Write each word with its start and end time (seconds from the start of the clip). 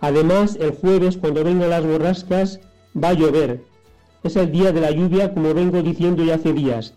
Además, 0.00 0.56
el 0.60 0.72
jueves, 0.72 1.16
cuando 1.16 1.44
vengan 1.44 1.70
las 1.70 1.84
borrascas, 1.84 2.60
va 3.02 3.10
a 3.10 3.14
llover. 3.14 3.62
Es 4.22 4.36
el 4.36 4.50
día 4.52 4.72
de 4.72 4.80
la 4.80 4.90
lluvia, 4.90 5.32
como 5.32 5.54
vengo 5.54 5.82
diciendo 5.82 6.24
ya 6.24 6.34
hace 6.34 6.52
días, 6.52 6.94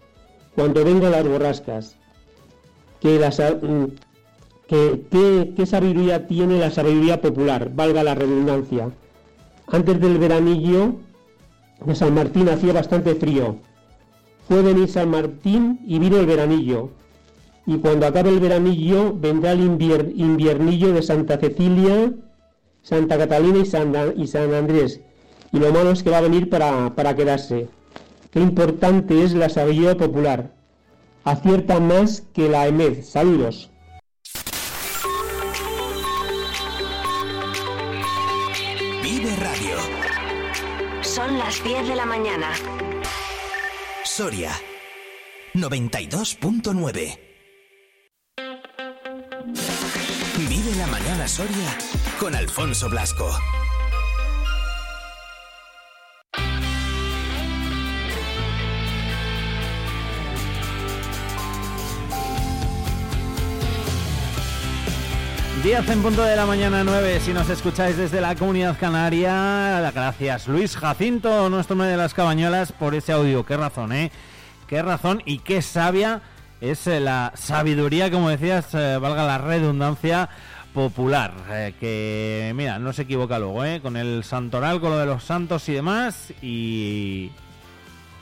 cuando 0.56 0.84
vengan 0.84 1.12
las 1.12 1.28
borrascas. 1.28 1.96
Que, 3.00 3.20
mm, 3.20 3.86
que, 4.68 5.54
¿Qué 5.56 5.66
sabiduría 5.66 6.28
tiene 6.28 6.60
la 6.60 6.72
sabiduría 6.72 7.22
popular? 7.22 7.72
Valga 7.74 8.04
la 8.04 8.16
redundancia. 8.16 8.90
Antes 9.68 10.00
del 10.00 10.18
veranillo 10.18 10.96
de 11.86 11.96
San 11.96 12.13
Martín 12.13 12.50
hacía 12.50 12.74
bastante 12.74 13.16
frío. 13.16 13.58
Fue 14.47 14.62
venir 14.62 14.90
San 14.90 15.10
Martín 15.10 15.79
y 15.86 16.00
vino 16.00 16.18
el 16.18 16.26
veranillo. 16.26 16.90
Y 17.70 17.77
cuando 17.77 18.08
acabe 18.08 18.30
el 18.31 18.40
veranillo 18.40 19.13
vendrá 19.16 19.52
el 19.52 19.59
inviernillo 19.62 20.91
de 20.91 21.04
Santa 21.04 21.38
Cecilia, 21.38 22.12
Santa 22.81 23.16
Catalina 23.16 23.59
y 23.59 23.66
San, 23.68 23.94
y 24.18 24.26
San 24.26 24.55
Andrés. 24.55 25.02
Y 25.52 25.59
lo 25.59 25.72
malo 25.72 25.92
es 25.92 26.02
que 26.02 26.09
va 26.09 26.18
a 26.18 26.22
venir 26.22 26.50
para, 26.50 26.95
para 26.95 27.16
quedarse. 27.16 27.70
Qué 28.32 28.40
importante 28.40 29.23
es 29.23 29.36
la 29.36 29.50
sabiduría 29.50 29.95
popular. 29.95 30.52
Acierta 31.23 31.80
más 31.80 32.23
que 32.34 32.50
la 32.50 32.66
EMED. 32.66 33.04
Saludos. 33.04 33.70
Vive 39.04 39.36
Radio. 39.36 39.78
Son 41.02 41.38
las 41.38 41.64
10 41.64 41.88
de 41.88 41.95
la 41.95 42.08
mañana. 42.08 42.48
Soria 44.04 44.54
92.9. 45.54 47.29
Soria 51.30 51.78
con 52.20 52.34
Alfonso 52.34 52.90
Blasco. 52.90 53.30
Diez 65.64 65.88
en 65.88 66.02
punto 66.02 66.23
de 66.23 66.36
la 66.36 66.48
mañana 66.48 66.84
9, 66.84 67.20
si 67.20 67.31
nos 67.31 67.48
escucháis 67.50 67.96
desde 67.96 68.22
la 68.22 68.34
comunidad 68.34 68.75
canaria, 68.80 69.92
gracias 69.94 70.48
Luis 70.48 70.75
Jacinto, 70.75 71.48
nuestro 71.52 71.75
hombre 71.75 71.90
de 71.90 71.98
las 71.98 72.16
cabañuelas, 72.16 72.72
por 72.72 72.96
ese 72.96 73.12
audio. 73.12 73.46
Qué 73.46 73.56
razón, 73.56 73.92
¿eh? 73.92 74.12
Qué 74.66 74.81
razón 74.81 75.22
y 75.28 75.40
qué 75.40 75.62
sabia 75.62 76.23
es 76.62 76.88
eh, 76.88 77.00
la 77.00 77.31
sabiduría, 77.36 78.12
como 78.12 78.30
decías, 78.30 78.73
eh, 78.73 78.98
valga 78.98 79.25
la 79.25 79.38
redundancia, 79.38 80.30
popular. 80.80 81.33
Eh, 81.52 81.73
que, 81.77 82.53
mira, 82.55 82.80
no 82.80 82.94
se 82.94 83.02
equivoca 83.02 83.38
luego, 83.38 83.66
¿eh? 83.66 83.81
Con 83.81 83.97
el 83.97 84.23
santoral, 84.23 84.80
con 84.80 84.91
lo 84.91 84.97
de 84.97 85.05
los 85.05 85.25
santos 85.25 85.67
y 85.67 85.73
demás. 85.73 86.31
Y, 86.41 87.31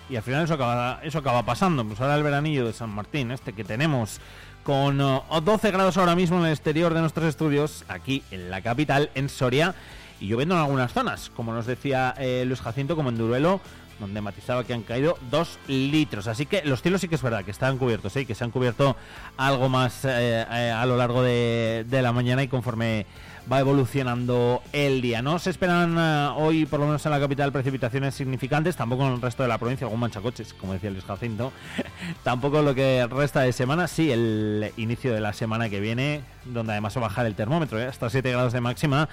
y 0.09 0.15
al 0.15 0.23
final 0.23 0.43
eso 0.43 0.55
acaba, 0.55 0.99
eso 1.03 1.19
acaba 1.19 1.43
pasando. 1.43 1.85
Pues 1.85 2.01
ahora 2.01 2.15
el 2.15 2.23
veranillo 2.23 2.65
de 2.65 2.73
San 2.73 2.89
Martín, 2.89 3.29
este 3.29 3.53
que 3.53 3.63
tenemos 3.63 4.19
con 4.63 4.97
12 4.97 5.71
grados 5.71 5.97
ahora 5.97 6.15
mismo 6.15 6.39
en 6.39 6.45
el 6.45 6.51
exterior 6.51 6.95
de 6.95 7.01
nuestros 7.01 7.27
estudios, 7.27 7.85
aquí 7.87 8.23
en 8.31 8.49
la 8.49 8.61
capital, 8.61 9.11
en 9.13 9.29
Soria, 9.29 9.75
y 10.19 10.27
lloviendo 10.27 10.55
en 10.55 10.61
algunas 10.61 10.91
zonas, 10.91 11.31
como 11.35 11.53
nos 11.53 11.67
decía 11.67 12.15
Luis 12.43 12.59
Jacinto, 12.59 12.97
como 12.97 13.07
en 13.07 13.17
Duruelo, 13.17 13.61
donde 13.99 14.21
matizaba 14.21 14.63
que 14.63 14.73
han 14.73 14.83
caído 14.83 15.17
dos 15.29 15.59
litros. 15.67 16.27
Así 16.27 16.45
que 16.45 16.61
los 16.63 16.81
cielos 16.81 17.01
sí 17.01 17.07
que 17.07 17.15
es 17.15 17.21
verdad 17.21 17.43
que 17.43 17.51
están 17.51 17.77
cubiertos, 17.77 18.15
¿eh? 18.15 18.25
que 18.25 18.35
se 18.35 18.43
han 18.43 18.51
cubierto 18.51 18.95
algo 19.37 19.69
más 19.69 20.05
eh, 20.05 20.45
eh, 20.49 20.71
a 20.71 20.85
lo 20.85 20.97
largo 20.97 21.23
de, 21.23 21.85
la 21.89 22.11
mañana 22.11 22.43
y 22.43 22.47
conforme 22.47 23.05
va 23.51 23.59
evolucionando 23.59 24.61
el 24.73 25.01
día. 25.01 25.21
No 25.21 25.39
se 25.39 25.49
esperan 25.49 25.97
hoy, 26.37 26.65
por 26.65 26.79
lo 26.79 26.85
menos 26.85 27.05
en 27.05 27.11
la 27.11 27.19
capital, 27.19 27.51
precipitaciones 27.51 28.13
significantes, 28.13 28.75
tampoco 28.75 29.07
en 29.07 29.13
el 29.13 29.21
resto 29.21 29.41
de 29.41 29.49
la 29.49 29.57
provincia, 29.57 29.85
algún 29.85 30.01
manchacoches, 30.01 30.53
como 30.53 30.73
decía 30.73 30.91
Luis 30.91 31.05
Jacinto. 31.05 31.53
tampoco 32.23 32.61
lo 32.61 32.75
que 32.75 33.07
resta 33.09 33.41
de 33.41 33.53
semana, 33.53 33.87
sí, 33.87 34.11
el 34.11 34.71
inicio 34.75 35.13
de 35.13 35.21
la 35.21 35.31
semana 35.31 35.69
que 35.69 35.79
viene, 35.79 36.21
donde 36.45 36.73
además 36.73 36.95
va 36.97 37.01
a 37.01 37.03
bajar 37.03 37.25
el 37.25 37.35
termómetro, 37.35 37.79
hasta 37.79 38.09
7 38.09 38.29
grados 38.31 38.51
de 38.51 38.61
máxima 38.61 39.07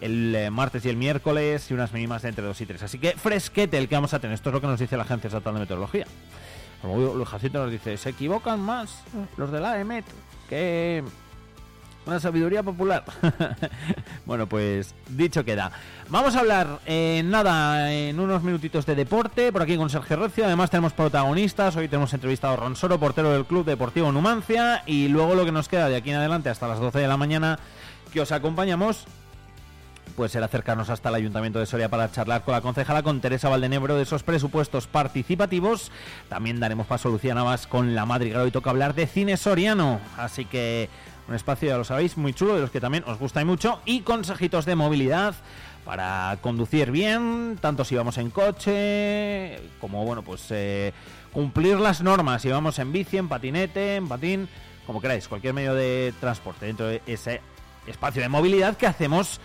el 0.00 0.34
eh, 0.34 0.50
martes 0.50 0.84
y 0.84 0.88
el 0.88 0.96
miércoles 0.96 1.70
y 1.70 1.74
unas 1.74 1.92
mínimas 1.92 2.22
de 2.22 2.30
entre 2.30 2.44
2 2.44 2.60
y 2.60 2.66
3. 2.66 2.82
Así 2.82 2.98
que 2.98 3.12
fresquete 3.12 3.78
el 3.78 3.88
que 3.88 3.94
vamos 3.94 4.14
a 4.14 4.18
tener. 4.18 4.34
Esto 4.34 4.50
es 4.50 4.54
lo 4.54 4.60
que 4.60 4.66
nos 4.66 4.80
dice 4.80 4.96
la 4.96 5.02
Agencia 5.04 5.28
Estatal 5.28 5.54
de 5.54 5.60
Meteorología. 5.60 6.06
Como 6.82 7.24
Jacinto 7.24 7.62
nos 7.62 7.72
dice, 7.72 7.96
se 7.96 8.10
equivocan 8.10 8.60
más 8.60 9.02
los 9.36 9.50
de 9.50 9.60
la 9.60 9.80
EMET 9.80 10.04
que 10.48 11.02
una 12.06 12.20
sabiduría 12.20 12.62
popular. 12.62 13.04
bueno, 14.26 14.46
pues 14.46 14.94
dicho 15.08 15.44
queda. 15.44 15.70
Vamos 16.08 16.36
a 16.36 16.40
hablar 16.40 16.80
en 16.86 17.30
nada, 17.30 17.92
en 17.92 18.18
unos 18.18 18.42
minutitos 18.42 18.86
de 18.86 18.94
deporte, 18.94 19.52
por 19.52 19.62
aquí 19.62 19.76
con 19.76 19.90
Sergio 19.90 20.16
Recio. 20.16 20.46
Además 20.46 20.70
tenemos 20.70 20.94
protagonistas. 20.94 21.76
Hoy 21.76 21.88
tenemos 21.88 22.14
entrevistado 22.14 22.54
a 22.54 22.56
Ronsoro, 22.56 22.98
portero 22.98 23.32
del 23.32 23.44
Club 23.44 23.66
Deportivo 23.66 24.10
Numancia. 24.10 24.82
Y 24.86 25.08
luego 25.08 25.34
lo 25.34 25.44
que 25.44 25.52
nos 25.52 25.68
queda 25.68 25.88
de 25.88 25.96
aquí 25.96 26.10
en 26.10 26.16
adelante 26.16 26.48
hasta 26.48 26.66
las 26.66 26.80
12 26.80 26.98
de 26.98 27.08
la 27.08 27.18
mañana, 27.18 27.58
que 28.12 28.22
os 28.22 28.32
acompañamos 28.32 29.06
puede 30.08 30.30
ser 30.30 30.42
acercarnos 30.42 30.90
hasta 30.90 31.08
el 31.08 31.14
Ayuntamiento 31.14 31.58
de 31.58 31.66
Soria 31.66 31.88
para 31.88 32.10
charlar 32.10 32.42
con 32.42 32.52
la 32.52 32.60
concejala, 32.60 33.02
con 33.02 33.20
Teresa 33.20 33.48
Valdenebro, 33.48 33.96
de 33.96 34.02
esos 34.02 34.22
presupuestos 34.22 34.86
participativos. 34.86 35.90
También 36.28 36.60
daremos 36.60 36.86
paso 36.86 37.08
a 37.08 37.12
Lucía 37.12 37.34
Navas 37.34 37.66
con 37.66 37.94
la 37.94 38.06
madriguera. 38.06 38.42
Hoy 38.42 38.50
toca 38.50 38.70
hablar 38.70 38.94
de 38.94 39.06
cine 39.06 39.36
soriano. 39.36 40.00
Así 40.16 40.44
que 40.44 40.88
un 41.28 41.34
espacio, 41.34 41.68
ya 41.68 41.76
lo 41.76 41.84
sabéis, 41.84 42.16
muy 42.16 42.32
chulo, 42.32 42.54
de 42.54 42.62
los 42.62 42.70
que 42.70 42.80
también 42.80 43.04
os 43.06 43.18
gusta 43.18 43.40
y 43.42 43.44
mucho. 43.44 43.80
Y 43.84 44.00
consejitos 44.00 44.64
de 44.64 44.74
movilidad 44.76 45.34
para 45.84 46.36
conducir 46.40 46.90
bien, 46.90 47.58
tanto 47.60 47.84
si 47.84 47.94
vamos 47.94 48.18
en 48.18 48.30
coche, 48.30 49.58
como 49.80 50.04
bueno, 50.04 50.22
pues 50.22 50.46
eh, 50.50 50.92
cumplir 51.32 51.78
las 51.78 52.02
normas, 52.02 52.42
si 52.42 52.48
vamos 52.48 52.78
en 52.78 52.92
bici, 52.92 53.16
en 53.16 53.28
patinete, 53.28 53.96
en 53.96 54.08
patín, 54.08 54.48
como 54.86 55.00
queráis, 55.00 55.28
cualquier 55.28 55.54
medio 55.54 55.74
de 55.74 56.12
transporte 56.20 56.66
dentro 56.66 56.86
de 56.86 57.02
ese 57.06 57.40
espacio 57.86 58.22
de 58.22 58.28
movilidad 58.28 58.76
que 58.76 58.86
hacemos 58.86 59.40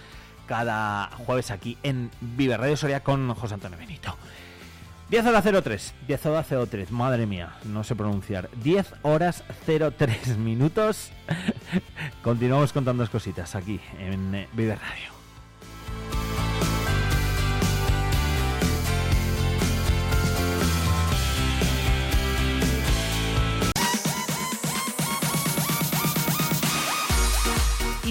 cada 0.47 1.09
jueves 1.25 1.51
aquí 1.51 1.77
en 1.83 2.11
Vive 2.21 2.57
Radio 2.57 2.77
Soria 2.77 3.03
con 3.03 3.33
José 3.33 3.55
Antonio 3.55 3.77
Benito. 3.77 4.15
10 5.09 5.25
horas 5.27 5.43
03, 5.63 5.93
10 6.07 6.25
horas 6.25 6.47
03, 6.69 6.91
madre 6.91 7.25
mía, 7.27 7.55
no 7.65 7.83
sé 7.83 7.95
pronunciar. 7.95 8.49
10 8.63 8.93
horas 9.03 9.43
03 9.65 10.37
minutos. 10.37 11.11
Continuamos 12.23 12.73
contando 12.73 13.07
cositas 13.09 13.55
aquí 13.55 13.79
en 13.99 14.47
Vive 14.53 14.75
Radio. 14.75 15.12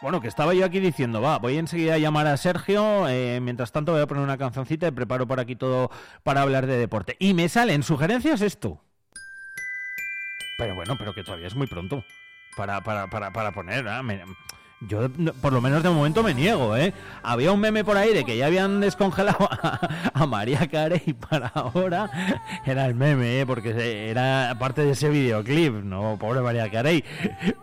Bueno, 0.00 0.20
que 0.20 0.28
estaba 0.28 0.54
yo 0.54 0.64
aquí 0.64 0.78
diciendo, 0.78 1.20
va, 1.20 1.38
voy 1.38 1.58
enseguida 1.58 1.94
a 1.94 1.98
llamar 1.98 2.28
a 2.28 2.36
Sergio, 2.36 3.08
eh, 3.08 3.40
mientras 3.40 3.72
tanto 3.72 3.90
voy 3.92 4.00
a 4.00 4.06
poner 4.06 4.22
una 4.22 4.38
cancioncita 4.38 4.86
y 4.86 4.92
preparo 4.92 5.26
por 5.26 5.40
aquí 5.40 5.56
todo 5.56 5.90
para 6.22 6.42
hablar 6.42 6.66
de 6.66 6.78
deporte. 6.78 7.16
Y 7.18 7.34
me 7.34 7.48
salen 7.48 7.82
sugerencias 7.82 8.40
esto. 8.40 8.80
Pero 10.56 10.76
bueno, 10.76 10.94
pero 10.96 11.14
que 11.14 11.24
todavía 11.24 11.48
es 11.48 11.56
muy 11.56 11.66
pronto 11.66 12.04
para, 12.56 12.80
para, 12.82 13.08
para, 13.08 13.32
para 13.32 13.50
poner, 13.50 13.86
¿eh? 13.86 14.24
Yo, 14.80 15.08
por 15.40 15.52
lo 15.52 15.60
menos 15.60 15.82
de 15.82 15.90
momento, 15.90 16.22
me 16.22 16.34
niego, 16.34 16.76
¿eh? 16.76 16.94
Había 17.24 17.50
un 17.50 17.58
meme 17.58 17.82
por 17.82 17.96
ahí 17.96 18.14
de 18.14 18.24
que 18.24 18.36
ya 18.36 18.46
habían 18.46 18.80
descongelado 18.80 19.48
a, 20.14 20.26
María 20.26 20.68
Carey 20.68 21.16
para 21.28 21.48
ahora. 21.48 22.08
Era 22.64 22.86
el 22.86 22.94
meme, 22.94 23.40
¿eh? 23.40 23.46
Porque 23.46 24.08
era 24.08 24.54
parte 24.56 24.84
de 24.84 24.92
ese 24.92 25.08
videoclip, 25.08 25.82
¿no? 25.82 26.16
Pobre 26.20 26.42
María 26.42 26.70
Carey. 26.70 27.02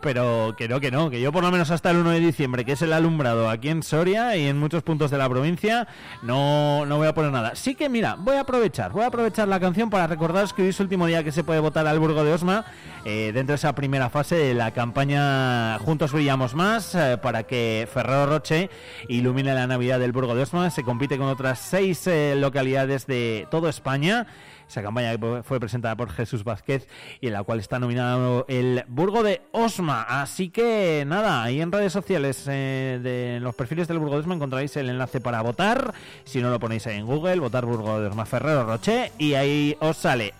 Pero 0.02 0.54
que 0.58 0.68
no, 0.68 0.78
que 0.78 0.90
no, 0.90 1.08
que 1.08 1.18
yo 1.18 1.32
por 1.32 1.42
lo 1.42 1.50
menos 1.50 1.70
hasta 1.70 1.90
el 1.90 1.96
1 1.96 2.10
de 2.10 2.20
diciembre, 2.20 2.66
que 2.66 2.72
es 2.72 2.82
el 2.82 2.92
alumbrado 2.92 3.48
aquí 3.48 3.70
en 3.70 3.82
Soria 3.82 4.36
y 4.36 4.46
en 4.46 4.58
muchos 4.58 4.82
puntos 4.82 5.10
de 5.10 5.16
la 5.16 5.26
provincia, 5.26 5.88
no, 6.22 6.84
no 6.84 6.98
voy 6.98 7.06
a 7.06 7.14
poner 7.14 7.32
nada. 7.32 7.54
Sí 7.54 7.76
que, 7.76 7.88
mira, 7.88 8.16
voy 8.18 8.36
a 8.36 8.40
aprovechar, 8.40 8.92
voy 8.92 9.04
a 9.04 9.06
aprovechar 9.06 9.48
la 9.48 9.58
canción 9.58 9.88
para 9.88 10.06
recordaros 10.06 10.52
que 10.52 10.62
hoy 10.62 10.68
es 10.68 10.80
el 10.80 10.84
último 10.84 11.06
día 11.06 11.24
que 11.24 11.32
se 11.32 11.44
puede 11.44 11.60
votar 11.60 11.86
al 11.86 11.98
Burgo 11.98 12.24
de 12.24 12.34
Osma, 12.34 12.66
eh, 13.06 13.30
dentro 13.32 13.52
de 13.52 13.56
esa 13.56 13.74
primera 13.74 14.10
fase 14.10 14.34
de 14.34 14.52
la 14.52 14.72
campaña 14.72 15.78
Juntos 15.78 16.12
Brillamos 16.12 16.54
Más 16.54 16.94
eh, 17.12 17.18
para 17.18 17.44
que 17.44 17.88
Ferrero 17.92 18.26
Roche 18.26 18.70
ilumine 19.08 19.54
la 19.54 19.66
Navidad 19.66 19.98
del 19.98 20.12
Burgo 20.12 20.34
de 20.34 20.42
Osma. 20.42 20.70
Se 20.70 20.82
compite 20.82 21.18
con 21.18 21.28
otras 21.28 21.58
seis 21.58 22.06
eh, 22.06 22.34
localidades 22.36 23.06
de 23.06 23.46
toda 23.50 23.70
España. 23.70 24.26
Esa 24.68 24.82
campaña 24.82 25.16
fue 25.44 25.60
presentada 25.60 25.96
por 25.96 26.10
Jesús 26.10 26.42
Vázquez 26.42 26.88
y 27.20 27.28
en 27.28 27.34
la 27.34 27.44
cual 27.44 27.60
está 27.60 27.78
nominado 27.78 28.44
el 28.48 28.84
Burgo 28.88 29.22
de 29.22 29.42
Osma. 29.52 30.02
Así 30.02 30.50
que 30.50 31.04
nada, 31.06 31.44
ahí 31.44 31.60
en 31.60 31.70
redes 31.70 31.92
sociales 31.92 32.44
eh, 32.48 32.98
de 33.00 33.38
los 33.40 33.54
perfiles 33.54 33.86
del 33.86 34.00
Burgo 34.00 34.14
de 34.14 34.20
Osma 34.20 34.34
encontraréis 34.34 34.76
el 34.76 34.90
enlace 34.90 35.20
para 35.20 35.40
votar. 35.42 35.94
Si 36.24 36.42
no 36.42 36.50
lo 36.50 36.58
ponéis 36.58 36.86
ahí 36.88 36.96
en 36.96 37.06
Google, 37.06 37.38
votar 37.38 37.64
Burgo 37.64 38.00
de 38.00 38.08
Osma 38.08 38.26
Ferrero 38.26 38.64
Roche 38.64 39.12
y 39.18 39.34
ahí 39.34 39.76
os 39.80 39.96
sale. 39.96 40.34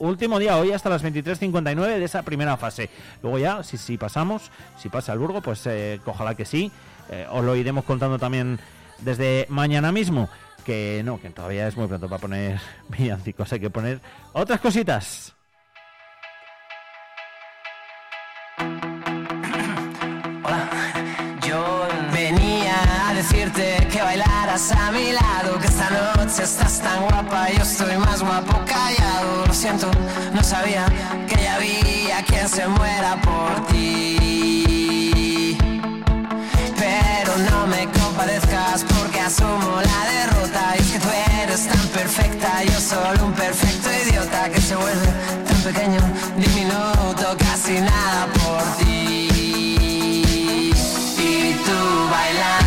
Eh, 0.00 0.04
último 0.04 0.38
día 0.38 0.56
hoy 0.56 0.72
hasta 0.72 0.88
las 0.90 1.04
23.59 1.04 1.98
de 1.98 2.04
esa 2.04 2.22
primera 2.22 2.56
fase. 2.56 2.90
Luego 3.22 3.38
ya, 3.38 3.62
si, 3.62 3.76
si 3.76 3.96
pasamos, 3.98 4.50
si 4.78 4.88
pasa 4.88 5.12
el 5.12 5.18
Burgo, 5.18 5.40
pues 5.42 5.66
eh, 5.66 6.00
ojalá 6.06 6.34
que 6.34 6.44
sí. 6.44 6.70
os 7.30 7.44
lo 7.44 7.56
iremos 7.56 7.84
contando 7.84 8.18
también 8.18 8.58
desde 9.00 9.46
mañana 9.48 9.90
mismo 9.92 10.28
que 10.64 11.02
no, 11.04 11.20
que 11.20 11.30
todavía 11.30 11.66
es 11.66 11.76
muy 11.76 11.86
pronto 11.86 12.08
para 12.08 12.20
poner 12.20 12.60
villancicos, 12.88 13.52
hay 13.52 13.60
que 13.60 13.70
poner 13.70 14.00
otras 14.32 14.60
cositas. 14.60 15.34
Decirte 23.22 23.86
que 23.92 24.00
bailaras 24.00 24.72
a 24.72 24.90
mi 24.92 25.12
lado, 25.12 25.58
que 25.60 25.66
esta 25.66 25.90
noche 25.90 26.42
estás 26.42 26.80
tan 26.80 27.02
guapa, 27.02 27.50
yo 27.50 27.62
estoy 27.62 27.98
más 27.98 28.22
guapo 28.22 28.58
callado. 28.64 29.46
Lo 29.46 29.52
siento, 29.52 29.90
no 30.32 30.42
sabía 30.42 30.86
que 31.28 31.42
ya 31.42 31.56
había 31.56 32.22
quien 32.24 32.48
se 32.48 32.66
muera 32.66 33.20
por 33.20 33.66
ti. 33.66 35.58
Pero 36.78 37.36
no 37.50 37.66
me 37.66 37.86
compadezcas 38.00 38.86
porque 38.88 39.20
asumo 39.20 39.82
la 39.90 40.00
derrota. 40.16 40.74
Y 40.78 40.80
es 40.80 40.90
que 40.92 40.98
tú 41.00 41.08
eres 41.42 41.66
tan 41.68 41.88
perfecta, 41.88 42.64
yo 42.64 42.80
solo 42.80 43.26
un 43.26 43.34
perfecto 43.34 43.88
idiota 44.02 44.48
que 44.48 44.60
se 44.62 44.76
vuelve 44.76 45.08
tan 45.46 45.60
pequeño, 45.68 46.00
diminuto, 46.38 47.36
casi 47.38 47.80
nada 47.80 48.26
por 48.38 48.62
ti. 48.78 49.28
Y 51.18 51.54
tú 51.66 52.08
bailando, 52.10 52.59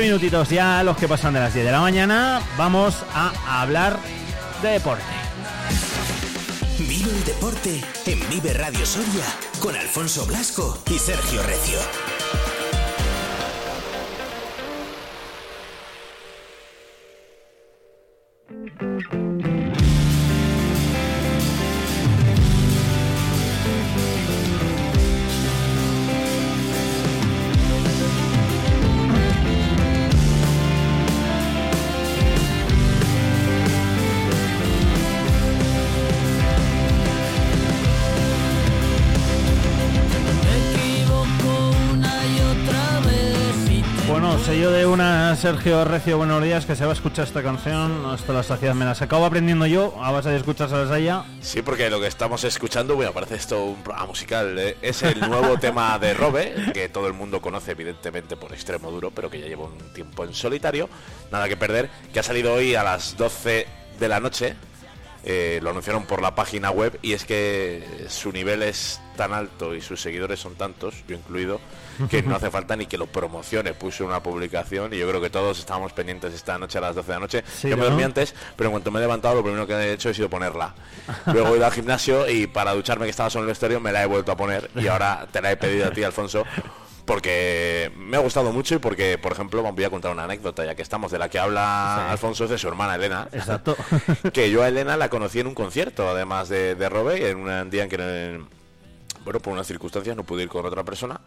minutitos 0.00 0.48
ya 0.50 0.82
los 0.82 0.96
que 0.96 1.08
pasan 1.08 1.34
de 1.34 1.40
las 1.40 1.54
10 1.54 1.66
de 1.66 1.72
la 1.72 1.80
mañana, 1.80 2.42
vamos 2.56 3.04
a 3.14 3.60
hablar 3.60 3.98
de 4.62 4.70
deporte. 4.70 5.04
Vive 6.78 7.10
el 7.10 7.24
deporte 7.24 7.82
en 8.06 8.28
Vive 8.28 8.52
Radio 8.52 8.84
Soria 8.84 9.24
con 9.60 9.74
Alfonso 9.74 10.26
Blasco 10.26 10.78
y 10.90 10.98
Sergio 10.98 11.42
Recio. 11.42 12.15
Sergio 45.36 45.84
Recio, 45.84 46.16
buenos 46.16 46.42
días, 46.42 46.64
que 46.64 46.74
se 46.74 46.84
va 46.84 46.92
a 46.92 46.94
escuchar 46.94 47.26
esta 47.26 47.42
canción 47.42 48.06
hasta 48.06 48.32
la 48.32 48.42
saciedad. 48.42 48.74
Me 48.74 48.86
las 48.86 49.02
acabo 49.02 49.26
aprendiendo 49.26 49.66
yo, 49.66 49.94
a 50.02 50.10
base 50.10 50.30
de 50.30 50.36
escuchárselas 50.36 50.90
a. 50.90 51.26
Sí, 51.42 51.60
porque 51.60 51.90
lo 51.90 52.00
que 52.00 52.06
estamos 52.06 52.42
escuchando, 52.44 52.96
bueno, 52.96 53.12
parece 53.12 53.34
esto 53.34 53.62
un 53.64 53.82
programa 53.82 54.06
musical, 54.06 54.58
¿eh? 54.58 54.78
es 54.80 55.02
el 55.02 55.20
nuevo 55.20 55.58
tema 55.60 55.98
de 55.98 56.14
Robe, 56.14 56.54
que 56.72 56.88
todo 56.88 57.06
el 57.06 57.12
mundo 57.12 57.42
conoce 57.42 57.72
evidentemente 57.72 58.36
por 58.36 58.52
extremo 58.52 58.90
duro, 58.90 59.10
pero 59.10 59.28
que 59.28 59.38
ya 59.38 59.46
lleva 59.46 59.64
un 59.64 59.78
tiempo 59.92 60.24
en 60.24 60.32
solitario, 60.32 60.88
nada 61.30 61.48
que 61.48 61.56
perder, 61.56 61.90
que 62.14 62.20
ha 62.20 62.22
salido 62.22 62.54
hoy 62.54 62.74
a 62.74 62.82
las 62.82 63.16
12 63.18 63.66
de 64.00 64.08
la 64.08 64.20
noche, 64.20 64.54
eh, 65.22 65.60
lo 65.62 65.70
anunciaron 65.70 66.06
por 66.06 66.22
la 66.22 66.34
página 66.34 66.70
web, 66.70 66.98
y 67.02 67.12
es 67.12 67.26
que 67.26 68.06
su 68.08 68.32
nivel 68.32 68.62
es 68.62 69.00
tan 69.16 69.34
alto 69.34 69.74
y 69.74 69.82
sus 69.82 70.00
seguidores 70.00 70.40
son 70.40 70.54
tantos, 70.54 70.94
yo 71.06 71.14
incluido, 71.14 71.60
que 72.10 72.22
no 72.22 72.36
hace 72.36 72.50
falta 72.50 72.76
ni 72.76 72.86
que 72.86 72.98
lo 72.98 73.06
promocione, 73.06 73.74
puse 73.74 74.02
una 74.04 74.22
publicación 74.22 74.92
y 74.94 74.98
yo 74.98 75.08
creo 75.08 75.20
que 75.20 75.30
todos 75.30 75.58
estábamos 75.58 75.92
pendientes 75.92 76.34
esta 76.34 76.58
noche 76.58 76.78
a 76.78 76.80
las 76.82 76.94
12 76.94 77.06
de 77.06 77.12
la 77.14 77.20
noche, 77.20 77.44
Sí, 77.46 77.68
yo 77.68 77.76
me 77.76 77.82
¿no? 77.84 77.88
dormí 77.90 78.02
antes, 78.02 78.34
pero 78.56 78.68
en 78.68 78.72
cuanto 78.72 78.90
me 78.90 78.98
he 78.98 79.02
levantado 79.02 79.34
lo 79.34 79.42
primero 79.42 79.66
que 79.66 79.74
he 79.74 79.92
hecho 79.92 80.08
ha 80.10 80.14
sido 80.14 80.28
ponerla. 80.30 80.74
Luego 81.26 81.54
he 81.54 81.56
ido 81.56 81.66
al 81.66 81.72
gimnasio 81.72 82.28
y 82.28 82.46
para 82.46 82.72
ducharme 82.74 83.04
que 83.06 83.10
estaba 83.10 83.30
solo 83.30 83.44
en 83.44 83.48
el 83.50 83.52
estéreo 83.52 83.80
me 83.80 83.92
la 83.92 84.02
he 84.02 84.06
vuelto 84.06 84.32
a 84.32 84.36
poner 84.36 84.70
y 84.74 84.86
ahora 84.88 85.26
te 85.30 85.40
la 85.40 85.52
he 85.52 85.56
pedido 85.56 85.86
a 85.88 85.90
ti, 85.90 86.02
Alfonso, 86.02 86.44
porque 87.04 87.92
me 87.96 88.16
ha 88.16 88.20
gustado 88.20 88.52
mucho 88.52 88.74
y 88.74 88.78
porque, 88.78 89.16
por 89.16 89.32
ejemplo, 89.32 89.62
voy 89.62 89.84
a 89.84 89.90
contar 89.90 90.10
una 90.10 90.24
anécdota, 90.24 90.64
ya 90.64 90.74
que 90.74 90.82
estamos, 90.82 91.12
de 91.12 91.18
la 91.18 91.28
que 91.28 91.38
habla 91.38 92.02
Sí. 92.06 92.10
Alfonso, 92.12 92.44
es 92.44 92.50
de 92.50 92.58
su 92.58 92.66
hermana 92.68 92.96
Elena. 92.96 93.28
Exacto. 93.32 93.76
que 94.32 94.50
yo 94.50 94.62
a 94.62 94.68
Elena 94.68 94.96
la 94.96 95.08
conocí 95.08 95.38
en 95.40 95.46
un 95.46 95.54
concierto, 95.54 96.08
además 96.08 96.48
de, 96.48 96.74
de 96.74 96.88
Robe, 96.88 97.30
en 97.30 97.38
un 97.38 97.70
día 97.70 97.84
en 97.84 97.88
que, 97.88 98.40
bueno, 99.24 99.38
por 99.40 99.52
unas 99.52 99.66
circunstancias 99.66 100.16
no 100.16 100.24
pude 100.24 100.42
ir 100.44 100.48
con 100.48 100.66
otra 100.66 100.82
persona 100.84 101.20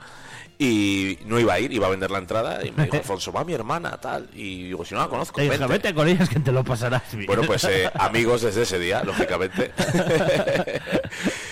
y 0.61 1.17
no 1.25 1.39
iba 1.39 1.53
a 1.53 1.59
ir, 1.61 1.71
iba 1.71 1.87
a 1.87 1.89
vender 1.89 2.11
la 2.11 2.17
entrada 2.17 2.65
y 2.65 2.71
me 2.71 2.83
dijo, 2.83 2.97
Alfonso, 2.97 3.31
va 3.31 3.45
mi 3.45 3.53
hermana, 3.53 3.91
tal. 4.01 4.29
Y 4.33 4.65
digo, 4.65 4.83
si 4.83 4.93
no 4.93 4.99
la 4.99 5.07
conozco, 5.07 5.39
Te 5.39 5.47
vente". 5.47 5.65
vete 5.67 5.93
con 5.93 6.05
ellas 6.07 6.27
que 6.27 6.41
te 6.41 6.51
lo 6.51 6.65
pasarás 6.65 7.01
bien. 7.13 7.25
Bueno, 7.27 7.43
pues 7.47 7.63
eh, 7.63 7.89
amigos 7.99 8.41
desde 8.41 8.63
ese 8.63 8.77
día, 8.77 9.01
lógicamente. 9.03 9.71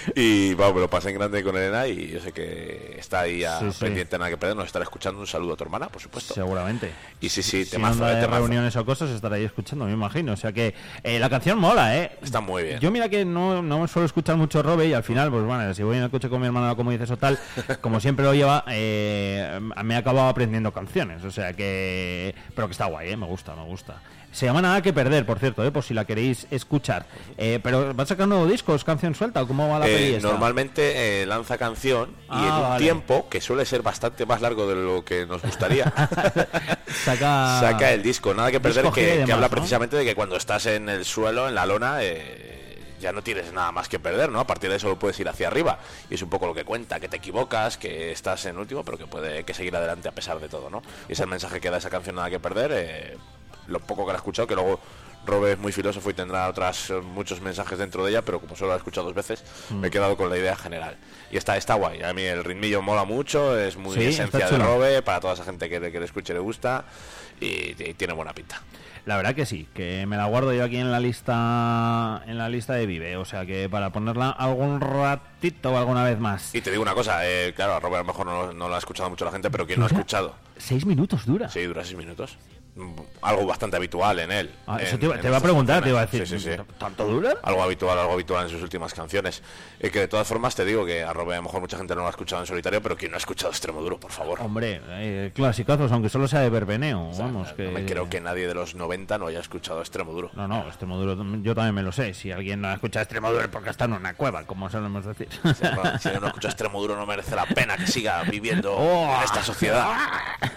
y 0.15 0.53
vamos, 0.53 0.75
me 0.75 0.81
lo 0.81 0.89
pasé 0.89 1.09
en 1.09 1.15
grande 1.15 1.43
con 1.43 1.55
Elena 1.55 1.87
y 1.87 2.07
yo 2.09 2.19
sé 2.19 2.31
que 2.31 2.95
está 2.97 3.21
ahí 3.21 3.43
a 3.43 3.59
Sí, 3.59 3.71
sí. 3.71 3.77
pendiente 3.79 4.17
nada 4.17 4.29
que 4.29 4.37
perder. 4.37 4.55
Nos 4.55 4.65
estará 4.67 4.83
escuchando. 4.83 5.19
Un 5.19 5.27
saludo 5.27 5.53
a 5.53 5.57
tu 5.57 5.63
hermana, 5.63 5.89
por 5.89 6.01
supuesto. 6.01 6.33
Seguramente. 6.33 6.91
Y 7.21 7.29
sí, 7.29 7.43
sí, 7.43 7.65
Si 7.65 7.71
temazo, 7.71 7.93
anda 7.95 8.11
eh, 8.11 8.15
de 8.15 8.21
temazo. 8.21 8.39
reuniones 8.41 8.75
o 8.75 8.85
cosas, 8.85 9.09
estará 9.09 9.35
ahí 9.35 9.43
escuchando, 9.45 9.85
me 9.85 9.91
imagino. 9.93 10.33
O 10.33 10.37
sea 10.37 10.51
que 10.51 10.73
eh, 11.03 11.19
la 11.19 11.29
canción 11.29 11.57
mola, 11.59 11.97
¿eh? 11.97 12.11
Está 12.21 12.39
muy 12.41 12.63
bien. 12.63 12.79
Yo 12.79 12.91
mira 12.91 13.09
que 13.09 13.25
no, 13.25 13.61
no 13.61 13.87
suelo 13.87 14.05
escuchar 14.05 14.37
mucho 14.37 14.61
Robe 14.63 14.87
y 14.87 14.93
al 14.93 15.03
final, 15.03 15.29
pues 15.31 15.43
bueno, 15.43 15.73
si 15.73 15.83
voy 15.83 15.97
en 15.97 16.03
el 16.03 16.09
coche 16.09 16.29
con 16.29 16.39
mi 16.41 16.47
hermana, 16.47 16.75
como 16.75 16.91
dices 16.91 17.09
o 17.11 17.17
tal, 17.17 17.39
como 17.81 17.99
siempre 17.99 18.25
lo 18.25 18.33
lleva, 18.33 18.63
eh, 18.69 19.59
me 19.83 19.93
he 19.93 19.97
acabado 19.97 20.27
aprendiendo 20.29 20.71
canciones. 20.71 21.23
O 21.23 21.31
sea 21.31 21.53
que... 21.53 22.33
Pero 22.55 22.67
que 22.67 22.71
está 22.73 22.85
guay, 22.85 23.09
¿eh? 23.11 23.17
Me 23.17 23.25
gusta, 23.25 23.55
me 23.55 23.63
gusta. 23.63 24.01
Se 24.31 24.45
llama 24.45 24.61
Nada 24.61 24.81
que 24.83 24.93
Perder, 24.93 25.25
por 25.25 25.39
cierto, 25.39 25.63
¿eh? 25.65 25.71
por 25.71 25.83
si 25.83 25.95
la 25.95 26.05
queréis 26.05 26.45
escuchar. 26.51 27.07
Eh, 27.37 27.59
pero 27.63 27.95
¿va 27.95 28.03
a 28.03 28.05
sacar 28.05 28.25
un 28.25 28.29
nuevo 28.31 28.45
disco? 28.45 28.75
¿Es 28.75 28.83
canción 28.83 29.15
suelta 29.15 29.41
o 29.41 29.47
cómo 29.47 29.67
va 29.69 29.79
la 29.79 29.87
Eh, 29.87 29.95
peli 29.95 30.13
esta? 30.15 30.27
normalmente 30.29 31.21
eh, 31.23 31.25
lanza 31.25 31.57
canción 31.57 32.09
y 32.09 32.25
Ah, 32.29 32.45
en 32.47 32.53
un 32.53 32.61
vale. 32.69 32.83
tiempo 32.83 33.27
que 33.29 33.41
suele 33.41 33.65
ser 33.65 33.81
bastante 33.81 34.25
más 34.27 34.41
largo 34.41 34.67
de 34.67 34.75
lo 34.75 35.03
que 35.03 35.25
nos 35.25 35.41
gustaría 35.41 35.85
Saca... 37.05 37.59
saca 37.61 37.91
el 37.91 38.03
disco 38.03 38.33
nada 38.33 38.51
que 38.51 38.59
perder 38.59 38.85
que, 38.91 39.23
habla 39.23 39.37
¿no? 39.47 39.49
precisamente 39.49 39.95
de 39.97 40.05
que 40.05 40.13
cuando 40.15 40.35
estás 40.35 40.65
en 40.67 40.89
el 40.89 41.03
suelo 41.05 41.47
en 41.47 41.55
la 41.55 41.65
lona 41.65 41.99
ya 42.99 43.11
no 43.11 43.21
tienes 43.21 43.51
nada 43.53 43.71
más 43.71 43.87
que 43.89 43.99
perder 43.99 44.29
no 44.31 44.39
a 44.39 44.47
partir 44.47 44.69
de 44.69 44.75
eso 44.77 44.97
puedes 44.97 45.19
ir 45.19 45.29
hacia 45.29 45.47
arriba 45.47 45.79
y 46.09 46.15
es 46.15 46.21
un 46.21 46.29
poco 46.29 46.47
lo 46.47 46.53
que 46.53 46.63
cuenta 46.63 46.99
que 46.99 47.07
te 47.07 47.17
equivocas 47.17 47.77
que 47.77 48.11
estás 48.11 48.45
en 48.45 48.57
último 48.57 48.83
pero 48.83 48.97
que 48.97 49.05
puede 49.07 49.43
que 49.43 49.53
seguir 49.53 49.75
adelante 49.75 50.07
a 50.09 50.11
pesar 50.13 50.39
de 50.39 50.49
todo 50.49 50.69
no 50.69 50.81
y 51.07 51.13
es 51.13 51.19
el 51.19 51.27
mensaje 51.27 51.59
que 51.59 51.69
da 51.69 51.77
esa 51.77 51.89
canción 51.89 52.15
nada 52.15 52.29
que 52.29 52.39
perder 52.39 52.71
eh, 52.73 53.17
lo 53.67 53.79
poco 53.79 54.05
que 54.05 54.11
la 54.11 54.17
he 54.17 54.17
escuchado 54.17 54.47
que 54.47 54.55
luego 54.55 54.79
Robe 55.25 55.51
es 55.53 55.57
muy 55.57 55.71
filósofo 55.73 56.09
y 56.09 56.13
tendrá 56.13 56.47
otras 56.47 56.89
eh, 56.89 57.01
muchos 57.01 57.41
mensajes 57.41 57.77
dentro 57.77 58.03
de 58.05 58.11
ella, 58.11 58.21
pero 58.21 58.39
como 58.39 58.55
solo 58.55 58.69
la 58.69 58.75
he 58.75 58.77
escuchado 58.77 59.07
dos 59.07 59.15
veces, 59.15 59.43
Mm. 59.69 59.75
me 59.79 59.87
he 59.89 59.91
quedado 59.91 60.15
con 60.15 60.29
la 60.29 60.37
idea 60.37 60.55
general. 60.55 60.95
Y 61.31 61.37
está, 61.37 61.57
está 61.57 61.73
guay. 61.73 62.01
A 62.01 62.13
mí 62.13 62.21
el 62.21 62.43
ritmillo 62.45 62.81
mola 62.81 63.03
mucho, 63.03 63.59
es 63.59 63.75
muy 63.75 63.93
Sí, 63.95 64.05
esencia 64.05 64.47
de. 64.49 64.57
Robe, 64.57 65.01
para 65.01 65.19
toda 65.19 65.33
esa 65.33 65.43
gente 65.43 65.69
que, 65.69 65.79
le- 65.81 65.91
que 65.91 65.99
le 65.99 66.05
escuche 66.05 66.33
le 66.33 66.39
gusta 66.39 66.85
y, 67.41 67.71
y 67.83 67.93
tiene 67.95 68.13
buena 68.13 68.33
pinta. 68.33 68.61
La 69.05 69.15
verdad 69.15 69.33
que 69.35 69.45
sí, 69.45 69.67
que 69.73 70.05
me 70.05 70.17
la 70.17 70.25
guardo 70.25 70.53
yo 70.53 70.65
aquí 70.65 70.77
en 70.77 70.91
la 70.91 70.99
lista 70.99 72.23
en 72.27 72.37
la 72.37 72.49
lista 72.49 72.73
de 72.73 72.85
Vive, 72.85 73.15
o 73.17 73.23
sea 73.25 73.45
que 73.45 73.69
para 73.69 73.89
ponerla 73.89 74.31
algún 74.31 74.81
ratito 74.81 75.71
o 75.71 75.77
alguna 75.77 76.03
vez 76.03 76.19
más. 76.19 76.53
Y 76.53 76.59
te 76.61 76.71
digo 76.71 76.83
una 76.83 76.93
cosa, 76.93 77.19
eh, 77.25 77.53
claro, 77.55 77.75
a 77.75 77.79
Robe 77.79 77.95
a 77.95 77.99
lo 77.99 78.05
mejor 78.05 78.25
no, 78.25 78.51
no 78.53 78.67
lo 78.67 78.75
ha 78.75 78.77
escuchado 78.77 79.09
mucho 79.09 79.23
la 79.25 79.31
gente, 79.31 79.49
pero 79.49 79.65
quien 79.65 79.79
lo 79.79 79.85
ha 79.85 79.89
escuchado, 79.89 80.35
Seis 80.57 80.85
minutos 80.85 81.25
dura. 81.25 81.47
sí, 81.49 81.63
dura 81.63 81.83
seis 81.85 81.95
minutos. 81.97 82.37
Algo 83.21 83.45
bastante 83.45 83.75
habitual 83.77 84.19
en 84.19 84.31
él. 84.31 84.51
Ah, 84.67 84.77
eso 84.79 84.95
en- 84.95 84.99
te, 84.99 85.09
te 85.19 85.27
iba 85.27 85.37
a 85.37 85.41
preguntar, 85.41 85.83
te 85.83 85.89
canciones. 85.89 85.91
iba 85.91 86.01
a 86.01 86.05
decir, 86.05 86.27
Sí, 86.27 86.39
sí, 86.39 86.55
sí. 86.55 86.73
¿tanto 86.77 87.05
dura? 87.05 87.33
algo 87.43 87.63
habitual, 87.63 87.97
algo 87.97 88.13
habitual 88.13 88.43
en 88.45 88.49
sus 88.51 88.61
últimas 88.61 88.93
canciones. 88.93 89.41
Eh, 89.79 89.89
que 89.89 89.99
de 89.99 90.07
todas 90.07 90.27
formas 90.27 90.55
te 90.55 90.63
digo 90.65 90.85
que 90.85 91.03
a 91.03 91.11
Robe 91.13 91.33
a 91.33 91.37
lo 91.37 91.43
mejor 91.43 91.61
mucha 91.61 91.77
gente 91.77 91.95
no 91.95 92.01
lo 92.01 92.07
ha 92.07 92.11
escuchado 92.11 92.41
en 92.41 92.45
solitario, 92.47 92.81
pero 92.81 92.95
quien 92.95 93.11
no 93.11 93.15
ha 93.15 93.19
escuchado 93.19 93.49
Extremo 93.51 93.81
Duro, 93.81 93.99
por 93.99 94.11
favor. 94.11 94.39
Hombre, 94.41 94.81
eh, 94.89 95.31
clasicazos, 95.33 95.91
aunque 95.91 96.09
solo 96.09 96.27
sea 96.27 96.41
de 96.41 96.49
verbeneo, 96.49 97.09
O 97.09 97.13
sea, 97.13 97.25
vamos, 97.25 97.49
no 97.49 97.55
que... 97.55 97.69
me 97.69 97.85
creo 97.85 98.09
que 98.09 98.21
nadie 98.21 98.47
de 98.47 98.53
los 98.53 98.75
90 98.75 99.17
no 99.17 99.27
haya 99.27 99.39
escuchado 99.39 99.79
Extremo 99.79 100.11
Duro. 100.13 100.29
No, 100.33 100.47
no, 100.47 100.67
Extremoduro 100.67 101.15
yo 101.41 101.55
también 101.55 101.73
me 101.75 101.83
lo 101.83 101.91
sé. 101.91 102.13
Si 102.13 102.31
alguien 102.31 102.61
no 102.61 102.67
ha 102.69 102.73
escuchado 102.75 103.03
Extremoduro 103.03 103.41
es 103.41 103.47
porque 103.49 103.69
está 103.71 103.85
en 103.85 103.93
una 103.93 104.13
cueva, 104.13 104.43
como 104.45 104.69
solemos 104.69 105.05
decir. 105.05 105.27
Si 105.31 105.63
no- 105.63 105.99
si 105.99 106.09
no 106.19 106.27
escucha 106.27 106.47
Extremo 106.49 106.79
Duro 106.81 106.95
no 106.95 107.05
merece 107.05 107.35
la 107.35 107.45
pena 107.45 107.75
que 107.77 107.87
siga 107.87 108.21
viviendo 108.23 108.73
Oh. 108.77 109.15
en 109.17 109.23
esta 109.23 109.43
sociedad. 109.43 109.87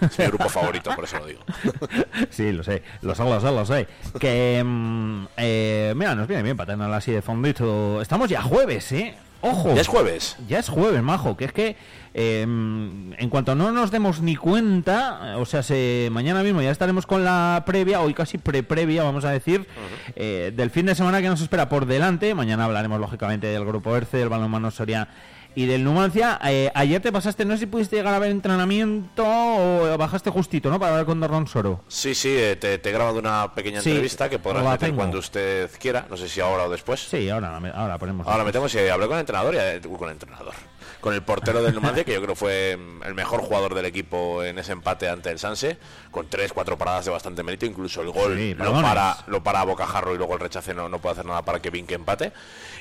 Es 0.01 0.17
mi 0.19 0.25
grupo 0.25 0.47
favorito, 0.49 0.93
por 0.95 1.03
eso 1.05 1.17
lo 1.19 1.25
digo. 1.25 1.41
sí, 2.29 2.51
lo 2.51 2.63
sé, 2.63 2.83
lo 3.01 3.15
sé, 3.15 3.23
lo 3.23 3.39
sé, 3.39 3.51
lo 3.51 3.65
sé. 3.65 3.87
Que, 4.19 4.61
mm, 4.63 5.25
eh, 5.37 5.93
mira, 5.95 6.15
nos 6.15 6.27
viene 6.27 6.43
bien 6.43 6.57
para 6.57 6.73
tenerla 6.73 6.97
así 6.97 7.11
de 7.11 7.21
fondito. 7.21 8.01
Estamos 8.01 8.29
ya 8.29 8.41
jueves, 8.41 8.91
¿eh? 8.91 9.15
Ojo. 9.41 9.73
Ya 9.73 9.81
es 9.81 9.87
jueves. 9.87 10.37
Ya 10.47 10.59
es 10.59 10.69
jueves, 10.69 11.01
majo, 11.01 11.35
que 11.35 11.45
es 11.45 11.53
que 11.53 11.75
eh, 12.13 12.41
en 12.41 13.29
cuanto 13.29 13.55
no 13.55 13.71
nos 13.71 13.89
demos 13.89 14.21
ni 14.21 14.35
cuenta, 14.35 15.37
o 15.37 15.45
sea, 15.45 15.63
se, 15.63 16.09
mañana 16.11 16.43
mismo 16.43 16.61
ya 16.61 16.69
estaremos 16.69 17.07
con 17.07 17.23
la 17.23 17.63
previa, 17.65 18.01
hoy 18.01 18.13
casi 18.13 18.37
pre-previa, 18.37 19.03
vamos 19.03 19.25
a 19.25 19.31
decir, 19.31 19.65
eh, 20.15 20.51
del 20.55 20.69
fin 20.69 20.85
de 20.85 20.93
semana 20.93 21.21
que 21.21 21.27
nos 21.27 21.41
espera 21.41 21.69
por 21.69 21.87
delante. 21.87 22.35
Mañana 22.35 22.65
hablaremos, 22.65 22.99
lógicamente, 22.99 23.47
del 23.47 23.65
Grupo 23.65 23.95
ERCE, 23.95 24.17
del 24.17 24.29
Balonmano 24.29 24.69
Soria 24.69 25.07
y 25.55 25.65
del 25.65 25.83
Numancia. 25.83 26.39
Eh, 26.45 26.71
ayer 26.73 27.01
te 27.01 27.11
pasaste, 27.11 27.45
no 27.45 27.53
sé 27.53 27.59
si 27.61 27.65
pudiste 27.65 27.95
llegar 27.97 28.13
a 28.13 28.19
ver 28.19 28.31
entrenamiento 28.31 29.23
o 29.25 29.97
bajaste 29.97 30.29
justito, 30.29 30.69
¿no? 30.69 30.79
Para 30.79 30.91
hablar 30.93 31.05
con 31.05 31.19
Dorron 31.19 31.47
Soro. 31.47 31.83
Sí, 31.87 32.15
sí, 32.15 32.29
eh, 32.31 32.55
te, 32.55 32.77
te 32.77 32.89
he 32.89 32.91
grabado 32.93 33.19
una 33.19 33.53
pequeña 33.53 33.81
Sí, 33.81 33.89
entrevista 33.89 34.29
que 34.29 34.39
podrás 34.39 34.63
meter 34.63 34.79
tengo. 34.79 34.97
cuando 34.97 35.19
usted 35.19 35.69
quiera. 35.79 36.05
No 36.09 36.17
sé 36.17 36.27
si 36.29 36.39
ahora 36.41 36.63
o 36.65 36.69
después. 36.69 36.99
Sí, 37.01 37.29
ahora, 37.29 37.59
ahora 37.73 37.97
ponemos. 37.97 38.27
Ahora 38.27 38.43
metemos 38.43 38.73
y 38.75 38.79
hablé 38.87 39.07
con 39.07 39.15
el 39.15 39.21
entrenador 39.21 39.53
y 39.55 39.57
eh, 39.59 39.81
con 39.81 40.07
el 40.09 40.13
entrenador. 40.13 40.53
Con 41.01 41.13
el 41.13 41.23
portero 41.23 41.61
del 41.61 41.73
Numancia, 41.73 42.03
que 42.03 42.13
yo 42.13 42.21
creo 42.21 42.35
fue 42.35 42.77
mm, 42.77 43.03
el 43.03 43.13
mejor 43.13 43.41
jugador 43.41 43.75
del 43.75 43.85
equipo 43.85 44.43
en 44.43 44.59
ese 44.59 44.71
empate 44.71 45.09
ante 45.09 45.29
el 45.29 45.39
Sanse, 45.39 45.77
con 46.11 46.29
tres, 46.29 46.53
cuatro 46.53 46.77
paradas 46.77 47.05
de 47.05 47.11
bastante 47.11 47.43
mérito, 47.43 47.65
incluso 47.65 48.01
el 48.01 48.11
gol 48.11 48.37
Sí, 48.37 48.53
lo 48.53 48.73
para, 48.81 49.17
lo 49.27 49.43
para 49.43 49.61
a 49.61 49.65
bocajarro 49.65 50.13
y 50.13 50.17
luego 50.17 50.33
el 50.35 50.39
rechace 50.39 50.73
no, 50.73 50.87
no 50.87 50.99
puede 50.99 51.13
hacer 51.13 51.25
nada 51.25 51.43
para 51.43 51.61
que 51.61 51.69
Vinque 51.69 51.95
empate. 51.95 52.31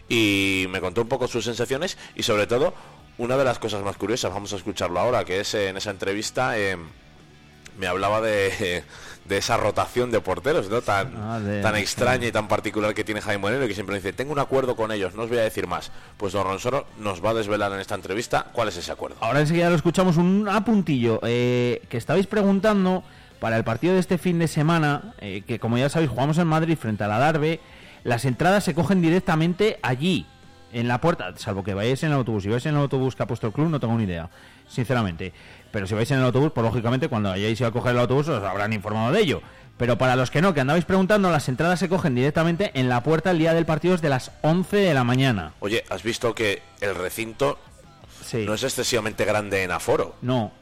Y 0.08 0.66
me 0.70 0.80
contó 0.80 1.02
un 1.02 1.08
poco 1.08 1.26
sus 1.26 1.44
sensaciones 1.44 1.98
y 2.14 2.22
sobre 2.22 2.46
todo 2.46 2.74
una 3.18 3.36
de 3.36 3.44
las 3.44 3.58
cosas 3.58 3.82
más 3.82 3.96
curiosas, 3.96 4.32
vamos 4.32 4.52
a 4.52 4.56
escucharlo 4.56 5.00
ahora, 5.00 5.24
que 5.24 5.40
es 5.40 5.54
en 5.54 5.76
esa 5.76 5.90
entrevista 5.90 6.58
eh, 6.58 6.76
me 7.78 7.86
hablaba 7.86 8.20
de, 8.20 8.84
de 9.24 9.38
esa 9.38 9.56
rotación 9.56 10.10
de 10.10 10.20
porteros, 10.20 10.68
¿no? 10.68 10.82
Tan, 10.82 11.12
tan 11.62 11.76
extraña 11.76 12.26
y 12.26 12.32
tan 12.32 12.48
particular 12.48 12.94
que 12.94 13.04
tiene 13.04 13.20
Jaime 13.20 13.40
Moreno, 13.40 13.66
que 13.66 13.74
siempre 13.74 13.96
dice, 13.96 14.12
tengo 14.12 14.32
un 14.32 14.38
acuerdo 14.38 14.76
con 14.76 14.90
ellos, 14.90 15.14
no 15.14 15.22
os 15.22 15.28
voy 15.28 15.38
a 15.38 15.42
decir 15.42 15.66
más. 15.66 15.92
Pues 16.16 16.32
Don 16.32 16.44
Ronsoro 16.44 16.86
nos 16.98 17.24
va 17.24 17.30
a 17.30 17.34
desvelar 17.34 17.72
en 17.72 17.80
esta 17.80 17.94
entrevista 17.94 18.46
cuál 18.52 18.68
es 18.68 18.76
ese 18.76 18.90
acuerdo. 18.90 19.16
Ahora 19.20 19.40
enseguida 19.40 19.70
lo 19.70 19.76
escuchamos 19.76 20.16
un 20.16 20.48
apuntillo 20.48 21.20
eh, 21.22 21.82
que 21.88 21.96
estabais 21.96 22.26
preguntando 22.26 23.04
para 23.38 23.56
el 23.56 23.64
partido 23.64 23.94
de 23.94 24.00
este 24.00 24.18
fin 24.18 24.38
de 24.38 24.48
semana, 24.48 25.14
eh, 25.18 25.42
que 25.46 25.58
como 25.58 25.78
ya 25.78 25.88
sabéis 25.88 26.10
jugamos 26.10 26.38
en 26.38 26.46
Madrid 26.46 26.76
frente 26.76 27.04
a 27.04 27.08
la 27.08 27.18
Darbe, 27.18 27.60
las 28.04 28.24
entradas 28.24 28.64
se 28.64 28.74
cogen 28.74 29.00
directamente 29.02 29.78
allí, 29.82 30.26
en 30.72 30.88
la 30.88 31.00
puerta, 31.00 31.32
salvo 31.36 31.64
que 31.64 31.74
vayáis 31.74 32.02
en 32.04 32.10
el 32.10 32.16
autobús. 32.16 32.44
Si 32.44 32.48
vais 32.48 32.64
en 32.66 32.74
el 32.74 32.80
autobús 32.80 33.16
que 33.16 33.22
ha 33.22 33.26
puesto 33.26 33.46
el 33.48 33.52
club, 33.52 33.68
no 33.68 33.80
tengo 33.80 33.96
ni 33.96 34.04
idea, 34.04 34.30
sinceramente. 34.68 35.32
Pero 35.72 35.86
si 35.86 35.94
vais 35.94 36.10
en 36.10 36.18
el 36.18 36.24
autobús, 36.24 36.52
pues 36.54 36.64
lógicamente 36.64 37.08
cuando 37.08 37.30
hayáis 37.30 37.58
ido 37.60 37.68
a 37.68 37.72
coger 37.72 37.92
el 37.92 37.98
autobús 38.00 38.28
os 38.28 38.42
habrán 38.42 38.72
informado 38.72 39.12
de 39.12 39.20
ello. 39.20 39.42
Pero 39.76 39.96
para 39.96 40.14
los 40.16 40.30
que 40.30 40.42
no, 40.42 40.52
que 40.52 40.60
andabais 40.60 40.84
preguntando, 40.84 41.30
las 41.30 41.48
entradas 41.48 41.78
se 41.78 41.88
cogen 41.88 42.14
directamente 42.14 42.70
en 42.74 42.88
la 42.88 43.02
puerta 43.02 43.30
el 43.30 43.38
día 43.38 43.54
del 43.54 43.64
partido 43.64 43.94
es 43.94 44.02
de 44.02 44.10
las 44.10 44.30
11 44.42 44.76
de 44.76 44.92
la 44.94 45.04
mañana. 45.04 45.52
Oye, 45.60 45.84
¿has 45.88 46.02
visto 46.02 46.34
que 46.34 46.62
el 46.80 46.94
recinto 46.94 47.58
Sí. 48.22 48.44
no 48.46 48.52
es 48.54 48.62
excesivamente 48.62 49.24
grande 49.24 49.62
en 49.62 49.70
aforo? 49.70 50.16
No. 50.20 50.52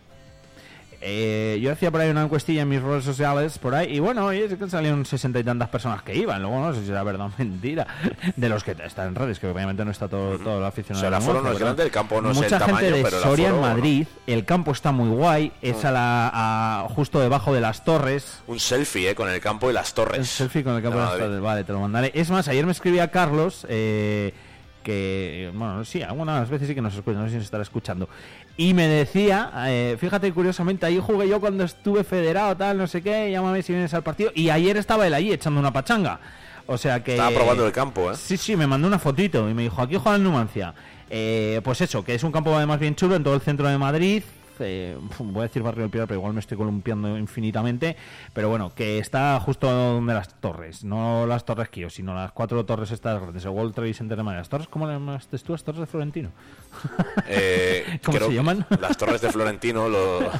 Eh, 1.00 1.60
yo 1.62 1.70
hacía 1.70 1.92
por 1.92 2.00
ahí 2.00 2.10
una 2.10 2.22
encuestilla 2.24 2.62
en 2.62 2.68
mis 2.68 2.82
redes 2.82 3.04
sociales, 3.04 3.58
por 3.58 3.72
ahí, 3.74 3.94
y 3.96 3.98
bueno, 4.00 4.26
oye, 4.26 4.48
que 4.48 4.68
salieron 4.68 5.04
sesenta 5.06 5.38
y 5.38 5.44
tantas 5.44 5.68
personas 5.68 6.02
que 6.02 6.16
iban. 6.16 6.42
Luego 6.42 6.58
no 6.60 6.74
sé 6.74 6.82
si 6.84 6.90
era 6.90 7.04
verdad 7.04 7.26
o 7.28 7.32
mentira. 7.38 7.86
De 8.34 8.48
los 8.48 8.64
que 8.64 8.72
están 8.84 9.08
en 9.08 9.14
redes, 9.14 9.38
que 9.38 9.46
obviamente 9.46 9.84
no 9.84 9.92
está 9.92 10.08
todo, 10.08 10.38
todo 10.38 10.58
el 10.58 10.64
aficionado. 10.64 10.98
O 10.98 11.00
sea, 11.00 11.08
el 11.08 11.14
aforo 11.14 11.40
no 11.42 11.52
es 11.52 11.58
grande, 11.58 11.84
el 11.84 11.90
campo 11.92 12.20
no 12.20 12.30
es 12.32 12.36
Mucha 12.36 12.56
el 12.56 12.62
gente 12.64 12.72
tamaño, 12.82 12.96
de 12.96 13.02
pero 13.04 13.20
Soria 13.22 13.48
en. 13.50 13.60
Madrid, 13.60 14.06
el 14.26 14.44
campo 14.44 14.72
está 14.72 14.90
muy 14.90 15.08
guay, 15.10 15.52
es 15.62 15.84
a 15.84 15.92
la, 15.92 16.30
a- 16.34 16.88
justo 16.88 17.20
debajo 17.20 17.54
de 17.54 17.60
las 17.60 17.84
torres. 17.84 18.40
Un 18.48 18.58
selfie, 18.58 19.10
¿eh? 19.10 19.14
Con 19.14 19.28
el 19.28 19.40
campo 19.40 19.70
y 19.70 19.72
las 19.74 19.94
torres. 19.94 20.18
El 20.18 20.26
selfie 20.26 20.64
con 20.64 20.74
el 20.74 20.82
campo 20.82 20.98
de 20.98 21.04
de 21.04 21.10
las 21.10 21.18
torres. 21.18 21.40
Vale, 21.40 21.62
te 21.64 21.72
lo 21.72 21.78
mandaré. 21.80 22.10
Es 22.14 22.28
más, 22.30 22.48
ayer 22.48 22.66
me 22.66 22.72
escribía 22.72 23.10
Carlos, 23.12 23.64
eh, 23.68 24.34
que, 24.88 25.50
bueno, 25.52 25.84
sí, 25.84 26.00
algunas 26.02 26.48
veces 26.48 26.66
sí 26.66 26.74
que 26.74 26.80
nos 26.80 26.94
escucha, 26.94 27.18
no 27.18 27.24
sé 27.24 27.32
si 27.32 27.36
nos 27.36 27.44
estará 27.44 27.62
escuchando. 27.62 28.08
Y 28.56 28.72
me 28.72 28.88
decía, 28.88 29.52
eh, 29.66 29.98
fíjate 30.00 30.32
curiosamente, 30.32 30.86
ahí 30.86 30.98
jugué 30.98 31.28
yo 31.28 31.40
cuando 31.40 31.64
estuve 31.64 32.04
federado, 32.04 32.56
tal, 32.56 32.78
no 32.78 32.86
sé 32.86 33.02
qué, 33.02 33.30
llámame 33.30 33.62
si 33.62 33.74
vienes 33.74 33.92
al 33.92 34.02
partido. 34.02 34.32
Y 34.34 34.48
ayer 34.48 34.78
estaba 34.78 35.06
él 35.06 35.12
allí 35.12 35.30
echando 35.30 35.60
una 35.60 35.74
pachanga. 35.74 36.20
O 36.66 36.78
sea 36.78 37.04
que... 37.04 37.12
Estaba 37.12 37.36
probando 37.36 37.66
el 37.66 37.72
campo, 37.72 38.10
¿eh? 38.10 38.14
Sí, 38.16 38.38
sí, 38.38 38.56
me 38.56 38.66
mandó 38.66 38.88
una 38.88 38.98
fotito 38.98 39.50
y 39.50 39.52
me 39.52 39.64
dijo, 39.64 39.82
aquí 39.82 39.96
juega 39.96 40.16
el 40.16 40.22
Numancia. 40.22 40.72
Eh, 41.10 41.60
pues 41.62 41.82
eso, 41.82 42.02
que 42.02 42.14
es 42.14 42.22
un 42.22 42.32
campo 42.32 42.56
además 42.56 42.80
bien 42.80 42.94
chulo 42.94 43.14
en 43.14 43.22
todo 43.22 43.34
el 43.34 43.42
centro 43.42 43.68
de 43.68 43.76
Madrid. 43.76 44.22
Eh, 44.60 44.96
voy 45.18 45.40
a 45.40 45.42
decir 45.44 45.62
barrio 45.62 45.82
del 45.82 45.90
Pilar, 45.90 46.06
pero 46.08 46.18
igual 46.20 46.32
me 46.34 46.40
estoy 46.40 46.56
columpiando 46.56 47.16
infinitamente. 47.18 47.96
Pero 48.32 48.48
bueno, 48.48 48.72
que 48.74 48.98
está 48.98 49.38
justo 49.40 49.70
donde 49.70 50.14
las 50.14 50.28
torres, 50.40 50.84
no 50.84 51.26
las 51.26 51.44
torres 51.44 51.68
Kio, 51.68 51.90
sino 51.90 52.14
las 52.14 52.32
cuatro 52.32 52.64
torres 52.64 52.90
estas 52.90 53.20
grandes, 53.20 53.44
el 53.44 53.50
World 53.50 53.74
Trade 53.74 53.94
Center 53.94 54.16
de 54.16 54.22
Madrid. 54.22 54.38
¿Las 54.38 54.48
torres 54.48 54.68
cómo 54.68 54.86
le 54.86 54.94
llamaste 54.94 55.38
tú? 55.38 55.52
¿Las 55.52 55.64
torres 55.64 55.80
de 55.80 55.86
Florentino? 55.86 56.30
Eh, 57.26 58.00
¿Cómo 58.04 58.18
se 58.18 58.32
llaman? 58.34 58.66
Las 58.80 58.96
Torres 58.96 59.20
de 59.20 59.30
Florentino 59.32 59.88
lo- 59.88 60.30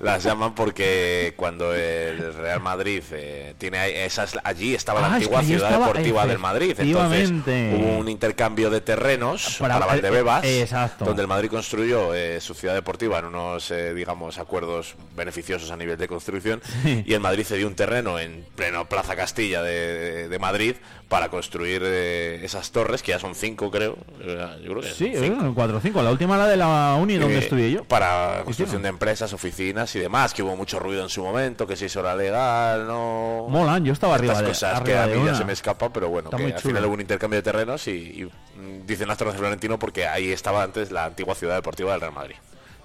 las 0.00 0.22
llaman 0.24 0.54
porque 0.54 1.34
cuando 1.36 1.74
el 1.74 2.34
Real 2.34 2.60
Madrid 2.60 3.02
eh, 3.12 3.54
tiene 3.58 4.04
esas 4.04 4.38
allí 4.44 4.74
estaba 4.74 5.00
la 5.00 5.06
Ah, 5.06 5.10
es 5.10 5.14
antigua 5.16 5.40
que 5.40 5.46
ciudad 5.46 5.70
estaba- 5.70 5.86
deportiva 5.88 6.26
del 6.26 6.38
Madrid. 6.38 6.74
Entonces 6.78 7.30
hubo 7.30 7.98
un 7.98 8.08
intercambio 8.08 8.70
de 8.70 8.80
terrenos 8.80 9.56
Para- 9.58 9.74
para, 9.74 9.86
Valdebebas, 9.86 10.44
eh, 10.44 10.62
exacto. 10.62 11.04
donde 11.04 11.22
el 11.22 11.28
Madrid 11.28 11.48
construyó 11.50 12.10
su 12.40 12.54
ciudad 12.54 12.74
deportiva 12.74 13.18
en 13.18 13.26
unos, 13.26 13.49
eh, 13.70 13.94
digamos, 13.94 14.38
acuerdos 14.38 14.94
beneficiosos 15.16 15.70
a 15.70 15.76
nivel 15.76 15.96
de 15.98 16.08
construcción 16.08 16.60
y 16.84 17.12
el 17.14 17.20
Madrid 17.20 17.44
cedió 17.44 17.66
un 17.66 17.74
terreno 17.74 18.18
en 18.18 18.44
pleno 18.54 18.88
Plaza 18.88 19.16
Castilla 19.16 19.62
de, 19.62 20.28
de 20.28 20.38
Madrid 20.38 20.76
para 21.08 21.28
construir 21.28 21.82
eh, 21.84 22.40
esas 22.44 22.70
torres, 22.70 23.02
que 23.02 23.10
ya 23.10 23.18
son 23.18 23.34
cinco, 23.34 23.70
creo. 23.70 23.96
Eh, 24.20 24.46
Yo 24.62 24.70
creo 24.70 24.82
que 24.82 24.90
Sí, 24.92 25.12
cinco. 25.18 25.44
en 25.44 25.54
4 25.54 25.76
o 25.76 25.80
5. 25.80 26.02
La 26.02 26.10
última 26.12 26.36
la 26.38 26.46
de 26.46 26.56
la 26.56 26.94
uni 27.00 27.16
donde 27.16 27.34
Eh, 27.34 27.38
estudié 27.40 27.70
yo. 27.72 27.84
Para 27.84 28.42
construcción 28.44 28.82
de 28.82 28.90
empresas, 28.90 29.32
oficinas 29.32 29.94
y 29.96 29.98
demás, 29.98 30.32
que 30.32 30.42
hubo 30.44 30.54
mucho 30.56 30.78
ruido 30.78 31.02
en 31.02 31.08
su 31.08 31.22
momento, 31.24 31.66
que 31.66 31.76
si 31.76 31.86
eso 31.86 32.00
era 32.00 32.14
legal, 32.14 32.86
no. 32.86 33.46
Molan, 33.48 33.84
yo 33.84 33.92
estaba 33.92 34.14
arriba 34.14 34.40
de, 34.40 34.48
cosas 34.48 34.76
arriba 34.76 35.06
que 35.06 35.12
a 35.12 35.16
mí 35.16 35.26
ya 35.26 35.34
se 35.34 35.44
me 35.44 35.52
escapa, 35.52 35.92
pero 35.92 36.08
bueno, 36.08 36.30
que 36.30 36.44
al 36.44 36.60
final 36.60 36.84
hubo 36.84 36.94
un 36.94 37.00
intercambio 37.00 37.38
de 37.38 37.42
terrenos 37.42 37.88
y, 37.88 37.90
y, 37.90 38.24
mm, 38.24 38.86
dicen 38.86 39.08
las 39.08 39.18
Torres 39.18 39.34
de 39.34 39.40
Florentino 39.40 39.78
porque 39.80 40.06
ahí 40.06 40.30
estaba 40.30 40.62
antes 40.62 40.92
la 40.92 41.06
antigua 41.06 41.34
ciudad 41.34 41.56
deportiva 41.56 41.90
del 41.92 42.00
Real 42.02 42.12
Madrid. 42.12 42.36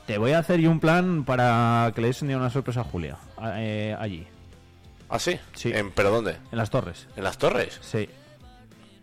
Te 0.07 0.17
voy 0.17 0.31
a 0.33 0.39
hacer 0.39 0.59
yo 0.59 0.69
un 0.69 0.79
plan 0.79 1.23
para 1.23 1.91
que 1.95 2.01
le 2.01 2.07
des 2.07 2.21
un 2.21 2.27
día 2.27 2.37
una 2.37 2.49
sorpresa 2.49 2.81
a 2.81 2.83
Julia. 2.83 3.17
eh, 3.55 3.95
allí. 3.99 4.25
¿Ah, 5.09 5.19
sí? 5.19 5.39
Sí. 5.53 5.71
En, 5.73 5.91
¿Pero 5.91 6.11
dónde? 6.11 6.37
En 6.51 6.57
las 6.57 6.69
torres. 6.69 7.07
¿En 7.15 7.23
las 7.23 7.37
torres? 7.37 7.79
Sí. 7.81 8.07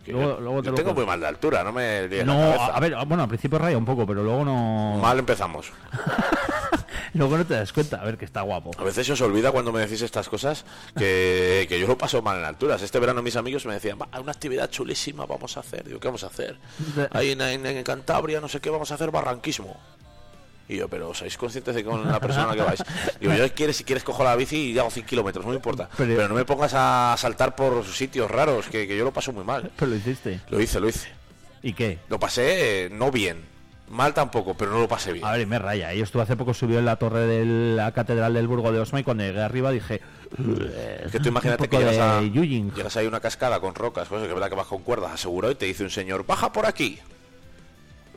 Luego- 0.06 0.60
te 0.62 0.66
yo 0.66 0.70
lo 0.72 0.74
tengo 0.76 0.94
muy 0.94 1.06
mal 1.06 1.20
de 1.20 1.26
altura, 1.28 1.62
no 1.62 1.72
me 1.72 2.08
No, 2.24 2.52
a 2.60 2.80
ver, 2.80 2.94
bueno, 3.06 3.22
al 3.22 3.28
principio 3.28 3.58
raya 3.58 3.78
un 3.78 3.84
poco, 3.84 4.04
pero 4.04 4.22
luego 4.24 4.44
no. 4.44 4.98
Mal 5.00 5.18
empezamos. 5.18 5.72
Luego 7.14 7.36
no 7.36 7.44
te 7.44 7.52
das 7.54 7.74
cuenta, 7.74 8.00
a 8.00 8.04
ver 8.04 8.16
que 8.16 8.24
está 8.24 8.40
guapo. 8.40 8.70
A 8.78 8.82
veces 8.84 9.06
se 9.06 9.12
os 9.12 9.20
olvida 9.20 9.52
cuando 9.52 9.70
me 9.70 9.80
decís 9.80 10.00
estas 10.00 10.30
cosas 10.30 10.64
que, 10.96 11.66
que 11.68 11.78
yo 11.78 11.86
lo 11.86 11.98
paso 11.98 12.22
mal 12.22 12.38
en 12.38 12.44
alturas. 12.46 12.80
Este 12.80 12.98
verano 12.98 13.20
mis 13.20 13.36
amigos 13.36 13.66
me 13.66 13.74
decían, 13.74 13.98
va, 14.00 14.08
hay 14.10 14.22
una 14.22 14.32
actividad 14.32 14.70
chulísima 14.70 15.26
vamos 15.26 15.58
a 15.58 15.60
hacer. 15.60 15.84
Digo, 15.84 16.00
¿qué 16.00 16.08
vamos 16.08 16.24
a 16.24 16.28
hacer? 16.28 16.56
Ahí 17.10 17.32
en, 17.32 17.42
en- 17.42 17.66
en 17.66 17.84
Cantabria, 17.84 18.40
no 18.40 18.48
sé 18.48 18.60
qué, 18.60 18.70
vamos 18.70 18.90
a 18.92 18.94
hacer 18.94 19.10
barranquismo. 19.10 19.76
Y 20.72 20.78
yo, 20.78 20.88
pero 20.88 21.12
¿sois 21.14 21.36
conscientes 21.36 21.74
de 21.74 21.82
que 21.84 21.88
con 21.90 22.10
la 22.10 22.18
persona 22.20 22.44
a 22.44 22.46
la 22.48 22.54
que 22.54 22.62
vais? 22.62 22.82
Digo, 23.20 23.34
yo 23.34 23.52
quieres, 23.54 23.76
si 23.76 23.84
quieres 23.84 24.02
cojo 24.04 24.24
la 24.24 24.34
bici 24.36 24.72
y 24.72 24.78
hago 24.78 24.90
100 24.90 25.04
kilómetros, 25.06 25.44
no 25.44 25.50
me 25.50 25.56
importa. 25.56 25.88
Pero- 25.96 26.14
Pero, 26.16 26.28
no 26.28 26.34
me 26.34 26.44
pongas 26.44 26.72
a 26.74 27.14
saltar 27.18 27.54
por 27.54 27.84
sitios 27.84 28.30
raros, 28.30 28.66
que, 28.68 28.86
que 28.88 28.96
yo 28.96 29.04
lo 29.04 29.12
paso 29.12 29.32
muy 29.32 29.44
mal. 29.44 29.70
Pero 29.76 29.90
lo 29.90 29.96
hiciste. 29.96 30.40
Lo 30.48 30.60
hice, 30.60 30.80
lo 30.80 30.88
hice. 30.88 31.08
¿Y 31.62 31.74
qué? 31.74 31.98
Lo 32.08 32.18
pasé 32.18 32.86
eh, 32.86 32.90
no 32.90 33.10
bien. 33.10 33.52
Mal 33.88 34.14
tampoco, 34.14 34.54
pero 34.54 34.70
no 34.70 34.80
lo 34.80 34.88
pasé 34.88 35.12
bien. 35.12 35.24
A 35.26 35.32
ver, 35.32 35.42
y 35.42 35.46
me 35.46 35.58
raya. 35.58 35.92
Yo 35.92 36.02
estuve 36.04 36.22
hace 36.22 36.34
poco 36.34 36.54
subió 36.54 36.78
en 36.78 36.86
la 36.86 36.96
torre 36.96 37.26
de 37.26 37.44
la 37.76 37.92
catedral 37.92 38.32
del 38.32 38.48
Burgo 38.48 38.72
de 38.72 38.80
Osma 38.80 39.00
y 39.00 39.04
cuando 39.04 39.22
llegué 39.22 39.42
arriba 39.42 39.70
dije. 39.70 40.00
Es 41.04 41.12
que 41.12 41.20
tú 41.20 41.28
imagínate 41.28 41.68
que 41.68 41.76
llegas 41.76 41.98
a, 41.98 42.22
llegas 42.22 42.96
ahí 42.96 43.06
una 43.06 43.20
cascada 43.20 43.60
con 43.60 43.74
rocas, 43.74 44.08
cosas 44.08 44.22
que 44.22 44.28
es 44.28 44.34
verdad 44.34 44.48
que 44.48 44.54
vas 44.56 44.66
con 44.66 44.82
cuerdas, 44.82 45.12
asegurado, 45.12 45.52
y 45.52 45.56
te 45.56 45.66
dice 45.66 45.82
un 45.84 45.90
señor, 45.90 46.24
baja 46.26 46.50
por 46.52 46.64
aquí. 46.64 46.98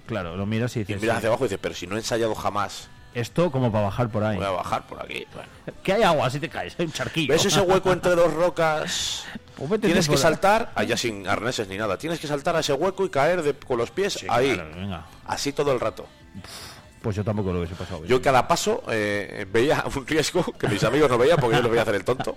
Claro, 0.06 0.36
lo 0.38 0.46
miras 0.46 0.76
y 0.76 0.80
Y 0.80 0.84
dices. 0.84 1.02
miras 1.02 1.16
sí, 1.16 1.18
hacia 1.20 1.30
abajo 1.30 1.46
y 1.46 1.48
dices, 1.48 1.60
pero 1.62 1.76
si 1.76 1.88
no 1.88 1.96
he 1.96 2.00
ensayado 2.00 2.36
jamás, 2.36 2.90
Esto 3.14 3.50
como 3.52 3.72
para 3.72 3.86
bajar 3.86 4.10
por 4.10 4.24
ahí. 4.24 4.36
voy 4.38 4.46
a 4.46 4.50
bajar 4.52 4.86
por 4.88 5.02
aquí. 5.02 5.26
Bueno. 5.34 5.50
Que 5.84 5.94
hay 5.94 6.04
agua 6.04 6.30
si 6.30 6.40
te 6.40 6.50
caes, 6.50 6.76
hay 6.78 6.86
un 6.86 6.92
charquillo. 6.92 7.34
¿Ves 7.34 7.46
ese 7.46 7.62
hueco 7.62 7.92
entre 7.94 8.16
dos 8.16 8.34
rocas? 8.34 9.24
Pues 9.56 9.80
Tienes 9.80 10.10
que 10.10 10.18
saltar, 10.18 10.74
allá 10.76 10.98
sin 10.98 11.26
arneses 11.30 11.70
ni 11.70 11.78
nada, 11.78 11.98
tienes 11.98 12.20
que 12.20 12.28
saltar 12.28 12.58
a 12.58 12.60
ese 12.60 12.74
hueco 12.74 13.06
y 13.06 13.10
caer 13.10 13.42
de- 13.42 13.54
con 13.54 13.78
los 13.78 13.90
pies 13.90 14.12
Sí, 14.16 14.28
ahí. 14.30 14.54
claro, 14.54 14.70
venga. 14.76 15.06
Así 15.26 15.54
todo 15.54 15.72
el 15.72 15.80
rato. 15.80 16.06
Pues 17.06 17.16
yo 17.16 17.24
tampoco 17.24 17.54
lo 17.54 17.60
hubiese 17.60 17.76
pasado. 17.76 18.00
bien. 18.00 18.10
Yo 18.10 18.20
cada 18.20 18.48
paso 18.48 18.82
eh, 18.90 19.46
veía 19.54 19.84
un 19.96 20.08
riesgo 20.08 20.44
que 20.58 20.68
mis 20.68 20.84
amigos 20.84 21.08
no 21.08 21.20
veían 21.20 21.38
porque 21.40 21.58
yo 21.58 21.62
los 21.62 21.70
veía 21.70 21.84
hacer 21.84 21.94
el 21.94 22.04
tonto. 22.04 22.34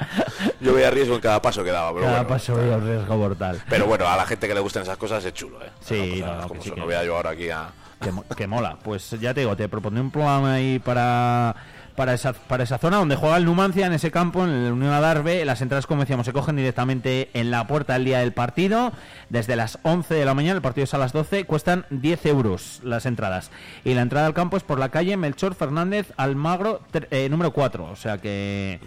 Yo 0.60 0.74
veía 0.74 0.90
riesgo 0.90 1.14
en 1.14 1.22
cada 1.22 1.40
paso 1.40 1.64
que 1.64 1.70
daba, 1.70 1.88
pero 1.94 2.02
Cada 2.04 2.16
bueno. 2.18 2.28
paso 2.28 2.54
había 2.54 2.76
un 2.76 2.86
riesgo 2.86 3.16
mortal. 3.16 3.62
Pero 3.66 3.86
bueno, 3.86 4.06
a 4.06 4.14
la 4.14 4.26
gente 4.26 4.46
que 4.46 4.52
le 4.52 4.60
gustan 4.60 4.82
esas 4.82 4.98
cosas 4.98 5.24
es 5.24 5.32
chulo, 5.32 5.64
¿eh? 5.64 5.70
Sí, 5.80 6.20
no, 6.20 6.34
no, 6.34 6.42
como 6.48 6.60
que 6.60 6.64
sí 6.68 6.70
que- 6.74 6.80
No 6.80 6.84
voy 6.84 6.96
a 6.96 7.02
yo 7.02 7.16
ahora 7.16 7.30
aquí 7.30 7.48
a... 7.48 7.70
que, 7.98 8.12
que 8.36 8.46
mola. 8.46 8.76
Pues 8.84 9.10
ya 9.12 9.32
te 9.32 9.40
digo, 9.40 9.56
te 9.56 9.70
propondré 9.70 10.02
un 10.02 10.10
programa 10.10 10.52
ahí 10.52 10.78
para, 10.78 11.56
para, 11.98 12.14
esa, 12.14 12.32
para 12.32 12.62
esa 12.62 12.78
zona 12.78 12.98
donde 12.98 13.16
juega 13.16 13.36
el 13.36 13.44
Numancia, 13.44 13.84
en 13.84 13.92
ese 13.92 14.12
campo, 14.12 14.44
en 14.44 14.50
el 14.50 14.72
Unión 14.72 14.92
Adarve. 14.92 15.44
Las 15.44 15.62
entradas, 15.62 15.88
como 15.88 16.02
decíamos, 16.02 16.26
se 16.26 16.32
cogen 16.32 16.54
directamente 16.54 17.28
en 17.34 17.50
la 17.50 17.66
puerta 17.66 17.96
el 17.96 18.04
día 18.04 18.20
del 18.20 18.32
partido. 18.32 18.92
Desde 19.30 19.56
las 19.56 19.80
11 19.82 20.14
de 20.14 20.24
la 20.24 20.32
mañana, 20.32 20.54
el 20.54 20.62
partido 20.62 20.84
es 20.84 20.94
a 20.94 20.98
las 20.98 21.12
12, 21.12 21.44
cuestan 21.44 21.86
10 21.90 22.26
euros 22.26 22.80
las 22.84 23.04
entradas. 23.04 23.50
Y 23.84 23.94
la 23.94 24.02
entrada 24.02 24.28
al 24.28 24.34
campo 24.34 24.56
es 24.56 24.62
por 24.62 24.78
la 24.78 24.90
calle 24.90 25.16
Melchor 25.16 25.56
Fernández 25.56 26.12
Almagro, 26.16 26.82
eh, 27.10 27.28
número 27.28 27.52
4. 27.52 27.86
O 27.90 27.96
sea 27.96 28.18
que... 28.18 28.78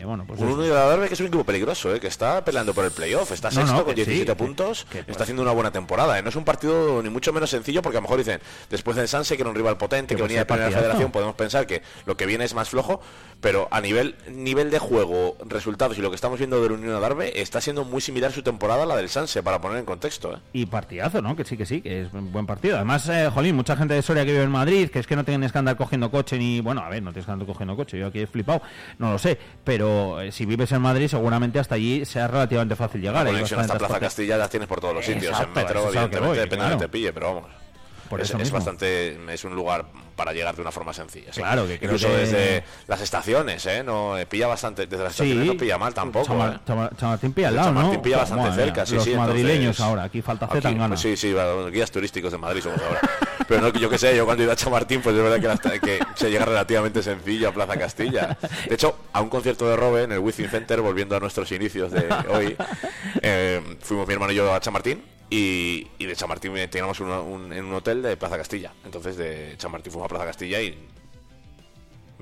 eh, 0.00 0.04
bueno, 0.04 0.24
pues 0.26 0.40
Un. 0.40 0.48
Unión 0.52 1.06
que 1.08 1.14
es 1.14 1.20
un 1.20 1.26
equipo 1.26 1.44
peligroso, 1.44 1.94
¿eh? 1.94 2.00
que 2.00 2.06
está 2.08 2.44
peleando 2.44 2.74
por 2.74 2.84
el 2.84 2.90
playoff, 2.90 3.30
está 3.32 3.50
sexto 3.50 3.72
no, 3.74 3.84
con 3.84 3.94
que 3.94 4.04
sí, 4.04 4.10
17 4.10 4.32
que- 4.32 4.36
puntos, 4.36 4.86
que 4.90 5.00
está 5.06 5.22
haciendo 5.24 5.42
una 5.42 5.52
buena 5.52 5.70
temporada. 5.70 6.18
¿eh? 6.18 6.22
No 6.22 6.28
es 6.28 6.36
un 6.36 6.44
partido 6.44 7.02
ni 7.02 7.10
mucho 7.10 7.32
menos 7.32 7.50
sencillo 7.50 7.82
porque 7.82 7.96
a 7.98 8.00
lo 8.00 8.02
mejor 8.02 8.18
dicen, 8.18 8.40
después 8.70 8.96
del 8.96 9.08
Sanse, 9.08 9.36
que 9.36 9.42
era 9.42 9.50
un 9.50 9.56
rival 9.56 9.76
potente, 9.76 10.14
Que 10.16 10.22
venía 10.22 10.40
de 10.40 10.46
primera 10.46 10.70
federación, 10.70 11.10
podemos 11.10 11.34
pensar 11.34 11.66
que 11.66 11.82
lo 12.06 12.16
que 12.16 12.26
viene 12.26 12.44
es 12.44 12.54
más 12.54 12.68
flojo, 12.68 13.00
pero 13.40 13.68
a 13.70 13.80
nivel 13.80 14.16
nivel 14.28 14.70
de 14.70 14.78
juego, 14.78 15.36
resultados 15.46 15.98
y 15.98 16.00
lo 16.00 16.10
que 16.10 16.16
estamos 16.16 16.38
viendo 16.38 16.62
del 16.62 16.72
Unión 16.72 16.94
Adarve, 16.94 17.40
está 17.40 17.60
siendo 17.60 17.84
muy 17.84 18.00
similar 18.00 18.32
su 18.32 18.42
temporada 18.42 18.84
a 18.84 18.86
la 18.86 18.96
del 18.96 19.08
Sanse, 19.08 19.42
para 19.42 19.60
poner 19.60 19.78
en 19.78 19.84
contexto. 19.84 20.34
¿eh? 20.34 20.38
Y 20.52 20.66
partidazo, 20.66 21.20
¿no? 21.22 21.34
Que 21.36 21.44
sí, 21.44 21.56
que 21.56 21.66
sí, 21.66 21.80
que 21.80 22.02
es 22.02 22.12
un 22.12 22.32
buen 22.32 22.46
partido. 22.46 22.76
Además, 22.76 23.08
eh, 23.08 23.30
jolín, 23.32 23.56
mucha 23.56 23.76
gente 23.76 23.94
de 23.94 24.02
Soria 24.02 24.24
que 24.24 24.32
vive 24.32 24.44
en 24.44 24.50
Madrid, 24.50 24.90
que 24.90 24.98
es 24.98 25.06
que 25.06 25.16
no 25.16 25.24
tienes 25.24 25.52
que 25.52 25.58
andar 25.58 25.76
cogiendo 25.76 26.10
coche 26.10 26.38
ni... 26.38 26.60
Bueno, 26.60 26.82
a 26.82 26.88
ver, 26.88 27.02
no 27.02 27.10
tienes 27.12 27.26
que 27.26 27.32
andar 27.32 27.46
cogiendo 27.46 27.76
coche, 27.76 27.98
yo 27.98 28.06
aquí 28.08 28.20
he 28.20 28.26
flipado, 28.26 28.62
no 28.98 29.12
lo 29.12 29.18
sé. 29.18 29.38
Pero 29.64 29.81
eh, 30.20 30.32
si 30.32 30.46
vives 30.46 30.72
en 30.72 30.82
Madrid, 30.82 31.08
seguramente 31.08 31.58
hasta 31.58 31.74
allí 31.74 32.04
sea 32.04 32.28
relativamente 32.28 32.76
fácil 32.76 33.00
llegar. 33.00 33.24
La 33.24 33.30
conexión 33.30 33.60
hasta 33.60 33.78
Plaza. 33.78 34.00
Castilla 34.00 34.36
las 34.36 34.50
tienes 34.50 34.68
por 34.68 34.80
todos 34.80 34.94
los 34.94 35.04
sitios, 35.04 35.24
en 35.24 35.30
Exacto, 35.30 35.60
metro, 35.60 35.80
evidentemente, 35.88 36.18
voy, 36.20 36.36
depende 36.36 36.50
de 36.50 36.56
claro. 36.56 36.70
donde 36.70 36.86
te 36.86 36.88
pille, 36.92 37.12
pero 37.12 37.34
vamos. 37.34 37.61
Por 38.12 38.20
es, 38.20 38.28
eso 38.28 38.36
es 38.36 38.42
mismo. 38.44 38.58
bastante 38.58 39.16
es 39.32 39.44
un 39.44 39.54
lugar 39.54 39.86
para 40.14 40.32
llegar 40.32 40.54
de 40.54 40.60
una 40.60 40.70
forma 40.70 40.92
sencilla. 40.92 41.30
Claro, 41.32 41.66
que 41.66 41.74
incluso 41.74 42.08
que- 42.08 42.16
desde 42.16 42.64
las 42.86 43.00
estaciones 43.00 43.64
eh 43.66 43.82
no 43.82 44.18
Eh, 44.18 44.26
pilla 44.26 44.46
bastante 44.46 44.86
desde 44.86 45.02
las 45.02 45.12
estaciones 45.12 45.46
no 45.46 45.56
pilla 45.56 45.78
mal 45.78 45.94
tampoco 45.94 46.26
¿eh? 46.34 46.58
Chamar- 46.66 46.94
Chamartín 46.96 47.32
pilla 47.32 47.48
al 47.48 47.56
lado, 47.56 47.68
Chamartín 47.68 47.94
¿no? 47.94 48.02
pilla 48.02 48.16
bastante 48.18 48.48
Madre 48.50 48.64
cerca, 48.64 48.80
mía, 48.82 48.86
sí, 48.86 48.94
Los 48.96 49.04
sí, 49.04 49.14
madrileños 49.14 49.58
entonces- 49.60 49.80
ahora, 49.84 50.02
aquí 50.04 50.20
falta 50.22 50.44
Aquí, 50.46 50.54
Zetangana. 50.56 50.88
pues 50.88 51.00
sí, 51.00 51.16
sí, 51.16 51.32
bueno, 51.32 51.66
guías 51.70 51.90
turísticos 51.90 52.30
de 52.30 52.38
Madrid 52.38 52.60
somos 52.62 52.80
ahora. 52.82 53.00
Pero 53.48 53.60
no, 53.62 53.68
yo 53.72 53.88
qué 53.90 53.98
sé, 53.98 54.14
yo 54.16 54.24
cuando 54.26 54.42
ido 54.44 54.52
a 54.52 54.56
Chamartín, 54.56 55.00
pues 55.00 55.16
es 55.16 55.22
verdad 55.22 55.40
que, 55.40 55.48
las- 55.48 55.80
que 55.80 55.98
se 56.14 56.30
llega 56.30 56.44
relativamente 56.44 57.02
sencillo 57.02 57.48
a 57.48 57.52
Plaza 57.52 57.76
Castilla. 57.78 58.36
De 58.68 58.74
hecho, 58.74 58.96
a 59.14 59.20
un 59.22 59.30
concierto 59.30 59.66
de 59.68 59.76
Robe 59.76 60.02
en 60.04 60.12
el 60.12 60.18
Wizzing 60.18 60.48
Center, 60.48 60.80
volviendo 60.82 61.16
a 61.16 61.20
nuestros 61.20 61.50
inicios 61.52 61.90
de 61.90 62.06
hoy, 62.28 62.56
eh, 63.22 63.60
fuimos 63.80 64.06
mi 64.06 64.12
hermano 64.14 64.32
y 64.32 64.36
yo 64.36 64.52
a 64.54 64.60
Chamartín. 64.60 65.02
Y, 65.34 65.86
de 66.04 66.14
Chamartín 66.14 66.54
eh, 66.58 66.68
teníamos 66.68 67.00
un- 67.00 67.52
en 67.54 67.64
un 67.64 67.72
hotel 67.72 68.02
de 68.02 68.18
Plaza 68.18 68.36
Castilla. 68.36 68.74
Entonces 68.84 69.16
de 69.16 69.54
Chamartín 69.56 69.90
fuimos 69.90 70.04
a 70.04 70.08
Plaza 70.10 70.26
Castilla 70.26 70.60
y 70.60 70.78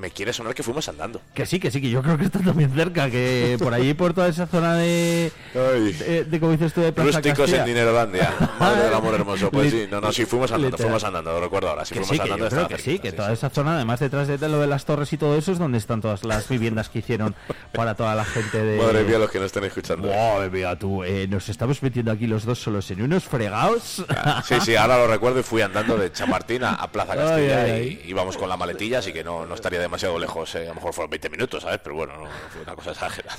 me 0.00 0.10
quiere 0.10 0.32
sonar 0.32 0.54
que 0.54 0.62
fuimos 0.62 0.88
andando. 0.88 1.20
Que 1.34 1.44
sí, 1.44 1.60
que 1.60 1.70
sí, 1.70 1.80
que 1.80 1.90
yo 1.90 2.02
creo 2.02 2.16
que 2.16 2.24
está 2.24 2.38
también 2.38 2.72
cerca, 2.74 3.10
que 3.10 3.58
por 3.62 3.74
allí, 3.74 3.92
por 3.92 4.14
toda 4.14 4.28
esa 4.28 4.46
zona 4.46 4.74
de... 4.76 5.30
De, 5.52 6.24
de 6.24 6.40
como 6.40 6.52
dices 6.52 6.72
tú, 6.72 6.80
de 6.80 6.92
Plaza 6.92 7.18
Rústicos 7.18 7.52
en 7.52 7.66
Dinerolandia. 7.66 8.34
Madre 8.58 8.84
del 8.84 8.94
amor 8.94 9.14
hermoso. 9.14 9.50
Pues 9.50 9.70
sí, 9.70 9.86
no, 9.90 10.00
no, 10.00 10.10
sí, 10.10 10.24
fuimos 10.24 10.50
andando, 10.52 10.78
fuimos 10.78 11.04
andando, 11.04 11.32
lo 11.32 11.40
recuerdo 11.40 11.68
ahora. 11.68 11.84
Sí, 11.84 11.94
Que 11.94 12.00
fuimos 12.00 12.16
sí, 12.16 12.16
que 12.16 12.32
andando. 12.32 12.48
yo 12.48 12.66
creo 12.66 12.68
que 12.68 12.82
sí, 12.82 12.98
que 12.98 13.12
toda 13.12 13.32
esa 13.32 13.50
zona, 13.50 13.76
además 13.76 14.00
detrás 14.00 14.26
de 14.26 14.48
lo 14.48 14.58
de 14.58 14.66
las 14.66 14.86
torres 14.86 15.12
y 15.12 15.18
todo 15.18 15.36
eso, 15.36 15.52
es 15.52 15.58
donde 15.58 15.76
están 15.76 16.00
todas 16.00 16.24
las 16.24 16.48
viviendas 16.48 16.88
que 16.88 17.00
hicieron 17.00 17.34
para 17.72 17.94
toda 17.94 18.14
la 18.14 18.24
gente 18.24 18.62
de... 18.62 18.78
Madre 18.78 19.04
mía, 19.04 19.18
los 19.18 19.30
que 19.30 19.38
no 19.38 19.44
estén 19.44 19.64
escuchando. 19.64 20.08
Madre 20.08 20.48
mía, 20.48 20.78
tú, 20.78 21.04
eh, 21.04 21.26
nos 21.28 21.48
estamos 21.50 21.82
metiendo 21.82 22.10
aquí 22.10 22.26
los 22.26 22.46
dos 22.46 22.58
solos 22.58 22.90
en 22.90 23.02
unos 23.02 23.24
fregados. 23.24 24.02
Sí, 24.44 24.54
sí, 24.62 24.76
ahora 24.76 24.96
lo 24.96 25.06
recuerdo 25.06 25.40
y 25.40 25.42
fui 25.42 25.60
andando 25.60 25.96
de 25.98 26.10
Chamartín 26.10 26.64
a, 26.64 26.90
Plaza 26.90 27.14
Castilla 27.14 27.62
Ay, 27.62 27.70
ay, 27.70 28.02
y 28.04 28.10
íbamos 28.10 28.36
con 28.36 28.48
la 28.48 28.56
maletilla, 28.56 28.98
así 29.00 29.12
que 29.12 29.22
no, 29.22 29.46
no 29.46 29.54
estaría 29.54 29.80
demasiado 29.90 30.18
lejos. 30.20 30.54
eh, 30.54 30.64
A 30.66 30.68
lo 30.68 30.74
mejor 30.76 30.92
fueron 30.94 31.10
20 31.10 31.28
minutos, 31.30 31.62
¿sabes? 31.64 31.80
Pero 31.82 31.96
bueno, 31.96 32.12
no, 32.16 32.26
fue 32.50 32.62
una 32.62 32.74
cosa 32.76 32.92
exagerada. 32.92 33.36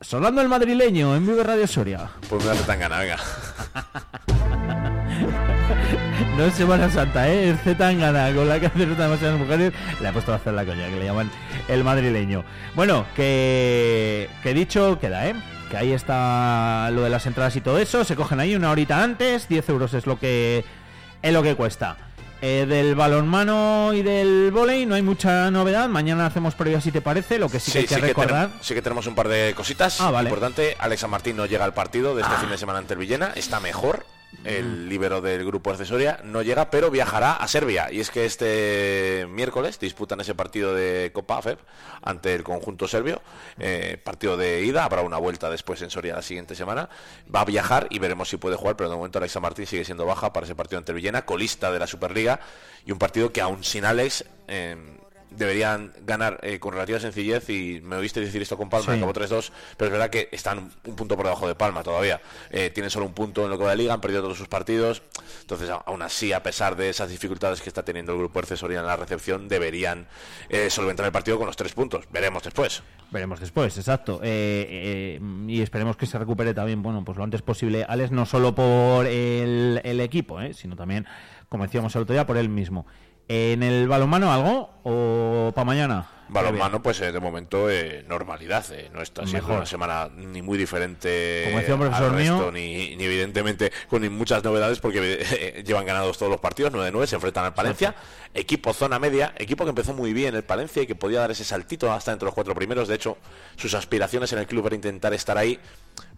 Sonando 0.00 0.40
el 0.40 0.48
madrileño 0.48 1.14
en 1.16 1.26
Vive 1.26 1.42
Radio 1.42 1.66
Soria. 1.66 2.08
Pues 2.28 2.44
me 2.44 2.52
hace 2.52 2.62
tan 2.64 2.78
gana, 2.78 2.98
venga. 3.00 3.18
No 6.36 6.44
es 6.46 6.54
Semana 6.54 6.88
Santa, 6.88 7.28
¿eh? 7.28 7.50
Es 7.50 7.60
Zetangana, 7.62 8.32
con 8.34 8.48
la 8.48 8.58
que 8.58 8.66
hacen 8.66 8.96
demasiadas 8.96 9.38
mujeres. 9.38 9.72
Le 10.00 10.08
ha 10.08 10.12
puesto 10.12 10.32
a 10.32 10.36
hacer 10.36 10.54
la 10.54 10.64
coña, 10.64 10.88
que 10.88 10.96
le 10.96 11.04
llaman 11.04 11.30
el 11.68 11.84
madrileño. 11.84 12.44
Bueno, 12.74 13.04
que, 13.14 14.30
que 14.42 14.54
dicho 14.54 14.98
queda, 15.00 15.26
¿eh? 15.28 15.34
Que 15.70 15.76
ahí 15.76 15.92
está 15.92 16.88
lo 16.92 17.02
de 17.02 17.10
las 17.10 17.26
entradas 17.26 17.54
y 17.56 17.60
todo 17.60 17.78
eso. 17.78 18.04
Se 18.04 18.16
cogen 18.16 18.40
ahí 18.40 18.54
una 18.54 18.70
horita 18.70 19.02
antes. 19.02 19.48
10 19.48 19.68
euros 19.68 19.92
es 19.92 20.06
lo 20.06 20.18
que, 20.18 20.64
es 21.20 21.32
lo 21.32 21.42
que 21.42 21.56
cuesta. 21.56 21.96
Eh, 22.42 22.64
del 22.66 22.94
balonmano 22.94 23.92
y 23.92 24.02
del 24.02 24.50
volei 24.50 24.86
no 24.86 24.94
hay 24.94 25.02
mucha 25.02 25.50
novedad. 25.50 25.88
Mañana 25.88 26.26
hacemos 26.26 26.54
previa 26.54 26.80
si 26.80 26.90
te 26.90 27.02
parece. 27.02 27.38
Lo 27.38 27.48
que 27.50 27.60
sí, 27.60 27.72
que 27.72 27.78
hay 27.80 27.86
que 27.86 27.98
recordar. 27.98 28.50
sí 28.62 28.74
que 28.74 28.82
tenemos 28.82 29.06
un 29.06 29.14
par 29.14 29.28
de 29.28 29.52
cositas. 29.54 30.00
Ah, 30.00 30.10
vale. 30.10 30.30
Importante, 30.30 30.76
Alexa 30.78 31.06
Martín 31.06 31.36
no 31.36 31.46
llega 31.46 31.64
al 31.64 31.74
partido 31.74 32.14
de 32.14 32.22
este 32.22 32.34
fin 32.36 32.48
de 32.50 32.56
semana 32.56 32.78
ante 32.78 32.94
el 32.94 33.00
Villena. 33.00 33.32
Está 33.34 33.60
mejor. 33.60 34.06
El 34.44 34.88
líbero 34.88 35.20
del 35.20 35.44
grupo 35.44 35.70
accesoria 35.70 36.20
no 36.24 36.42
llega, 36.42 36.70
pero 36.70 36.90
viajará 36.90 37.34
a 37.34 37.46
Serbia. 37.46 37.92
Y 37.92 38.00
es 38.00 38.10
que 38.10 38.24
este 38.24 39.26
miércoles 39.28 39.78
disputan 39.78 40.20
ese 40.20 40.34
partido 40.34 40.74
de 40.74 41.10
Copa 41.12 41.38
AFEP 41.38 41.58
ante 42.02 42.34
el 42.34 42.42
conjunto 42.42 42.88
serbio. 42.88 43.20
Eh, 43.58 43.98
partido 44.02 44.36
de 44.36 44.62
ida, 44.62 44.84
habrá 44.84 45.02
una 45.02 45.18
vuelta 45.18 45.50
después 45.50 45.82
en 45.82 45.90
Soria 45.90 46.14
la 46.14 46.22
siguiente 46.22 46.54
semana. 46.54 46.88
Va 47.34 47.42
a 47.42 47.44
viajar 47.44 47.86
y 47.90 47.98
veremos 47.98 48.28
si 48.30 48.38
puede 48.38 48.56
jugar, 48.56 48.76
pero 48.76 48.88
de 48.88 48.96
momento 48.96 49.18
Alexa 49.18 49.40
Martín 49.40 49.66
sigue 49.66 49.84
siendo 49.84 50.06
baja 50.06 50.32
para 50.32 50.46
ese 50.46 50.54
partido 50.54 50.78
ante 50.78 50.92
Villena, 50.92 51.26
colista 51.26 51.70
de 51.70 51.78
la 51.78 51.86
Superliga. 51.86 52.40
Y 52.86 52.92
un 52.92 52.98
partido 52.98 53.32
que 53.32 53.40
aún 53.40 53.62
sin 53.62 53.84
Alex... 53.84 54.24
eh, 54.48 54.76
deberían 55.30 55.92
ganar 56.04 56.38
eh, 56.42 56.58
con 56.58 56.72
relativa 56.72 56.98
sencillez 57.00 57.48
y 57.50 57.80
me 57.82 57.96
oíste 57.96 58.20
decir 58.20 58.42
esto 58.42 58.56
con 58.56 58.68
Palma, 58.68 58.92
Sí. 58.92 58.98
acabó 58.98 59.12
3-2, 59.12 59.50
pero 59.76 59.86
es 59.86 59.92
verdad 59.92 60.10
que 60.10 60.28
están 60.32 60.58
un, 60.58 60.72
un 60.86 60.96
punto 60.96 61.16
por 61.16 61.24
debajo 61.26 61.46
de 61.48 61.54
Palma 61.54 61.82
todavía. 61.82 62.20
Eh, 62.50 62.70
tienen 62.70 62.90
solo 62.90 63.06
un 63.06 63.14
punto 63.14 63.44
en 63.44 63.50
lo 63.50 63.58
que 63.58 63.64
va 63.64 63.70
de 63.70 63.76
liga, 63.76 63.94
han 63.94 64.00
perdido 64.00 64.22
todos 64.22 64.38
sus 64.38 64.48
partidos, 64.48 65.02
entonces 65.40 65.70
aún 65.70 66.02
así, 66.02 66.32
a 66.32 66.42
pesar 66.42 66.76
de 66.76 66.88
esas 66.88 67.10
dificultades 67.10 67.60
que 67.60 67.68
está 67.68 67.84
teniendo 67.84 68.12
el 68.12 68.18
grupo 68.18 68.38
accesoria 68.40 68.80
en 68.80 68.86
la 68.86 68.96
recepción, 68.96 69.48
deberían 69.48 70.06
eh, 70.48 70.68
solventar 70.70 71.06
el 71.06 71.12
partido 71.12 71.38
con 71.38 71.46
los 71.46 71.56
tres 71.56 71.72
puntos. 71.72 72.04
Veremos 72.10 72.42
después. 72.42 72.82
Veremos 73.10 73.40
después, 73.40 73.76
exacto. 73.76 74.20
Eh, 74.22 75.18
eh, 75.18 75.20
y 75.48 75.62
esperemos 75.62 75.96
que 75.96 76.06
se 76.06 76.18
recupere 76.18 76.54
también, 76.54 76.82
bueno, 76.82 77.04
pues 77.04 77.18
lo 77.18 77.24
antes 77.24 77.42
posible 77.42 77.84
Alex, 77.88 78.10
no 78.12 78.24
solo 78.26 78.54
por 78.54 79.06
el, 79.06 79.80
el 79.84 80.00
equipo, 80.00 80.40
eh, 80.40 80.54
sino 80.54 80.76
también, 80.76 81.06
como 81.48 81.64
decíamos 81.64 81.94
el 81.96 82.02
otro 82.02 82.12
día, 82.14 82.26
por 82.26 82.36
él 82.36 82.48
mismo. 82.48 82.86
¿En 83.32 83.62
el 83.62 83.86
balonmano 83.86 84.32
algo 84.32 84.70
o 84.82 85.52
para 85.54 85.64
mañana? 85.64 86.04
Balonmano, 86.30 86.82
pues 86.82 87.00
eh, 87.00 87.12
de 87.12 87.20
momento 87.20 87.70
eh, 87.70 88.04
normalidad. 88.08 88.64
eh, 88.72 88.90
no 88.92 89.02
está 89.02 89.24
siendo 89.24 89.54
una 89.54 89.66
semana 89.66 90.08
ni 90.16 90.42
muy 90.42 90.58
diferente 90.58 91.42
Como 91.44 91.58
decía 91.58 91.74
al 91.96 92.12
resto, 92.12 92.50
ni, 92.50 92.96
ni 92.96 93.04
evidentemente 93.04 93.70
con 93.88 94.02
ni 94.02 94.08
muchas 94.08 94.42
novedades 94.42 94.80
porque 94.80 95.18
eh, 95.20 95.62
llevan 95.66 95.86
ganados 95.86 96.18
todos 96.18 96.30
los 96.30 96.40
partidos, 96.40 96.72
9-9, 96.72 97.06
se 97.06 97.14
enfrentan 97.14 97.44
al 97.44 97.54
Palencia. 97.54 97.94
Equipo 98.34 98.72
zona 98.72 98.98
media, 98.98 99.32
equipo 99.38 99.64
que 99.64 99.70
empezó 99.70 99.94
muy 99.94 100.12
bien 100.12 100.34
el 100.34 100.42
Palencia 100.42 100.82
y 100.82 100.86
que 100.88 100.96
podía 100.96 101.20
dar 101.20 101.30
ese 101.30 101.44
saltito 101.44 101.92
hasta 101.92 102.10
entre 102.12 102.26
los 102.26 102.34
cuatro 102.34 102.54
primeros. 102.56 102.88
De 102.88 102.96
hecho, 102.96 103.16
sus 103.56 103.74
aspiraciones 103.74 104.32
en 104.32 104.40
el 104.40 104.46
club 104.46 104.66
era 104.66 104.74
intentar 104.76 105.14
estar 105.14 105.38
ahí, 105.38 105.58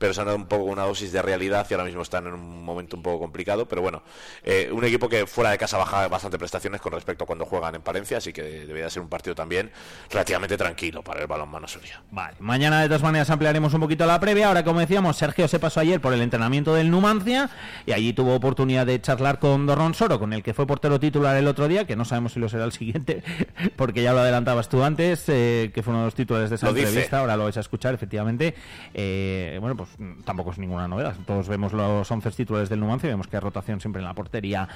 pero 0.02 0.12
se 0.12 0.20
han 0.20 0.26
dado 0.26 0.36
un 0.36 0.46
poco 0.46 0.64
una 0.64 0.82
dosis 0.82 1.12
de 1.12 1.22
realidad 1.22 1.64
y 1.70 1.74
ahora 1.74 1.84
mismo 1.84 2.02
están 2.02 2.26
en 2.26 2.32
un 2.34 2.64
momento 2.64 2.96
un 2.96 3.04
poco 3.04 3.20
complicado. 3.20 3.68
Pero 3.68 3.82
bueno, 3.82 4.02
eh, 4.42 4.68
un 4.72 4.82
equipo 4.82 5.08
que 5.08 5.28
fuera 5.28 5.50
de 5.50 5.58
casa 5.58 5.78
baja 5.78 6.08
bastante 6.08 6.38
prestaciones 6.38 6.80
con 6.80 6.90
respecto 6.90 7.22
a 7.22 7.26
cuando 7.28 7.46
juegan 7.46 7.76
en 7.76 7.82
Palencia, 7.82 8.18
así 8.18 8.32
que 8.32 8.42
debería 8.42 8.90
ser 8.90 9.00
un 9.00 9.08
partido 9.08 9.36
también 9.36 9.70
relativamente 10.10 10.56
tranquilo 10.56 11.04
para 11.04 11.20
el 11.20 11.28
balonmano 11.28 11.68
Soria. 11.68 12.02
Vale, 12.10 12.34
mañana 12.40 12.80
de 12.80 12.88
todas 12.88 13.02
maneras 13.04 13.30
ampliaremos 13.30 13.72
un 13.74 13.80
poquito 13.80 14.04
la 14.04 14.18
previa. 14.18 14.48
Ahora, 14.48 14.64
como 14.64 14.80
decíamos, 14.80 15.16
Sergio 15.16 15.46
se 15.46 15.60
pasó 15.60 15.78
ayer 15.78 16.00
por 16.00 16.12
el 16.12 16.20
entrenamiento 16.20 16.74
del 16.74 16.90
Numancia 16.90 17.48
y 17.86 17.92
allí 17.92 18.12
tuvo 18.12 18.34
oportunidad 18.34 18.84
de 18.84 19.00
charlar 19.00 19.38
con 19.38 19.66
Dorron 19.66 19.94
Soro, 19.94 20.18
con 20.18 20.32
el 20.32 20.42
que 20.42 20.52
fue 20.52 20.66
portero 20.66 20.98
titular 20.98 21.36
el 21.36 21.46
otro 21.46 21.68
día, 21.68 21.86
que 21.86 21.94
no 21.94 22.04
sabemos 22.04 22.32
si 22.32 22.40
lo 22.40 22.48
será 22.48 22.64
el 22.64 22.72
siguiente, 22.72 23.22
porque 23.76 24.02
ya 24.02 24.12
lo 24.12 24.18
adelantabas 24.18 24.68
tú 24.68 24.82
antes, 24.82 25.28
eh, 25.28 25.70
que 25.72 25.80
fue 25.84 25.92
uno 25.92 26.00
de 26.00 26.06
los 26.06 26.16
titulares 26.16 26.50
de 26.50 26.56
esa 26.56 26.66
Lo 26.66 26.72
dice. 26.72 26.88
entrevista. 26.88 27.20
Ahora 27.20 27.36
lo 27.36 27.44
vais 27.44 27.56
a 27.56 27.60
escuchar, 27.60 27.94
efectivamente. 27.94 28.56
Eh, 28.94 29.58
bueno, 29.60 29.76
pues 29.76 29.90
tampoco 30.24 30.52
es 30.52 30.58
ninguna 30.58 30.88
novedad. 30.88 31.14
Todos 31.26 31.48
vemos 31.48 31.72
los 31.72 32.10
11 32.10 32.30
titulares 32.32 32.68
del 32.68 32.80
Numancia 32.80 33.08
y 33.08 33.10
vemos 33.10 33.26
que 33.26 33.36
hay 33.36 33.40
rotación 33.40 33.80
siempre 33.80 34.00
en 34.00 34.06
la 34.06 34.14
portería. 34.14 34.68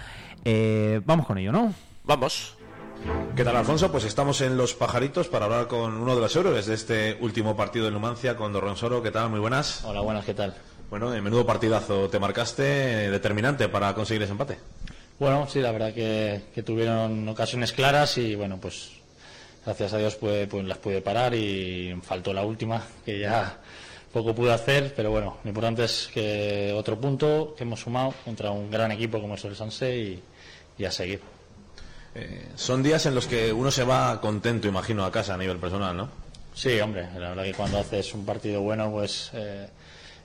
Eh, 0.45 1.01
vamos 1.05 1.27
con 1.27 1.39
ello, 1.39 1.53
¿no? 1.53 1.73
Vamos. 2.05 2.57
¿Qué 3.35 3.45
tal, 3.45 3.57
Alfonso? 3.57 3.91
Pues 3.93 4.05
estamos 4.05 4.41
en 4.41 4.57
Los 4.57 4.75
Pajaritos 4.75 5.29
para 5.29 5.45
hablar 5.45 5.69
con 5.69 5.95
uno 5.95 6.15
de 6.15 6.21
los 6.21 6.35
héroes 6.35 6.67
de 6.67 6.75
este 6.75 7.19
último 7.21 7.57
partido 7.57 7.85
del 7.85 7.95
Numancia, 7.95 8.37
con 8.37 8.53
Dorron 8.53 8.77
Soro. 8.77 9.03
¿Qué 9.03 9.11
tal? 9.11 9.31
Muy 9.31 9.41
buenas. 9.41 9.85
Hola, 9.85 10.01
buenas, 10.01 10.25
¿qué 10.25 10.35
tal? 10.35 10.55
Bueno, 10.91 11.13
en 11.15 11.23
menudo 11.23 11.45
partidazo 11.45 12.09
te 12.09 12.19
marcaste, 12.19 13.07
eh, 13.07 13.11
determinante 13.11 13.69
para 13.69 13.93
conseguir 13.95 14.23
ese 14.23 14.33
empate. 14.33 14.59
Bueno, 15.19 15.47
sí, 15.49 15.61
la 15.61 15.73
verdad 15.73 15.93
que, 15.93 16.43
que 16.55 16.63
tuvieron 16.63 17.29
ocasiones 17.29 17.73
claras 17.73 18.19
y 18.19 18.35
bueno, 18.35 18.59
pues 18.59 18.93
gracias 19.65 19.93
a 19.93 19.99
Dios 19.99 20.15
pues, 20.17 20.47
pues 20.49 20.65
las 20.65 20.79
pude 20.79 21.01
parar 21.01 21.35
y 21.35 21.99
faltó 22.03 22.33
la 22.33 22.45
última, 22.45 22.83
que 23.05 23.19
ya 23.19 23.59
poco 24.17 24.35
pude 24.35 24.51
hacer, 24.51 24.95
pero 24.97 25.11
bueno, 25.11 25.37
lo 25.45 25.51
importante 25.51 25.85
es 25.85 26.09
que 26.11 26.73
otro 26.75 26.99
punto 26.99 27.55
que 27.55 27.65
hemos 27.65 27.81
sumado 27.81 28.15
contra 28.25 28.51
un 28.51 28.71
gran 28.71 28.91
equipo 28.91 29.21
como 29.21 29.35
es 29.35 29.45
el 29.45 29.55
Sanse 29.55 29.95
y, 29.95 30.23
y 30.79 30.85
a 30.87 30.91
seguir. 30.91 31.21
Eh, 32.15 32.49
son 32.55 32.83
días 32.83 33.05
en 33.05 33.15
los 33.15 33.27
que 33.27 33.53
uno 33.53 33.71
se 33.71 33.85
va 33.85 34.19
contento, 34.23 34.69
imagino, 34.69 35.05
a 35.05 35.13
casa 35.13 35.35
a 35.35 35.37
nivel 35.37 35.59
personal, 35.59 35.95
¿no? 35.95 36.09
Sí, 36.55 36.81
hombre, 36.81 37.07
la 37.19 37.29
verdad 37.29 37.45
que 37.45 37.53
cuando 37.53 37.79
haces 37.79 38.15
un 38.15 38.25
partido 38.25 38.63
bueno, 38.63 38.91
pues, 38.91 39.33
eh, 39.35 39.69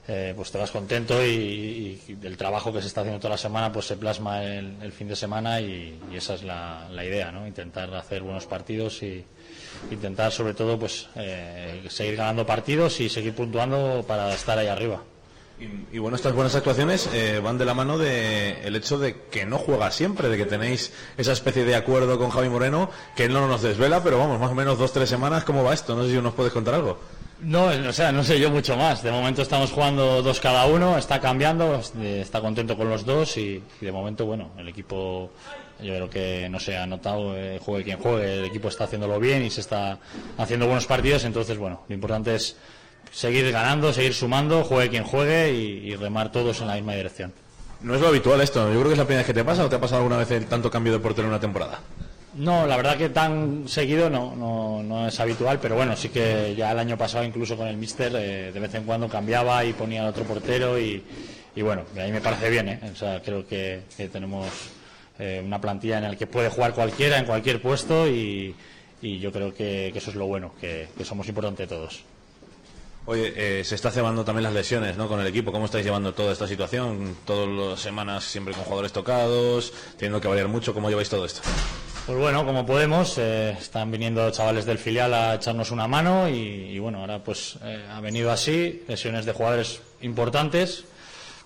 eh, 0.08 0.32
pues 0.34 0.50
te 0.50 0.56
vas 0.56 0.70
contento 0.70 1.22
y, 1.22 2.00
y 2.08 2.18
el 2.22 2.38
trabajo 2.38 2.72
que 2.72 2.80
se 2.80 2.86
está 2.86 3.02
haciendo 3.02 3.20
toda 3.20 3.32
la 3.32 3.36
semana, 3.36 3.70
pues 3.70 3.84
se 3.84 3.98
plasma 3.98 4.42
el, 4.42 4.74
el 4.80 4.92
fin 4.92 5.08
de 5.08 5.16
semana 5.16 5.60
y, 5.60 6.00
y 6.10 6.16
esa 6.16 6.32
es 6.32 6.44
la, 6.44 6.88
la 6.90 7.04
idea, 7.04 7.30
¿no? 7.30 7.46
Intentar 7.46 7.92
hacer 7.94 8.22
buenos 8.22 8.46
partidos 8.46 9.02
y 9.02 9.22
intentar, 9.90 10.32
sobre 10.32 10.54
todo, 10.54 10.78
pues 10.78 11.08
eh, 11.16 11.84
seguir 11.88 12.16
ganando 12.16 12.46
partidos 12.46 13.00
y 13.00 13.08
seguir 13.08 13.34
puntuando 13.34 14.04
para 14.06 14.32
estar 14.34 14.58
ahí 14.58 14.68
arriba. 14.68 15.02
Y, 15.60 15.96
y 15.96 15.98
bueno, 15.98 16.16
estas 16.16 16.32
buenas 16.32 16.54
actuaciones 16.54 17.08
eh, 17.12 17.40
van 17.42 17.58
de 17.58 17.64
la 17.64 17.74
mano 17.74 17.98
de 17.98 18.62
el 18.64 18.74
hecho 18.74 18.98
de 18.98 19.22
que 19.30 19.44
no 19.44 19.58
juega 19.58 19.90
siempre, 19.90 20.28
de 20.28 20.36
que 20.36 20.46
tenéis 20.46 20.92
esa 21.16 21.32
especie 21.32 21.64
de 21.64 21.76
acuerdo 21.76 22.18
con 22.18 22.30
Javi 22.30 22.48
Moreno, 22.48 22.90
que 23.14 23.24
él 23.24 23.32
no 23.32 23.46
nos 23.46 23.62
desvela, 23.62 24.02
pero 24.02 24.18
vamos, 24.18 24.40
más 24.40 24.50
o 24.50 24.54
menos 24.54 24.78
dos, 24.78 24.92
tres 24.92 25.08
semanas, 25.08 25.44
¿cómo 25.44 25.62
va 25.62 25.74
esto? 25.74 25.94
No 25.94 26.04
sé 26.04 26.10
si 26.10 26.20
nos 26.20 26.34
puedes 26.34 26.52
contar 26.52 26.74
algo. 26.74 26.98
No, 27.42 27.66
o 27.66 27.92
sea, 27.92 28.12
no 28.12 28.22
sé 28.22 28.38
yo 28.38 28.50
mucho 28.50 28.76
más. 28.76 29.02
De 29.02 29.10
momento 29.10 29.42
estamos 29.42 29.72
jugando 29.72 30.22
dos 30.22 30.38
cada 30.38 30.64
uno, 30.66 30.96
está 30.96 31.20
cambiando, 31.20 31.80
eh, 31.98 32.20
está 32.22 32.40
contento 32.40 32.76
con 32.76 32.88
los 32.88 33.04
dos 33.04 33.36
y, 33.36 33.62
y 33.80 33.84
de 33.84 33.92
momento, 33.92 34.26
bueno, 34.26 34.52
el 34.58 34.68
equipo, 34.68 35.30
yo 35.82 35.94
creo 35.94 36.10
que 36.10 36.48
no 36.48 36.60
se 36.60 36.76
ha 36.76 36.86
notado, 36.86 37.36
eh, 37.36 37.58
juegue 37.60 37.84
quien 37.84 37.98
juegue, 37.98 38.40
el 38.40 38.44
equipo 38.44 38.68
está 38.68 38.84
haciéndolo 38.84 39.18
bien 39.20 39.44
y 39.44 39.50
se 39.50 39.60
está 39.60 39.98
haciendo 40.38 40.66
buenos 40.66 40.86
partidos, 40.86 41.24
entonces, 41.24 41.58
bueno, 41.58 41.82
lo 41.88 41.94
importante 41.94 42.34
es 42.34 42.56
seguir 43.10 43.50
ganando, 43.52 43.92
seguir 43.92 44.14
sumando, 44.14 44.64
juegue 44.64 44.90
quien 44.90 45.04
juegue 45.04 45.52
y, 45.52 45.90
y 45.90 45.96
remar 45.96 46.32
todos 46.32 46.60
en 46.60 46.68
la 46.68 46.74
misma 46.74 46.94
dirección. 46.94 47.32
No 47.82 47.94
es 47.94 48.00
lo 48.00 48.08
habitual 48.08 48.40
esto, 48.40 48.72
yo 48.72 48.78
creo 48.78 48.86
que 48.86 48.92
es 48.92 48.98
la 48.98 49.04
primera 49.04 49.20
vez 49.20 49.26
que 49.26 49.34
te 49.34 49.44
pasa 49.44 49.64
o 49.64 49.68
te 49.68 49.76
ha 49.76 49.80
pasado 49.80 50.02
alguna 50.02 50.16
vez 50.16 50.30
el 50.30 50.46
tanto 50.46 50.70
cambio 50.70 50.92
de 50.92 51.00
portero 51.00 51.26
en 51.26 51.32
una 51.32 51.40
temporada. 51.40 51.80
No, 52.34 52.66
la 52.66 52.78
verdad 52.78 52.96
que 52.96 53.10
tan 53.10 53.68
seguido 53.68 54.08
no, 54.08 54.34
no, 54.34 54.82
no 54.82 55.06
es 55.06 55.20
habitual, 55.20 55.58
pero 55.60 55.74
bueno, 55.74 55.94
sí 55.96 56.08
que 56.08 56.54
ya 56.56 56.72
el 56.72 56.78
año 56.78 56.96
pasado 56.96 57.24
incluso 57.24 57.58
con 57.58 57.66
el 57.66 57.76
Mister 57.76 58.10
eh, 58.16 58.52
de 58.52 58.58
vez 58.60 58.74
en 58.74 58.84
cuando 58.84 59.06
cambiaba 59.06 59.62
y 59.66 59.74
ponía 59.74 60.00
al 60.02 60.08
otro 60.08 60.24
portero 60.24 60.78
y, 60.78 61.04
y 61.54 61.60
bueno, 61.60 61.82
a 61.94 62.04
mí 62.04 62.12
me 62.12 62.22
parece 62.22 62.48
bien, 62.48 62.70
¿eh? 62.70 62.80
o 62.90 62.96
sea, 62.96 63.20
creo 63.20 63.46
que, 63.46 63.82
que 63.94 64.08
tenemos 64.08 64.46
eh, 65.18 65.42
una 65.44 65.60
plantilla 65.60 65.98
en 65.98 66.04
la 66.04 66.16
que 66.16 66.26
puede 66.26 66.48
jugar 66.48 66.74
cualquiera 66.74 67.18
en 67.18 67.24
cualquier 67.24 67.60
puesto 67.60 68.08
y, 68.08 68.54
y 69.00 69.18
yo 69.18 69.32
creo 69.32 69.52
que, 69.54 69.90
que 69.92 69.98
eso 69.98 70.10
es 70.10 70.16
lo 70.16 70.26
bueno, 70.26 70.54
que, 70.60 70.88
que 70.96 71.04
somos 71.04 71.28
importantes 71.28 71.68
todos. 71.68 72.02
Oye, 73.04 73.32
eh, 73.34 73.64
se 73.64 73.74
está 73.74 73.90
cebando 73.90 74.24
también 74.24 74.44
las 74.44 74.52
lesiones, 74.52 74.96
¿no? 74.96 75.08
Con 75.08 75.18
el 75.20 75.26
equipo. 75.26 75.50
¿Cómo 75.50 75.64
estáis 75.64 75.84
llevando 75.84 76.14
toda 76.14 76.32
esta 76.32 76.46
situación? 76.46 77.16
Todas 77.26 77.48
las 77.48 77.80
semanas 77.80 78.22
siempre 78.22 78.54
con 78.54 78.62
jugadores 78.62 78.92
tocados, 78.92 79.72
teniendo 79.96 80.20
que 80.20 80.28
variar 80.28 80.46
mucho. 80.46 80.72
¿Cómo 80.72 80.88
lleváis 80.88 81.08
todo 81.08 81.24
esto? 81.24 81.40
Pues 82.06 82.16
bueno, 82.16 82.46
como 82.46 82.64
podemos, 82.64 83.18
eh, 83.18 83.56
están 83.60 83.90
viniendo 83.90 84.30
chavales 84.30 84.66
del 84.66 84.78
filial 84.78 85.14
a 85.14 85.34
echarnos 85.34 85.72
una 85.72 85.88
mano 85.88 86.28
y, 86.28 86.32
y 86.34 86.78
bueno, 86.78 86.98
ahora 86.98 87.22
pues 87.22 87.58
eh, 87.64 87.84
ha 87.90 88.00
venido 88.00 88.30
así, 88.30 88.82
lesiones 88.86 89.24
de 89.24 89.32
jugadores 89.32 89.80
importantes, 90.00 90.84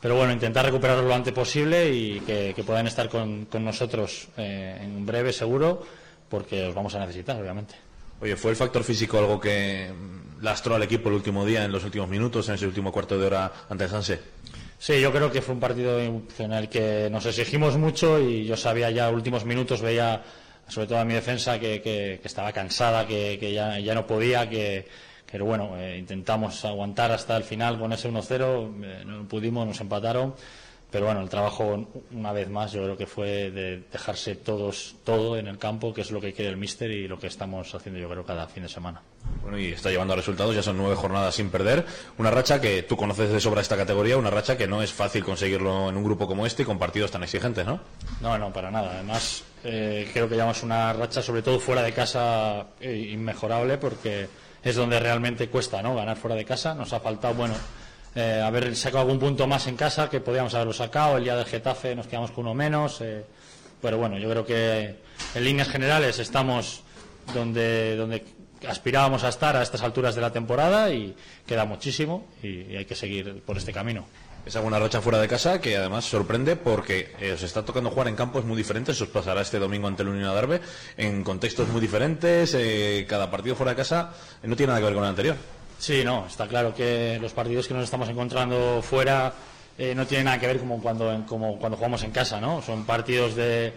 pero 0.01 0.17
bueno, 0.17 0.33
intentar 0.33 0.65
recuperarlos 0.65 1.07
lo 1.07 1.15
antes 1.15 1.33
posible 1.33 1.91
y 1.93 2.21
que, 2.21 2.53
que 2.55 2.65
puedan 2.65 2.87
estar 2.87 3.09
con, 3.09 3.47
con 3.47 3.65
nosotros 3.65 4.29
eh, 4.37 4.79
en 4.83 5.05
breve 5.07 5.33
seguro, 5.33 5.83
porque 6.29 6.65
los 6.67 6.75
vamos 6.75 6.95
a 6.95 7.01
necesitar, 7.01 7.41
obviamente. 7.41 7.75
Oye, 8.21 8.37
¿fue 8.37 8.51
el 8.51 8.57
factor 8.57 8.83
físico 8.85 9.19
algo 9.19 9.39
que 9.41 9.91
mm, 9.93 10.43
lastró 10.45 10.75
al 10.75 10.83
equipo 10.83 11.09
el 11.09 11.17
último 11.17 11.45
día, 11.45 11.65
en 11.65 11.73
los 11.73 11.85
últimos 11.85 12.09
minutos, 12.09 12.49
en 12.49 12.55
ese 12.55 12.67
último 12.67 12.91
cuarto 12.93 13.19
de 13.19 13.27
hora 13.27 13.53
ante 13.69 13.85
el 13.85 13.91
Sanse? 13.91 14.21
Sí, 14.79 15.01
yo 15.01 15.11
creo 15.13 15.31
que 15.33 15.41
fue 15.43 15.55
un 15.55 15.61
partido 15.61 15.99
en 16.01 16.53
el 16.53 16.69
que 16.69 17.09
nos 17.11 17.25
exigimos 17.27 17.77
mucho 17.79 18.21
y 18.21 18.45
yo 18.45 18.57
sabía 18.57 18.91
ya 18.91 19.11
últimos 19.11 19.45
minutos, 19.45 19.81
veía 19.81 20.23
sobre 20.69 20.87
todo 20.89 20.99
a 20.99 21.05
mi 21.05 21.15
defensa 21.15 21.59
que, 21.59 21.81
que- 21.81 22.19
que 22.21 22.29
estaba 22.29 22.53
cansada, 22.53 23.07
que, 23.07 23.39
que 23.41 23.53
ya, 23.53 23.79
ya 23.79 23.95
no 23.95 24.07
podía, 24.07 24.49
que, 24.51 24.87
que 25.39 25.43
bueno, 25.43 25.77
eh, 25.79 25.99
intentamos 25.99 26.65
aguantar 26.65 27.13
hasta 27.13 27.37
el 27.37 27.45
final 27.45 27.79
con 27.79 27.93
ese 27.93 28.11
1-0, 28.11 28.85
eh, 28.85 29.05
no 29.05 29.29
pudimos, 29.29 29.67
nos 29.67 29.81
empataron, 29.81 30.35
pero 30.91 31.07
bueno, 31.07 31.21
el 31.21 31.29
trabajo 31.29 31.87
una 32.13 32.33
vez 32.33 32.49
más 32.49 32.73
yo 32.73 32.83
creo 32.85 32.97
que 32.97 33.07
fue 33.07 33.51
de 33.51 33.83
dejarse 33.93 34.37
todos 34.37 34.97
todo 35.05 35.37
en 35.37 35.49
el 35.49 35.59
campo, 35.59 35.93
que 35.93 36.03
es 36.03 36.11
lo 36.11 36.21
que 36.21 36.33
quiere 36.33 36.51
el 36.51 36.57
míster 36.57 36.91
y 36.91 37.09
lo 37.09 37.19
que 37.19 37.27
estamos 37.27 37.75
haciendo 37.75 38.01
yo 38.01 38.09
creo 38.09 38.25
cada 38.25 38.47
fin 38.47 38.63
de 38.63 38.69
semana. 38.69 39.03
Bueno, 39.43 39.59
y 39.59 39.73
está 39.73 39.91
llevando 39.91 40.15
a 40.15 40.17
resultados, 40.17 40.55
ya 40.55 40.63
son 40.63 40.79
nueve 40.79 40.95
jornadas 40.95 41.35
sin 41.35 41.51
perder. 41.51 41.85
Una 42.19 42.31
racha 42.31 42.61
que 42.61 42.83
tú 42.85 42.97
conoces 42.97 43.31
de 43.31 43.41
sobra 43.41 43.61
esta 43.61 43.77
categoría, 43.77 44.17
una 44.17 44.31
racha 44.31 44.57
que 44.57 44.67
no 44.67 44.81
es 44.81 44.93
fácil 44.93 45.25
conseguirlo 45.25 45.89
en 45.89 45.97
un 45.97 46.05
grupo 46.05 46.27
como 46.27 46.47
este 46.47 46.63
y 46.63 46.65
con 46.67 46.79
partidos 46.79 47.11
tan 47.11 47.25
exigentes, 47.25 47.67
¿no? 47.67 47.81
No, 48.21 48.39
no, 48.39 48.53
para 48.53 48.71
nada. 48.71 48.93
Además, 48.95 49.45
eh, 49.65 50.09
creo 50.13 50.29
que 50.29 50.37
llevamos 50.37 50.63
una 50.63 50.93
racha, 50.93 51.21
sobre 51.21 51.43
todo 51.43 51.59
fuera 51.59 51.83
de 51.83 51.93
casa, 51.93 52.69
eh, 52.81 53.11
inmejorable, 53.13 53.79
porque 53.79 54.29
es 54.69 54.77
donde 54.77 54.99
realmente 55.01 55.49
cuesta, 55.49 55.81
¿no? 55.83 55.95
Ganar 55.95 56.17
fuera 56.17 56.35
de 56.37 56.45
casa. 56.45 56.75
Nos 56.75 56.93
ha 56.93 57.01
faltado, 57.01 57.35
bueno, 57.35 57.55
eh, 58.15 58.43
haber 58.45 58.75
sacado 58.77 59.03
algún 59.03 59.19
punto 59.19 59.47
más 59.47 59.67
en 59.67 59.77
casa, 59.77 60.11
que 60.11 60.21
podíamos 60.21 60.55
haberlo 60.55 60.73
sacado. 60.73 61.17
El 61.19 61.25
día 61.25 61.37
del 61.37 61.47
Getafe 61.47 61.95
nos 61.95 62.07
quedamos 62.07 62.31
con 62.33 62.45
uno 62.47 62.55
menos. 62.55 63.01
eh, 63.01 63.25
pero 63.81 63.99
bueno, 63.99 64.19
yo 64.19 64.29
creo 64.31 64.45
que 64.47 64.97
en 65.35 65.45
líneas 65.45 65.69
generales 65.69 66.19
estamos 66.19 66.83
donde, 67.35 67.95
donde 67.97 68.25
aspirábamos 68.67 69.23
a 69.23 69.29
estar 69.29 69.55
a 69.55 69.63
estas 69.63 69.83
alturas 69.83 70.15
de 70.15 70.23
la 70.23 70.33
temporada 70.33 70.91
y 70.91 71.15
queda 71.47 71.65
muchísimo 71.67 72.27
y- 72.43 72.73
y 72.73 72.77
hay 72.77 72.85
que 72.87 72.95
seguir 72.95 73.43
por 73.45 73.57
este 73.59 73.73
camino. 73.73 74.07
Esa 74.47 74.61
buena 74.61 74.79
racha 74.79 75.03
fuera 75.03 75.21
de 75.21 75.27
casa 75.27 75.61
que 75.61 75.77
además 75.77 76.05
sorprende 76.05 76.55
porque 76.55 77.13
eh, 77.19 77.33
os 77.33 77.43
está 77.43 77.65
tocando 77.65 77.91
jugar 77.91 78.07
en 78.07 78.15
campos 78.15 78.45
muy 78.45 78.57
diferentes. 78.57 79.01
Os 79.01 79.09
pasará 79.09 79.43
este 79.43 79.59
domingo 79.59 79.89
ante 79.89 80.03
el 80.03 80.09
Unión 80.09 80.31
Adarve 80.31 80.61
en 80.97 81.25
contextos 81.25 81.69
muy 81.69 81.81
diferentes. 81.81 82.55
eh, 82.55 83.05
cada 83.09 83.29
partido 83.29 83.57
fuera 83.57 83.73
de 83.73 83.77
casa 83.77 84.13
eh, 84.43 84.47
no 84.47 84.55
tiene 84.55 84.69
nada 84.69 84.79
que 84.79 84.85
ver 84.87 84.95
con 84.95 85.03
el 85.03 85.11
anterior. 85.11 85.37
Sí, 85.79 86.03
no, 86.05 86.27
está 86.27 86.47
claro 86.47 86.75
que 86.75 87.19
los 87.21 87.33
partidos 87.33 87.69
que 87.69 87.75
nos 87.75 87.85
estamos 87.85 88.09
encontrando 88.09 88.81
fuera 88.83 89.33
eh, 89.79 89.95
no 89.95 90.07
tienen 90.07 90.25
nada 90.25 90.39
que 90.39 90.47
ver 90.47 90.59
como 90.59 90.81
cuando, 90.81 91.25
cuando 91.27 91.77
jugamos 91.77 92.03
en 92.03 92.11
casa, 92.11 92.41
¿no? 92.41 92.63
Son 92.63 92.87
partidos 92.87 93.35
de, 93.35 93.73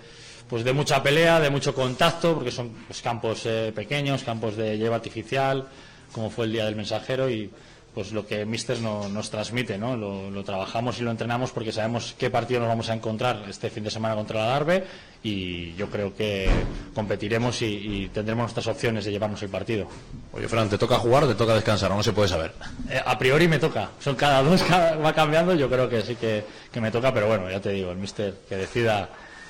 pues 0.48 0.64
de 0.64 0.72
mucha 0.72 1.04
pelea, 1.04 1.40
de 1.40 1.50
mucho 1.50 1.76
contacto, 1.76 2.36
porque 2.36 2.52
son 2.52 2.70
pues, 2.88 3.02
campos 3.02 3.42
eh, 3.46 3.74
pequeños, 3.76 4.24
campos 4.24 4.56
de 4.56 4.78
lleva 4.78 4.96
artificial, 4.96 5.68
como 6.14 6.30
fue 6.30 6.46
el 6.46 6.54
día 6.54 6.66
del 6.66 6.76
mensajero, 6.78 7.30
y 7.30 7.52
pues 7.94 8.12
lo 8.12 8.26
que 8.26 8.46
Mister 8.46 8.80
no- 8.82 9.10
nos 9.10 9.30
transmite, 9.30 9.78
¿no? 9.78 9.98
Lo, 9.98 10.30
lo 10.32 10.44
trabajamos 10.44 11.00
y 11.00 11.04
lo 11.04 11.12
entrenamos 11.12 11.52
porque 11.52 11.72
sabemos 11.72 12.16
qué 12.18 12.30
partido 12.30 12.60
nos 12.60 12.70
vamos 12.70 12.90
a 12.90 12.94
encontrar 12.94 13.44
este 13.50 13.70
fin 13.70 13.84
de 13.84 13.92
semana 13.92 14.16
contra 14.16 14.40
la 14.42 14.46
Darbe 14.48 14.84
y 15.24 15.74
yo 15.76 15.90
creo 15.90 16.16
que 16.16 16.50
competiremos 16.96 17.62
y, 17.62 17.66
y 17.66 18.08
tendremos 18.10 18.44
nuestras 18.44 18.68
opciones 18.68 19.06
de 19.06 19.12
llevarnos 19.12 19.42
el 19.44 19.50
partido. 19.50 19.88
Oye, 20.34 20.48
Fran, 20.48 20.70
¿te 20.70 20.78
toca 20.78 20.96
jugar 20.98 21.24
o 21.24 21.28
te 21.28 21.36
toca 21.36 21.56
descansar? 21.56 21.92
No 21.92 22.04
se 22.04 22.14
puede 22.14 22.30
saber. 22.30 22.54
Eh, 22.90 23.02
a 23.06 23.18
priori 23.18 23.48
me 23.48 23.60
toca, 23.60 23.90
son 24.00 24.16
cada 24.16 24.42
dos, 24.44 24.62
cada- 24.64 24.96
va 24.96 25.14
cambiando, 25.14 25.54
yo 25.56 25.70
creo 25.70 25.90
que 25.90 26.02
sí 26.02 26.16
que, 26.16 26.44
que 26.72 26.80
me 26.82 26.92
toca, 26.92 27.14
pero 27.14 27.28
bueno, 27.28 27.50
ya 27.50 27.60
te 27.60 27.70
digo, 27.72 27.92
el 27.92 27.98
Mister 27.98 28.34
que 28.48 28.56
decida 28.56 29.10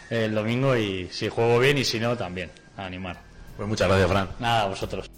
el 0.09 0.33
domingo 0.33 0.75
y 0.75 1.07
si 1.11 1.29
juego 1.29 1.59
bien 1.59 1.77
y 1.77 1.83
si 1.83 1.99
no, 1.99 2.17
también, 2.17 2.49
a 2.77 2.85
animar. 2.85 3.19
Pues 3.57 3.67
muchas 3.67 3.87
gracias, 3.89 4.09
Fran. 4.09 4.29
Nada, 4.39 4.61
a 4.63 4.67
vosotros. 4.67 5.09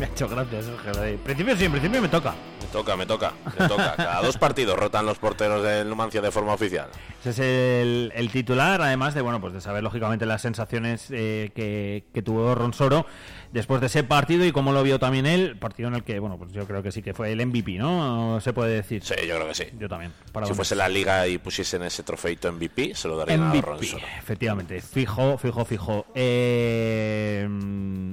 Me 0.00 0.06
ha 0.06 0.08
hecho 0.08 0.26
gracia, 0.30 0.62
Sergio. 0.62 1.04
En 1.04 1.18
principio 1.18 1.54
sí, 1.58 1.64
en 1.66 1.72
principio 1.72 2.00
me 2.00 2.08
toca. 2.08 2.30
Me 2.62 2.66
toca, 2.72 2.96
me 2.96 3.04
toca, 3.04 3.34
me 3.58 3.68
toca. 3.68 3.94
Cada 3.96 4.22
dos 4.22 4.38
partidos 4.38 4.78
rotan 4.78 5.04
los 5.04 5.18
porteros 5.18 5.62
del 5.62 5.90
Numancia 5.90 6.22
de 6.22 6.30
forma 6.30 6.54
oficial. 6.54 6.88
Ese 7.20 7.28
es 7.30 7.38
el, 7.38 8.12
el 8.14 8.30
titular, 8.30 8.80
además 8.80 9.12
de 9.12 9.20
bueno, 9.20 9.42
pues 9.42 9.52
de 9.52 9.60
saber 9.60 9.82
lógicamente 9.82 10.24
las 10.24 10.40
sensaciones 10.40 11.08
eh, 11.10 11.50
que, 11.54 12.04
que 12.14 12.22
tuvo 12.22 12.54
Ronsoro 12.54 13.04
después 13.52 13.82
de 13.82 13.88
ese 13.88 14.02
partido 14.02 14.46
y 14.46 14.52
cómo 14.52 14.72
lo 14.72 14.82
vio 14.82 14.98
también 14.98 15.26
él, 15.26 15.58
partido 15.58 15.90
en 15.90 15.96
el 15.96 16.02
que 16.02 16.18
bueno, 16.18 16.38
pues 16.38 16.50
yo 16.52 16.66
creo 16.66 16.82
que 16.82 16.92
sí 16.92 17.02
que 17.02 17.12
fue 17.12 17.32
el 17.32 17.44
MVP, 17.44 17.72
¿no? 17.72 18.40
Se 18.40 18.54
puede 18.54 18.76
decir. 18.76 19.04
Sí, 19.04 19.16
yo 19.28 19.34
creo 19.36 19.48
que 19.48 19.54
sí. 19.54 19.64
Yo 19.78 19.86
también. 19.86 20.14
para 20.32 20.46
Si 20.46 20.54
fuese 20.54 20.76
la 20.76 20.88
liga 20.88 21.28
y 21.28 21.36
pusiesen 21.36 21.82
ese 21.82 22.04
trofeito 22.04 22.50
MVP, 22.50 22.94
se 22.94 23.06
lo 23.06 23.18
darían 23.18 23.42
a 23.42 23.48
MVP, 23.50 23.66
Ronsoro. 23.66 24.06
efectivamente, 24.18 24.80
fijo, 24.80 25.36
fijo, 25.36 25.66
fijo. 25.66 26.06
Eh, 26.14 27.46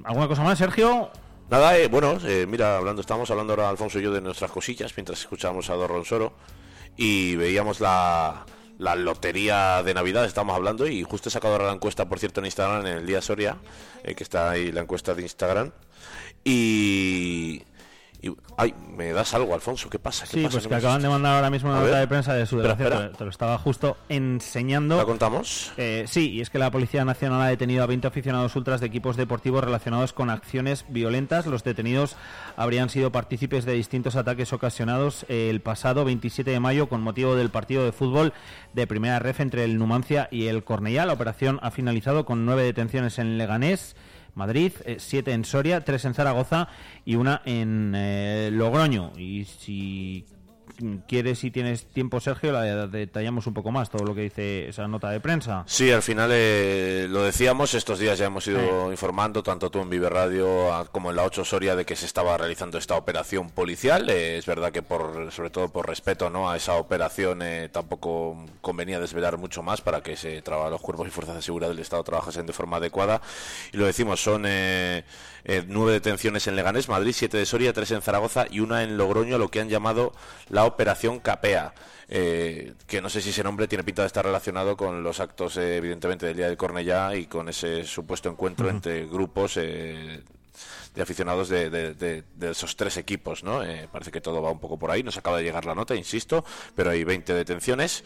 ¿Alguna 0.04 0.28
cosa 0.28 0.43
más, 0.43 0.58
Sergio? 0.58 1.12
Nada, 1.50 1.78
eh, 1.78 1.88
bueno, 1.88 2.18
eh, 2.26 2.46
mira, 2.46 2.76
hablando, 2.76 3.00
estábamos 3.00 3.32
hablando 3.32 3.54
ahora 3.54 3.70
Alfonso 3.70 4.00
y 4.00 4.04
yo 4.04 4.12
de 4.12 4.20
nuestras 4.20 4.52
cosillas 4.52 4.92
mientras 4.98 5.20
escuchábamos 5.22 5.70
a 5.70 5.76
Don 5.76 5.88
Ronsoro 5.88 6.34
y 6.98 7.38
veíamos 7.38 7.80
la, 7.80 8.46
la 8.78 8.96
lotería 8.96 9.82
de 9.82 9.94
Navidad, 9.94 10.26
estábamos 10.26 10.58
hablando 10.58 10.88
y 10.88 11.04
justo 11.04 11.30
he 11.30 11.32
sacado 11.32 11.54
ahora 11.54 11.68
la 11.68 11.74
encuesta, 11.74 12.10
por 12.10 12.20
cierto, 12.20 12.42
en 12.42 12.48
Instagram, 12.48 12.86
en 12.86 12.98
el 12.98 13.06
día 13.06 13.22
Soria, 13.22 13.58
eh, 14.04 14.14
que 14.14 14.24
está 14.24 14.52
ahí 14.52 14.74
la 14.74 14.82
encuesta 14.82 15.16
de 15.16 15.22
Instagram. 15.22 15.72
Y, 16.44 17.64
y- 18.21 18.36
Ay, 18.58 18.73
me 18.95 19.12
das 19.13 19.34
algo, 19.36 19.53
Alfonso, 19.53 19.89
¿qué 19.89 19.99
pasa? 19.99 20.25
¿Qué 20.25 20.32
Sí, 20.32 20.43
pasa? 20.43 20.53
pues 20.56 20.63
¿Qué 20.63 20.69
que 20.69 20.75
acaban 20.75 21.01
de 21.01 21.10
mandar 21.10 21.36
ahora 21.36 21.49
mismo 21.51 21.69
una 21.69 21.77
A 21.77 21.82
nota 21.82 21.91
ver. 21.91 22.01
de 22.01 22.08
prensa 22.08 22.34
de 22.34 22.45
su 22.47 22.60
te, 22.62 23.23
lo 23.23 23.30
estaba 23.30 23.58
justo 23.60 23.97
enseñando. 24.10 24.97
¿La 24.97 25.06
contamos? 25.06 25.71
Eh, 25.77 26.06
sí, 26.08 26.32
y 26.32 26.41
es 26.41 26.49
que 26.49 26.58
la 26.58 26.71
Policía 26.71 27.06
Nacional 27.06 27.41
ha 27.41 27.47
detenido 27.47 27.84
a 27.84 27.86
20 27.86 28.08
aficionados 28.08 28.56
ultras 28.56 28.82
de 28.82 28.88
equipos 28.88 29.15
deportivos 29.17 29.63
relacionados 29.63 30.12
con 30.13 30.30
acciones 30.32 30.86
violentas. 30.89 31.45
Los 31.45 31.63
detenidos 31.63 32.15
habrían 32.56 32.89
sido 32.89 33.12
partícipes 33.12 33.65
de 33.65 33.73
distintos 33.73 34.15
ataques 34.15 34.51
ocasionados 34.53 35.25
el 35.30 35.62
pasado 35.62 36.03
27 36.03 36.49
de 36.49 36.60
mayo 36.60 36.88
con 36.89 37.01
motivo 37.01 37.36
del 37.36 37.51
partido 37.51 37.86
de 37.86 37.91
fútbol 37.91 38.34
de 38.73 38.88
primera 38.88 39.19
ref 39.19 39.39
entre 39.39 39.63
el 39.63 39.77
Numancia 39.77 40.27
y 40.32 40.47
el 40.47 40.63
Cornellá. 40.63 41.06
La 41.06 41.13
operación 41.13 41.60
ha 41.62 41.69
finalizado 41.69 42.25
con 42.25 42.45
nueve 42.45 42.63
detenciones 42.63 43.19
en 43.19 43.38
Leganés. 43.38 43.95
Madrid, 44.38 44.71
eh, 44.86 44.97
siete 45.00 45.34
en 45.34 45.43
Soria, 45.43 45.84
tres 45.84 46.06
en 46.06 46.13
Zaragoza 46.13 46.69
y 47.06 47.15
una 47.15 47.41
en 47.43 47.93
eh, 47.95 48.50
Logroño. 48.54 49.12
Y 49.17 49.45
si 49.45 50.26
quieres 51.08 51.44
y 51.44 51.52
tienes 51.52 51.86
tiempo, 51.88 52.20
Sergio, 52.20 52.52
la 52.52 52.88
detallamos 52.88 53.48
un 53.48 53.54
poco 53.54 53.72
más 53.72 53.90
todo 53.90 54.06
lo 54.06 54.13
que 54.16 54.22
dice 54.22 54.68
esa 54.70 54.88
nota 54.88 55.10
de 55.10 55.20
prensa. 55.20 55.63
Sí, 55.68 55.92
al 55.92 56.02
final 56.02 56.30
eh, 56.34 57.08
lo 57.10 57.24
decíamos, 57.24 57.74
estos 57.74 58.00
días 58.00 58.18
ya 58.18 58.26
hemos 58.26 58.48
ido 58.48 58.92
informando, 58.92 59.44
tanto 59.44 59.70
tú 59.70 59.80
en 59.82 59.90
Vive 59.90 60.10
Radio 60.10 60.74
a- 60.74 60.86
como 60.86 61.10
en 61.10 61.16
la 61.16 61.24
8 61.24 61.44
Soria, 61.46 61.76
de 61.76 61.86
que 61.86 61.96
se 61.96 62.06
estaba 62.06 62.38
realizando 62.38 62.78
esta 62.78 62.96
operación 62.96 63.50
policial. 63.50 64.10
Eh, 64.10 64.38
es 64.38 64.46
verdad 64.46 64.72
que, 64.72 64.82
por, 64.82 65.32
sobre 65.32 65.50
todo 65.50 65.70
por 65.70 65.88
respeto 65.88 66.30
¿no? 66.30 66.50
a 66.50 66.58
esa 66.58 66.74
operación, 66.76 67.42
eh, 67.42 67.70
tampoco 67.72 68.46
convenía 68.62 69.00
desvelar 69.00 69.38
mucho 69.38 69.63
más 69.63 69.82
para 69.82 70.02
que 70.02 70.16
se 70.16 70.42
traba- 70.42 70.70
los 70.70 70.82
cuerpos 70.82 71.08
y 71.08 71.12
fuerzas 71.12 71.36
de 71.36 71.42
seguridad 71.42 71.70
del 71.70 71.80
Estado 71.80 72.04
trabajasen 72.04 72.46
de 72.46 72.54
forma 72.54 72.78
adecuada. 72.78 73.22
Y 73.74 73.78
lo 73.78 73.86
decimos, 73.86 74.22
son 74.22 74.44
eh, 74.46 75.04
eh, 75.46 75.63
nueve 75.68 75.94
detenciones 75.94 76.46
en 76.48 76.56
Leganés, 76.56 76.90
Madrid, 76.90 77.13
siete 77.16 77.38
de 77.38 77.46
Soria, 77.46 77.74
tres 77.74 77.92
en 77.92 78.02
Zaragoza 78.02 78.46
y 78.50 78.60
una 78.60 78.84
en 78.84 78.98
Logroño, 78.98 79.38
lo 79.38 79.50
que 79.50 79.60
han 79.62 79.70
llamado 79.70 80.13
la 80.50 80.66
Operación 80.67 81.19
Capea 81.19 81.73
eh, 82.10 82.73
que 82.88 83.01
no 83.01 83.10
sé 83.10 83.21
si 83.21 83.32
ese 83.32 83.43
nombre 83.43 83.67
tiene 83.67 83.84
pinta 83.84 84.01
de 84.03 84.08
estar 84.08 84.23
relacionado 84.23 84.77
con 84.77 85.03
los 85.03 85.19
actos, 85.19 85.58
eh, 85.58 85.75
evidentemente, 85.77 86.25
del 86.25 86.38
Día 86.38 86.47
del 86.47 86.56
Cornellá 86.56 87.13
y 87.15 87.25
con 87.25 87.49
ese 87.49 87.84
supuesto 87.84 88.30
encuentro 88.30 88.69
entre 88.69 89.06
grupos 89.08 89.58
eh, 89.58 90.21
de 90.95 91.01
aficionados 91.01 91.49
de, 91.49 91.69
de- 91.69 91.93
de- 91.93 92.23
de 92.36 92.51
esos 92.51 92.75
tres 92.77 92.95
equipos, 92.97 93.43
¿no? 93.43 93.62
Eh, 93.63 93.89
parece 93.91 94.10
que 94.12 94.21
todo 94.21 94.41
va 94.41 94.49
un 94.51 94.60
poco 94.60 94.80
por 94.80 94.89
ahí, 94.89 95.03
nos 95.03 95.17
acaba 95.17 95.38
de 95.38 95.43
llegar 95.43 95.65
la 95.65 95.75
nota, 95.75 95.95
insisto, 95.95 96.45
pero 96.75 96.91
hay 96.91 97.03
20 97.03 97.34
detenciones. 97.34 98.03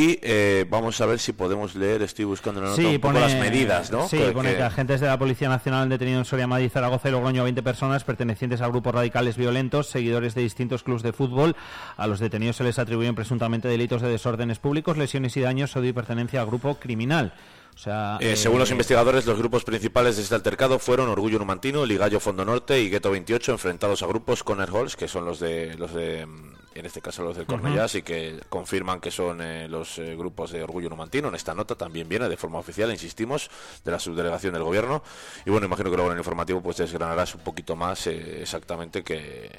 Y 0.00 0.16
eh, 0.22 0.64
vamos 0.70 1.00
a 1.00 1.06
ver 1.06 1.18
si 1.18 1.32
podemos 1.32 1.74
leer, 1.74 2.02
estoy 2.02 2.24
buscando 2.24 2.60
una 2.60 2.70
nota, 2.70 2.82
un 2.82 3.00
poco 3.00 3.18
las 3.18 3.34
medidas, 3.34 3.90
¿no? 3.90 4.06
Sí, 4.06 4.16
Que- 4.16 4.30
pone 4.30 4.50
que- 4.50 4.58
que 4.58 4.62
agentes 4.62 5.00
de 5.00 5.08
la 5.08 5.18
Policía 5.18 5.48
Nacional 5.48 5.82
han 5.82 5.88
detenido 5.88 6.20
en 6.20 6.24
Soria, 6.24 6.46
Madrid, 6.46 6.70
Zaragoza 6.72 7.08
y 7.08 7.10
Logroño 7.10 7.40
a 7.40 7.44
20 7.44 7.64
personas 7.64 8.04
pertenecientes 8.04 8.60
a 8.60 8.68
grupos 8.68 8.94
radicales 8.94 9.36
violentos, 9.36 9.88
seguidores 9.88 10.36
de 10.36 10.42
distintos 10.42 10.84
clubes 10.84 11.02
de 11.02 11.12
fútbol. 11.12 11.56
A 11.96 12.06
los 12.06 12.20
detenidos 12.20 12.54
se 12.54 12.62
les 12.62 12.78
atribuyen 12.78 13.16
presuntamente 13.16 13.66
delitos 13.66 14.00
de 14.00 14.08
desórdenes 14.08 14.60
públicos, 14.60 14.96
lesiones 14.96 15.36
y 15.36 15.40
daños 15.40 15.74
o 15.74 15.80
de 15.80 15.92
pertenencia 15.92 16.40
al 16.42 16.46
grupo 16.46 16.76
criminal. 16.76 17.32
O 17.74 17.78
sea, 17.80 18.18
Eh, 18.20 18.34
eh, 18.34 18.36
según 18.36 18.60
los 18.60 18.70
investigadores, 18.70 19.26
los 19.26 19.36
grupos 19.38 19.64
principales 19.64 20.16
de 20.16 20.22
este 20.22 20.34
altercado 20.36 20.78
fueron 20.78 21.08
Orgullo 21.08 21.40
Numantino, 21.40 21.84
Ligallo 21.84 22.20
Fondo 22.20 22.44
Norte 22.44 22.80
y 22.80 22.88
Gueto 22.88 23.10
28, 23.10 23.50
enfrentados 23.50 24.04
a 24.04 24.06
grupos 24.06 24.44
Conner 24.44 24.68
Halls, 24.70 24.94
que 24.94 25.08
son 25.08 25.24
los 25.24 25.40
de, 25.40 25.74
los 25.76 25.92
de, 25.92 26.24
mm, 26.24 26.52
en 26.78 26.86
este 26.86 27.00
caso 27.00 27.22
los 27.22 27.36
del 27.36 27.46
Cornellás, 27.46 27.94
y 27.94 28.02
que 28.02 28.40
confirman 28.48 29.00
que 29.00 29.10
son 29.10 29.40
eh, 29.40 29.68
los 29.68 29.98
eh, 29.98 30.14
grupos 30.16 30.50
de 30.52 30.62
Orgullo 30.62 30.88
Numantino. 30.88 31.28
En 31.28 31.34
esta 31.34 31.54
nota 31.54 31.74
también 31.74 32.08
viene 32.08 32.28
de 32.28 32.36
forma 32.36 32.58
oficial, 32.58 32.90
insistimos, 32.90 33.50
de 33.84 33.90
la 33.90 33.98
subdelegación 33.98 34.52
del 34.54 34.62
gobierno. 34.62 35.02
Y 35.44 35.50
bueno, 35.50 35.66
imagino 35.66 35.90
que 35.90 35.96
luego 35.96 36.10
en 36.10 36.16
el 36.16 36.20
informativo 36.20 36.60
pues 36.62 36.76
desgranarás 36.78 37.34
un 37.34 37.40
poquito 37.42 37.76
más 37.76 38.06
eh, 38.06 38.42
exactamente 38.42 39.02
qué, 39.02 39.50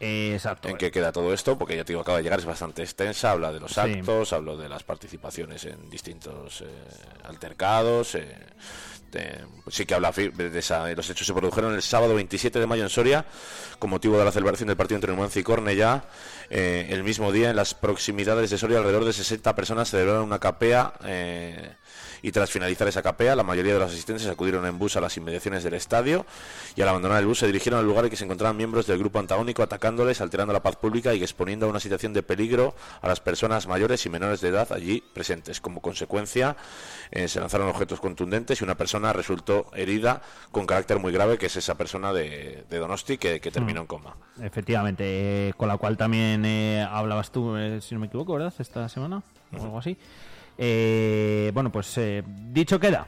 eh, 0.00 0.32
exacto. 0.34 0.68
en 0.68 0.76
qué 0.76 0.90
queda 0.90 1.10
todo 1.12 1.32
esto, 1.32 1.56
porque 1.56 1.74
ya 1.76 1.84
te 1.84 1.92
digo, 1.92 2.02
acaba 2.02 2.18
de 2.18 2.24
llegar, 2.24 2.38
es 2.38 2.44
bastante 2.44 2.82
extensa, 2.82 3.30
habla 3.30 3.52
de 3.52 3.60
los 3.60 3.72
Sí. 3.72 3.80
actos, 3.80 4.32
habla 4.32 4.54
de 4.56 4.68
las 4.68 4.82
participaciones 4.82 5.64
en 5.64 5.88
distintos 5.88 6.60
eh, 6.60 6.66
altercados, 7.24 8.16
de- 9.16 9.44
pues 9.64 9.74
sí 9.76 9.84
que 9.86 9.94
habla 9.94 10.12
de 10.12 10.58
esa, 10.58 10.88
los 10.94 11.10
hechos 11.10 11.26
se 11.26 11.32
produjeron 11.32 11.74
el 11.74 11.82
sábado 11.82 12.14
27 12.14 12.58
de 12.60 12.66
mayo 12.66 12.82
en 12.84 12.88
Soria, 12.90 13.24
con 13.78 13.90
motivo 13.90 14.16
de 14.18 14.24
la 14.24 14.32
celebración 14.32 14.68
del 14.68 14.76
partido 14.76 14.96
entre 14.96 15.12
Numancia 15.12 15.40
y 15.40 15.42
Cornellá, 15.42 16.04
eh, 16.50 16.86
el 16.90 17.02
mismo 17.02 17.32
día 17.32 17.50
en 17.50 17.56
las 17.56 17.74
proximidades 17.74 18.50
de 18.50 18.58
Soria 18.58 18.78
alrededor 18.78 19.04
de 19.04 19.12
60 19.12 19.54
personas 19.54 19.90
celebraron 19.90 20.22
una 20.24 20.38
capea 20.38 20.92
eh, 21.04 21.72
y 22.22 22.32
tras 22.32 22.50
finalizar 22.50 22.88
esa 22.88 23.02
capea, 23.02 23.36
la 23.36 23.42
mayoría 23.42 23.74
de 23.74 23.80
los 23.80 23.92
asistentes 23.92 24.26
acudieron 24.26 24.66
en 24.66 24.78
bus 24.78 24.96
a 24.96 25.00
las 25.00 25.16
inmediaciones 25.16 25.64
del 25.64 25.74
estadio 25.74 26.26
y 26.74 26.82
al 26.82 26.88
abandonar 26.88 27.20
el 27.20 27.26
bus 27.26 27.38
se 27.40 27.46
dirigieron 27.46 27.80
al 27.80 27.86
lugar 27.86 28.04
en 28.04 28.10
que 28.10 28.16
se 28.16 28.24
encontraban 28.24 28.56
miembros 28.56 28.86
del 28.86 28.98
grupo 28.98 29.18
antagónico 29.18 29.62
atacándoles, 29.62 30.20
alterando 30.20 30.52
la 30.52 30.62
paz 30.62 30.76
pública 30.76 31.14
y 31.14 31.22
exponiendo 31.22 31.66
a 31.66 31.68
una 31.68 31.80
situación 31.80 32.12
de 32.12 32.22
peligro 32.22 32.74
a 33.02 33.08
las 33.08 33.20
personas 33.20 33.66
mayores 33.66 34.04
y 34.06 34.08
menores 34.08 34.40
de 34.40 34.48
edad 34.48 34.72
allí 34.72 35.02
presentes. 35.12 35.60
Como 35.60 35.80
consecuencia, 35.80 36.56
eh, 37.10 37.28
se 37.28 37.40
lanzaron 37.40 37.68
objetos 37.68 38.00
contundentes 38.00 38.60
y 38.60 38.64
una 38.64 38.76
persona 38.76 39.12
resultó 39.12 39.70
herida 39.74 40.22
con 40.52 40.66
carácter 40.66 40.98
muy 40.98 41.12
grave, 41.12 41.38
que 41.38 41.46
es 41.46 41.56
esa 41.56 41.76
persona 41.76 42.12
de, 42.12 42.64
de 42.68 42.78
Donosti 42.78 43.18
que, 43.18 43.40
que 43.40 43.50
terminó 43.50 43.80
en 43.80 43.86
coma. 43.86 44.16
Efectivamente, 44.40 45.04
eh, 45.08 45.52
con 45.56 45.68
la 45.68 45.76
cual 45.76 45.96
también 45.96 46.44
eh, 46.44 46.86
hablabas 46.88 47.30
tú, 47.30 47.56
eh, 47.56 47.80
si 47.80 47.94
no 47.94 48.00
me 48.00 48.06
equivoco, 48.06 48.34
¿verdad? 48.34 48.52
Esta 48.58 48.88
semana 48.88 49.22
o 49.56 49.62
algo 49.62 49.78
así. 49.78 49.96
Eh, 50.58 51.50
bueno, 51.54 51.70
pues 51.70 51.96
eh, 51.98 52.22
dicho 52.26 52.78
queda. 52.80 53.06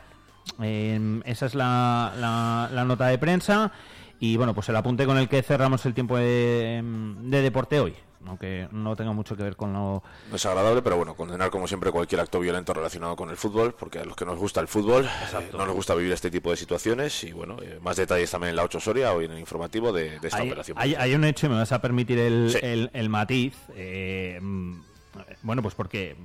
Eh, 0.62 1.20
esa 1.24 1.46
es 1.46 1.54
la, 1.54 2.12
la- 2.16 2.70
la 2.72 2.84
nota 2.84 3.06
de 3.06 3.18
prensa 3.18 3.70
y 4.20 4.37
bueno, 4.37 4.54
pues 4.54 4.68
el 4.68 4.76
apunte 4.76 5.06
con 5.06 5.16
el 5.18 5.28
que 5.28 5.42
cerramos 5.42 5.84
el 5.87 5.94
tiempo 5.94 6.16
de, 6.16 6.82
de 7.20 7.42
deporte 7.42 7.78
hoy, 7.78 7.94
aunque 8.26 8.66
no 8.72 8.96
tenga 8.96 9.12
mucho 9.12 9.37
que 9.37 9.44
ver 9.44 9.54
con 9.54 9.72
lo... 9.72 10.02
No 10.30 10.34
es 10.37 10.44
agradable, 10.46 10.82
pero 10.82 10.96
bueno, 10.96 11.14
condenar 11.14 11.50
como 11.50 11.68
siempre 11.68 11.92
cualquier 11.92 12.22
acto 12.22 12.40
violento 12.40 12.74
relacionado 12.74 13.14
con 13.14 13.30
el 13.30 13.37
fútbol, 13.37 13.74
porque 13.78 14.00
a 14.00 14.04
los 14.04 14.16
que 14.16 14.24
nos 14.24 14.37
gusta 14.38 14.61
el 14.61 14.66
fútbol 14.66 15.04
eh, 15.04 15.50
no 15.52 15.66
nos 15.66 15.74
gusta 15.76 15.94
vivir 15.94 16.12
este 16.12 16.30
tipo 16.30 16.50
de 16.50 16.56
situaciones 16.56 17.22
y 17.22 17.30
bueno, 17.32 17.58
eh, 17.62 17.78
más 17.80 17.96
detalles 17.96 18.28
también 18.30 18.50
en 18.50 18.56
la 18.56 18.64
8 18.64 18.80
Soria 18.80 19.12
hoy 19.12 19.26
en 19.26 19.32
el 19.32 19.38
informativo 19.38 19.92
de, 19.92 20.18
de 20.18 20.26
esta 20.28 20.38
Hay, 20.38 20.48
operación. 20.48 20.76
hay- 20.80 20.94
hay 20.96 21.14
un 21.14 21.22
hecho, 21.24 21.46
y 21.46 21.50
me 21.50 21.56
vas 21.56 21.70
a 21.70 21.80
permitir 21.80 22.18
el, 22.18 22.50
Sí. 22.50 22.58
el- 22.62 22.90
el 22.94 23.08
matiz. 23.08 23.54
eh, 23.76 24.40
bueno, 25.42 25.62
pues 25.62 25.74
porque, 25.74 26.16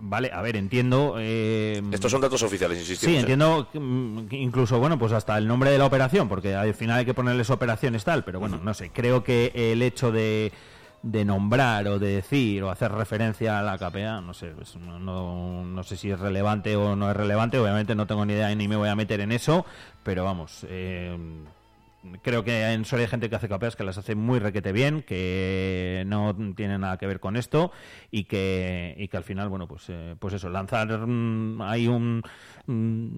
vale, 0.00 0.30
a 0.32 0.40
ver, 0.42 0.56
entiendo... 0.56 1.16
eh, 1.18 1.82
Estos 1.92 2.10
son 2.10 2.20
datos 2.20 2.42
oficiales, 2.42 2.78
insistimos. 2.78 3.12
Sí, 3.12 3.16
¿eh? 3.16 3.20
entiendo 3.20 3.68
que, 3.72 3.80
mm, 3.80 4.28
incluso, 4.32 4.78
bueno, 4.78 4.98
pues 4.98 5.12
hasta 5.12 5.36
el 5.38 5.46
nombre 5.46 5.70
de 5.70 5.78
la 5.78 5.86
operación, 5.86 6.28
porque 6.28 6.54
al 6.54 6.74
final 6.74 6.98
hay 6.98 7.04
que 7.04 7.14
ponerles 7.14 7.50
operaciones 7.50 8.04
tal, 8.04 8.24
pero 8.24 8.40
bueno, 8.40 8.58
no 8.62 8.74
sé, 8.74 8.90
creo 8.90 9.24
que 9.24 9.52
el 9.54 9.82
hecho 9.82 10.12
de, 10.12 10.52
de 11.02 11.24
nombrar 11.24 11.86
o 11.88 11.98
de 11.98 12.16
decir 12.16 12.62
o 12.62 12.70
hacer 12.70 12.92
referencia 12.92 13.58
a 13.58 13.62
la 13.62 13.78
KPA, 13.78 14.20
no 14.20 14.34
sé, 14.34 14.48
pues 14.48 14.76
no, 14.76 14.98
no, 14.98 15.64
no 15.64 15.82
sé 15.82 15.96
si 15.96 16.10
es 16.10 16.18
relevante 16.20 16.76
o 16.76 16.94
no 16.96 17.10
es 17.10 17.16
relevante, 17.16 17.58
obviamente 17.58 17.94
no 17.94 18.06
tengo 18.06 18.24
ni 18.26 18.34
idea 18.34 18.54
ni 18.54 18.68
me 18.68 18.76
voy 18.76 18.88
a 18.88 18.96
meter 18.96 19.20
en 19.20 19.32
eso, 19.32 19.64
pero 20.02 20.24
vamos, 20.24 20.66
eh, 20.68 21.16
creo 22.22 22.44
que 22.44 22.72
en 22.72 22.84
Soria 22.84 23.04
hay 23.04 23.10
gente 23.10 23.30
que 23.30 23.36
hace 23.36 23.48
capeas 23.48 23.76
que 23.76 23.84
las 23.84 23.98
hace 23.98 24.14
muy 24.14 24.38
requete 24.38 24.72
bien, 24.72 25.02
que 25.02 26.04
no 26.06 26.34
tiene 26.56 26.78
nada 26.78 26.96
que 26.98 27.06
ver 27.06 27.20
con 27.20 27.36
esto 27.36 27.72
y 28.10 28.24
que, 28.24 28.94
y 28.98 29.08
que 29.08 29.16
al 29.16 29.24
final, 29.24 29.48
bueno, 29.48 29.66
pues, 29.68 29.84
eh, 29.88 30.16
pues 30.18 30.34
eso, 30.34 30.48
lanzar 30.48 31.06
mm, 31.06 31.62
ahí 31.62 31.88
un, 31.88 32.22
mm, 32.66 33.08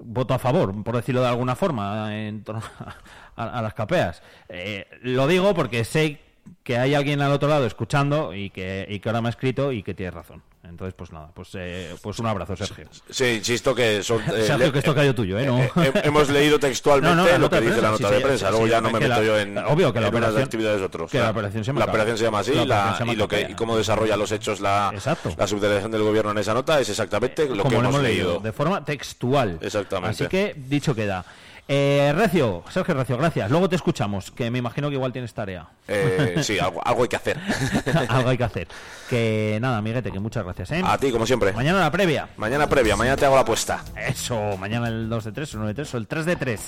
voto 0.00 0.34
a 0.34 0.38
favor, 0.38 0.82
por 0.82 0.96
decirlo 0.96 1.22
de 1.22 1.28
alguna 1.28 1.56
forma, 1.56 2.16
en 2.16 2.44
torno 2.44 2.62
a, 3.36 3.58
a 3.58 3.62
las 3.62 3.74
capeas. 3.74 4.22
Eh, 4.48 4.86
lo 5.02 5.26
digo 5.26 5.54
porque 5.54 5.84
sé 5.84 6.20
que 6.62 6.78
hay 6.78 6.94
alguien 6.94 7.20
al 7.20 7.32
otro 7.32 7.48
lado 7.48 7.66
escuchando 7.66 8.34
y 8.34 8.50
que, 8.50 8.86
y 8.88 9.00
que 9.00 9.08
ahora 9.08 9.20
me 9.20 9.28
ha 9.28 9.30
escrito 9.30 9.72
y 9.72 9.82
que 9.82 9.94
tiene 9.94 10.10
razón. 10.10 10.42
Entonces, 10.68 10.94
pues 10.96 11.10
nada, 11.12 11.30
pues, 11.34 11.48
eh, 11.54 11.94
pues 12.02 12.18
un 12.18 12.26
abrazo, 12.26 12.54
Sergio. 12.56 12.86
Sí, 13.10 13.24
insisto 13.38 13.74
que 13.74 14.02
son. 14.02 14.20
eh, 14.22 14.44
Sergio, 14.46 14.70
que 14.72 14.78
esto 14.80 14.94
cayó 14.94 15.14
tuyo, 15.14 15.38
¿eh? 15.38 15.46
No. 15.46 15.58
eh, 15.62 15.92
hemos 16.04 16.28
leído 16.28 16.58
textualmente 16.58 17.16
No, 17.16 17.24
no, 17.24 17.28
la 17.30 17.38
lo 17.38 17.50
que 17.50 17.60
dice 17.60 17.80
la 17.80 17.90
nota 17.90 18.08
sí, 18.08 18.14
de 18.14 18.20
prensa. 18.20 18.46
sí, 18.46 18.50
Luego 18.52 18.66
sí, 18.66 18.70
ya 18.72 18.80
no 18.80 18.90
me 18.90 19.00
la- 19.00 19.08
meto 19.16 19.22
yo 19.26 19.38
en, 19.38 19.58
obvio 19.58 19.92
que 19.92 20.00
la 20.00 20.08
operación- 20.08 20.42
actividades 20.42 20.80
de 20.80 20.86
otros. 20.86 21.10
que 21.10 21.18
la 21.18 21.30
operación 21.30 21.64
se 21.64 21.68
llama 21.68 21.80
La 21.80 21.86
operación 21.86 22.18
se 22.18 22.24
llama 22.24 22.38
así 22.40 22.54
La 22.54 22.64
la- 22.64 22.64
operación 22.64 22.94
se 22.96 23.00
llama 23.04 23.12
y, 23.12 23.16
lo 23.16 23.28
que, 23.28 23.40
y 23.50 23.54
cómo 23.54 23.76
desarrolla 23.76 24.16
los 24.16 24.30
hechos 24.32 24.60
la, 24.60 24.90
Exacto. 24.94 25.32
la 25.36 25.46
subdelegación 25.46 25.90
del 25.90 26.02
gobierno 26.02 26.30
en 26.32 26.38
esa 26.38 26.54
nota 26.54 26.78
es 26.80 26.88
exactamente 26.88 27.46
lo 27.48 27.62
como 27.64 27.70
que 27.76 27.82
lo 27.82 27.88
hemos 27.88 28.02
leído. 28.02 28.38
de 28.40 28.52
forma 28.52 28.84
textual. 28.84 29.58
Exactamente. 29.60 30.10
Así 30.24 30.28
que, 30.28 30.54
dicho 30.56 30.94
queda. 30.94 31.24
Eh, 31.70 32.14
Recio, 32.16 32.64
Sergio 32.70 32.94
Recio, 32.94 33.18
gracias. 33.18 33.50
Luego 33.50 33.68
te 33.68 33.76
escuchamos, 33.76 34.30
que 34.30 34.50
me 34.50 34.58
imagino 34.58 34.88
que 34.88 34.94
igual 34.94 35.12
tienes 35.12 35.34
tarea. 35.34 35.68
Eh, 35.86 36.36
sí, 36.42 36.58
algo, 36.62 36.80
algo 36.82 37.02
hay 37.02 37.08
que 37.08 37.16
hacer. 37.16 37.38
Algo 38.08 38.30
hay 38.30 38.38
que 38.38 38.44
hacer. 38.44 38.68
Que 39.10 39.58
nada, 39.60 39.76
amiguete, 39.76 40.10
que 40.10 40.18
muchas 40.18 40.44
gracias, 40.44 40.70
¿eh? 40.72 40.82
A 40.82 40.96
ti, 40.96 41.12
como 41.12 41.26
siempre. 41.26 41.52
Mañana 41.52 41.80
la 41.80 41.90
previa. 41.90 42.30
Mañana 42.38 42.66
previa, 42.66 42.96
mañana 42.96 43.16
te 43.16 43.26
hago 43.26 43.34
la 43.34 43.42
apuesta. 43.42 43.84
Eso, 43.96 44.56
mañana 44.56 44.88
el 44.88 45.10
2 45.10 45.24
de 45.24 45.32
3, 45.32 45.52
el 45.52 45.58
9 45.58 45.74
de 45.74 45.74
3 45.74 45.94
o 45.94 45.98
el 45.98 46.06
3 46.06 46.26
de 46.26 46.36
3. 46.36 46.60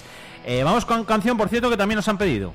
Eh, 0.44 0.62
vamos 0.64 0.84
con 0.84 1.04
canción, 1.04 1.38
por 1.38 1.48
cierto, 1.48 1.70
que 1.70 1.78
también 1.78 1.96
nos 1.96 2.08
han 2.08 2.18
pedido. 2.18 2.52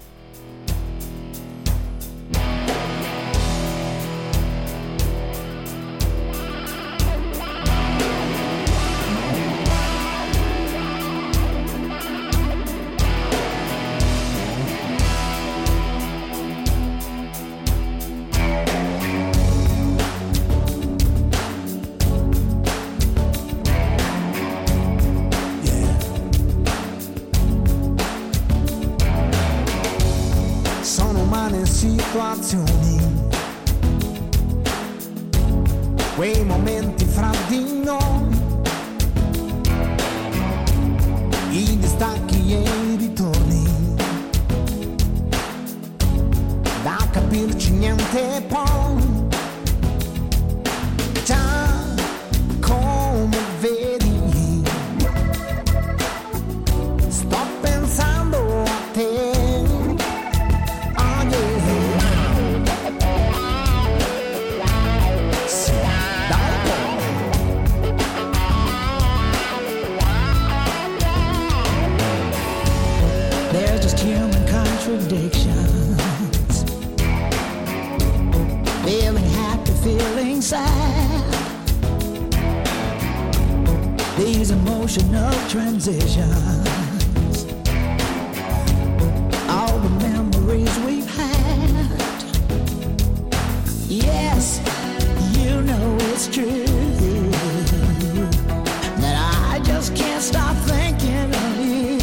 That 99.02 99.16
I 99.54 99.60
just 99.64 99.96
can't 99.96 100.22
stop 100.22 100.56
thinking 100.66 101.30
of 101.46 101.60
you. 101.60 102.00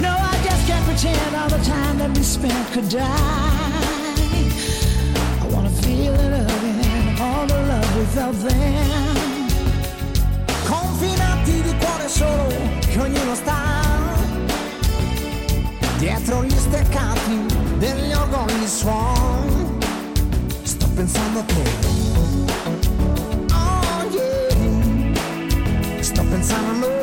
No, 0.00 0.16
I 0.16 0.40
just 0.42 0.66
can't 0.66 0.84
pretend 0.86 1.36
all 1.36 1.48
the 1.48 1.62
time 1.64 1.98
that 1.98 2.10
we 2.16 2.22
spent 2.22 2.72
could 2.72 2.88
die. 2.88 3.04
I 5.42 5.46
wanna 5.52 5.70
feel 5.82 6.14
it 6.14 6.32
again, 6.32 7.20
all 7.20 7.46
the 7.46 7.60
love 7.72 8.08
felt 8.14 8.36
then. 8.48 9.46
Confinati 10.66 11.62
di 11.62 11.74
cuore 11.78 12.08
solo, 12.08 12.46
che 12.80 13.00
ognuno 13.00 13.34
sta 13.34 13.56
dietro 15.98 16.44
gli 16.44 16.56
degli 17.78 18.12
orgogli 18.12 18.66
suon. 18.66 19.47
Sto 20.98 21.04
pensando 21.04 21.38
a 21.38 21.46
te. 21.46 21.54
Oh 23.54 24.02
yeah. 24.10 24.58
A 26.10 26.72
noi. 26.74 26.98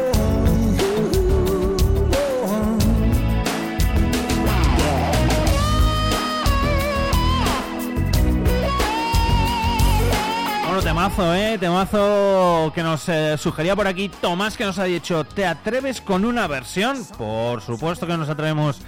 Bueno, 10.66 10.82
temazo, 10.82 11.34
¿eh? 11.34 11.58
Temazo 11.58 12.74
que 12.76 12.84
nos 12.84 13.08
eh, 13.08 13.38
sugería 13.38 13.78
por 13.78 13.88
aquí 13.88 14.10
Tomás, 14.10 14.58
que 14.58 14.66
nos 14.66 14.78
ha 14.78 14.84
dicho, 14.84 15.24
¿te 15.24 15.46
atreves 15.46 16.02
con 16.02 16.26
una 16.26 16.48
versión? 16.48 17.06
Por 17.18 17.62
supuesto 17.62 18.06
que 18.06 18.18
nos 18.18 18.28
atrevemos 18.28 18.82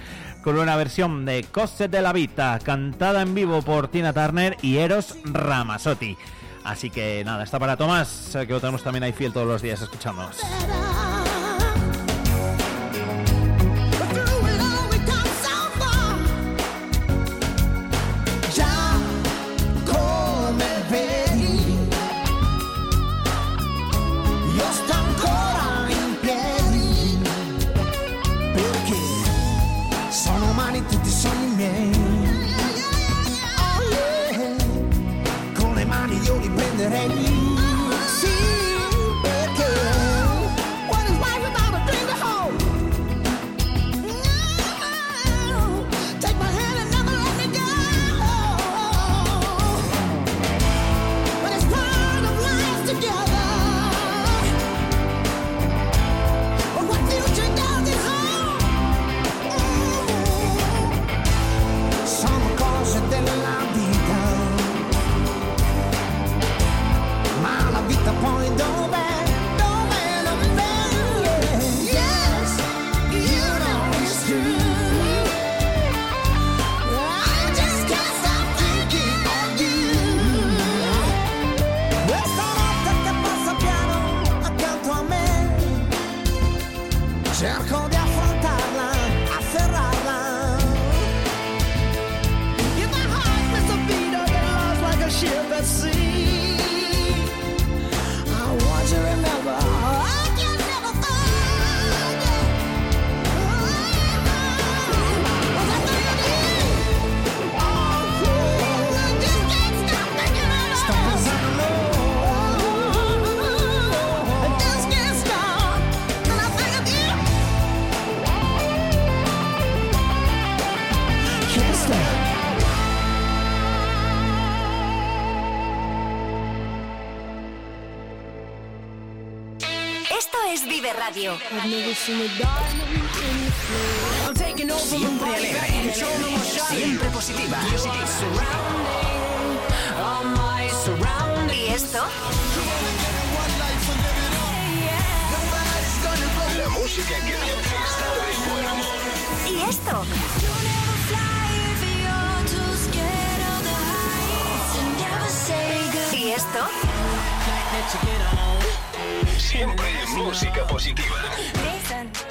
con 0.48 0.58
una 0.58 0.76
versión 0.76 1.26
de 1.26 1.44
Cose 1.44 1.88
de 1.88 2.00
la 2.00 2.10
Vita, 2.10 2.58
cantada 2.62 3.20
en 3.20 3.34
vivo 3.34 3.60
por 3.60 3.88
Tina 3.88 4.14
Turner 4.14 4.56
y 4.62 4.78
Eros 4.78 5.14
Ramazzotti. 5.24 6.16
Así 6.64 6.88
que 6.88 7.22
nada, 7.22 7.44
está 7.44 7.58
para 7.58 7.76
Tomás, 7.76 8.30
que 8.32 8.54
lo 8.54 8.58
tenemos 8.58 8.82
también 8.82 9.02
ahí 9.02 9.12
fiel 9.12 9.30
todos 9.30 9.46
los 9.46 9.60
días 9.60 9.82
escuchándonos. 9.82 10.38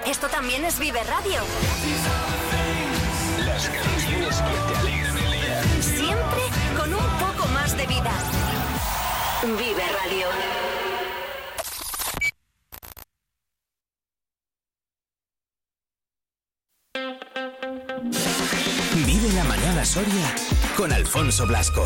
Esto 0.09 0.29
también 0.29 0.63
es 0.63 0.79
Vive 0.79 1.03
Radio. 1.03 1.41
Las 3.45 3.69
canciones 3.69 4.37
que 4.37 4.73
te 4.73 4.79
alegran 4.79 5.17
el 5.17 5.31
día. 5.33 5.63
Siempre 5.81 6.41
con 6.77 6.93
un 6.93 7.09
poco 7.19 7.45
más 7.49 7.75
de 7.75 7.85
vida. 7.87 8.11
Vive 9.43 9.83
Radio. 10.01 10.27
Vive 19.05 19.33
la 19.33 19.43
mañana 19.43 19.83
Soria 19.83 20.35
con 20.77 20.93
Alfonso 20.93 21.45
Blasco. 21.45 21.85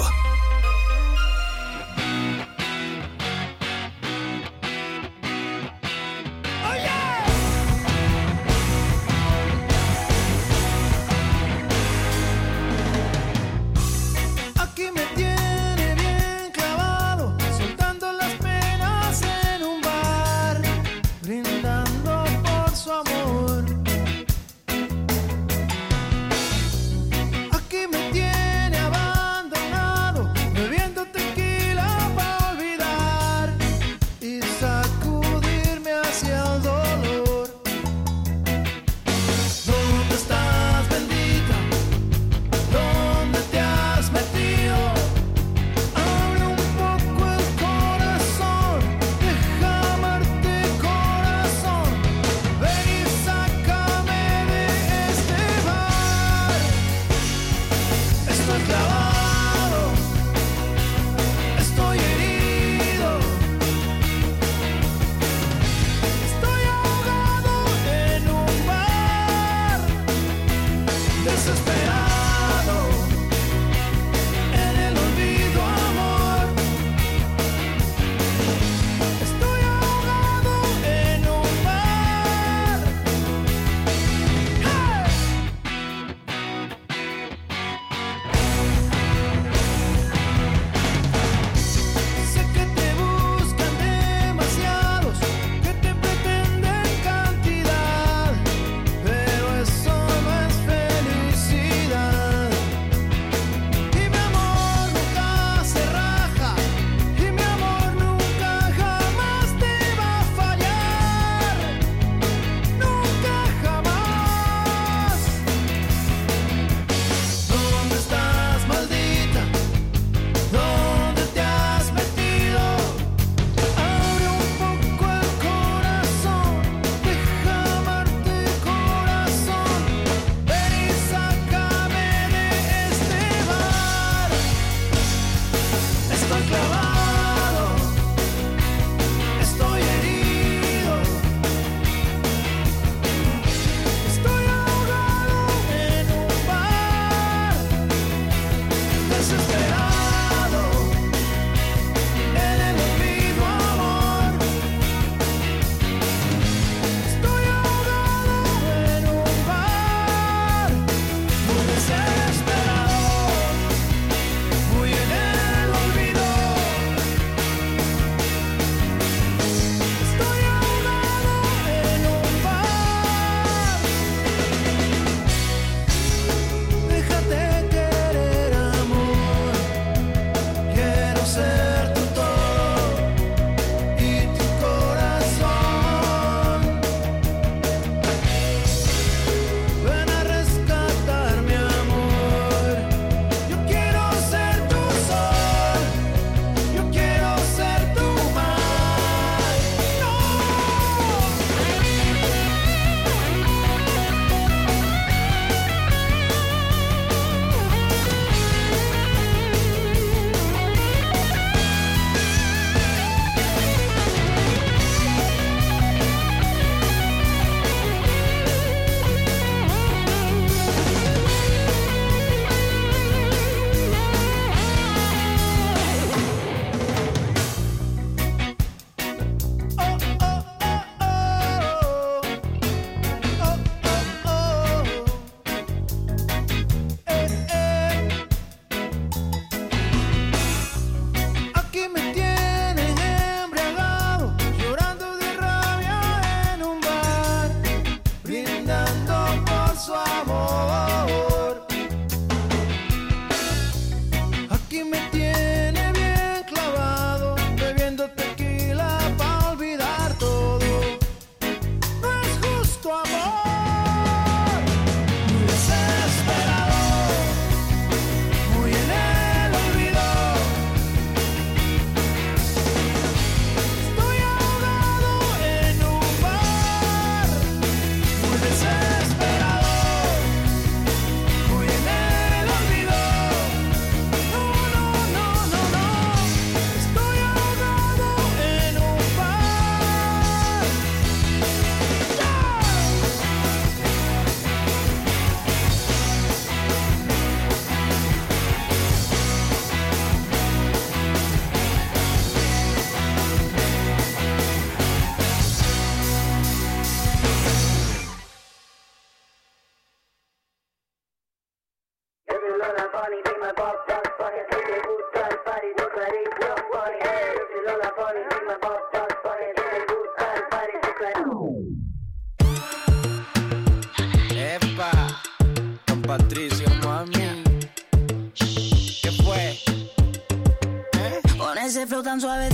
Ese 332.24 332.51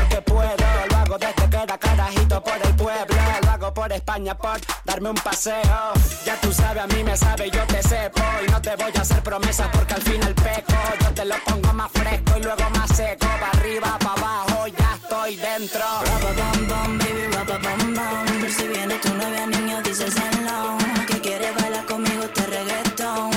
porque 0.00 0.22
puedo. 0.22 0.56
Lo 0.90 0.96
hago 0.96 1.18
desde 1.18 1.50
que 1.50 1.56
era 1.56 1.78
carajito 1.78 2.42
por 2.42 2.56
el 2.62 2.74
pueblo. 2.76 3.16
Lo 3.42 3.50
hago 3.50 3.74
por 3.74 3.92
España, 3.92 4.36
por 4.36 4.58
darme 4.84 5.10
un 5.10 5.16
paseo. 5.16 5.92
Ya 6.24 6.40
tú 6.40 6.52
sabes, 6.52 6.82
a 6.82 6.86
mí 6.86 7.04
me 7.04 7.16
sabe, 7.16 7.50
yo 7.50 7.64
te 7.66 7.82
sepo. 7.82 8.22
Y 8.46 8.50
no 8.50 8.60
te 8.60 8.76
voy 8.76 8.92
a 8.94 9.00
hacer 9.00 9.22
promesas 9.22 9.68
porque 9.72 9.94
al 9.94 10.02
final 10.02 10.34
peco. 10.34 10.74
Yo 11.02 11.10
te 11.14 11.24
lo 11.24 11.36
pongo 11.44 11.72
más 11.72 11.90
fresco 11.92 12.38
y 12.38 12.42
luego 12.42 12.70
más 12.70 12.90
seco. 12.96 13.26
Pa' 13.26 13.58
arriba, 13.58 13.98
pa' 13.98 14.12
abajo, 14.12 14.66
ya 14.68 14.98
estoy 15.02 15.36
dentro. 15.36 15.84
Bam 16.36 16.68
bam, 16.68 16.98
baby. 16.98 17.20
Por 18.40 18.50
si 18.50 18.68
viene 18.68 18.94
tu 18.98 19.14
novia, 19.14 19.46
niño, 19.46 19.82
dices 19.82 20.14
hello. 20.16 20.76
Que 21.06 21.20
quiere 21.20 21.52
bailar 21.52 21.84
conmigo 21.86 22.24
este 22.24 22.46
reggaetón. 22.46 23.30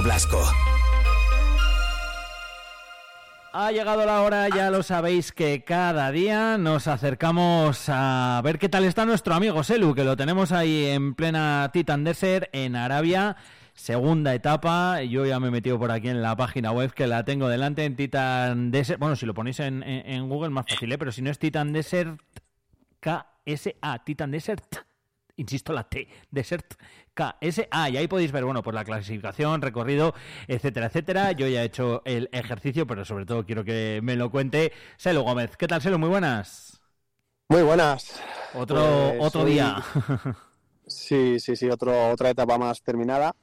Blasco. 0.00 0.40
Ha 3.54 3.70
llegado 3.70 4.06
la 4.06 4.22
hora, 4.22 4.48
ya 4.48 4.70
lo 4.70 4.82
sabéis 4.82 5.30
que 5.32 5.62
cada 5.62 6.10
día 6.10 6.56
nos 6.56 6.86
acercamos 6.88 7.84
a 7.88 8.40
ver 8.42 8.58
qué 8.58 8.70
tal 8.70 8.84
está 8.84 9.04
nuestro 9.04 9.34
amigo 9.34 9.62
Selu, 9.62 9.94
que 9.94 10.04
lo 10.04 10.16
tenemos 10.16 10.52
ahí 10.52 10.86
en 10.86 11.14
plena 11.14 11.68
Titan 11.70 12.02
Desert 12.02 12.48
en 12.52 12.76
Arabia, 12.76 13.36
segunda 13.74 14.34
etapa. 14.34 15.02
Yo 15.02 15.26
ya 15.26 15.38
me 15.38 15.48
he 15.48 15.50
metido 15.50 15.78
por 15.78 15.90
aquí 15.90 16.08
en 16.08 16.22
la 16.22 16.34
página 16.34 16.72
web 16.72 16.94
que 16.94 17.06
la 17.06 17.24
tengo 17.26 17.46
delante 17.48 17.84
en 17.84 17.94
Titan 17.94 18.70
Desert. 18.70 18.98
Bueno, 18.98 19.16
si 19.16 19.26
lo 19.26 19.34
ponéis 19.34 19.60
en, 19.60 19.82
en- 19.82 20.06
en 20.10 20.28
Google 20.30 20.48
más 20.48 20.64
fácil, 20.66 20.90
¿eh? 20.90 20.96
pero 20.96 21.12
si 21.12 21.20
no 21.20 21.30
es 21.30 21.38
Titan 21.38 21.74
Desert 21.74 22.18
KSA, 23.00 24.02
Titan 24.04 24.30
Desert 24.30 24.76
insisto, 25.36 25.72
la 25.72 25.84
T, 25.84 26.08
Desert 26.30 26.74
KSA, 27.14 27.90
y 27.90 27.96
ahí 27.96 28.08
podéis 28.08 28.32
ver, 28.32 28.44
bueno, 28.44 28.62
pues 28.62 28.74
la 28.74 28.84
clasificación, 28.84 29.60
recorrido, 29.62 30.14
etcétera, 30.48 30.86
etcétera. 30.86 31.32
Yo 31.32 31.46
ya 31.48 31.62
he 31.62 31.66
hecho 31.66 32.02
el 32.04 32.28
ejercicio, 32.32 32.86
pero 32.86 33.04
sobre 33.04 33.26
todo 33.26 33.44
quiero 33.44 33.64
que 33.64 34.00
me 34.02 34.16
lo 34.16 34.30
cuente 34.30 34.72
Selo 34.96 35.22
Gómez. 35.22 35.56
¿Qué 35.56 35.66
tal, 35.68 35.82
Selo? 35.82 35.98
Muy 35.98 36.08
buenas. 36.08 36.80
Muy 37.48 37.62
buenas. 37.62 38.18
Otro, 38.54 38.80
Pues 39.10 39.20
otro 39.20 39.42
hoy- 39.42 39.52
día. 39.52 39.76
Sí, 40.86 41.38
sí, 41.40 41.54
sí, 41.56 41.68
otro, 41.70 42.10
otra 42.10 42.30
etapa 42.30 42.58
más 42.58 42.82
terminada. 42.82 43.34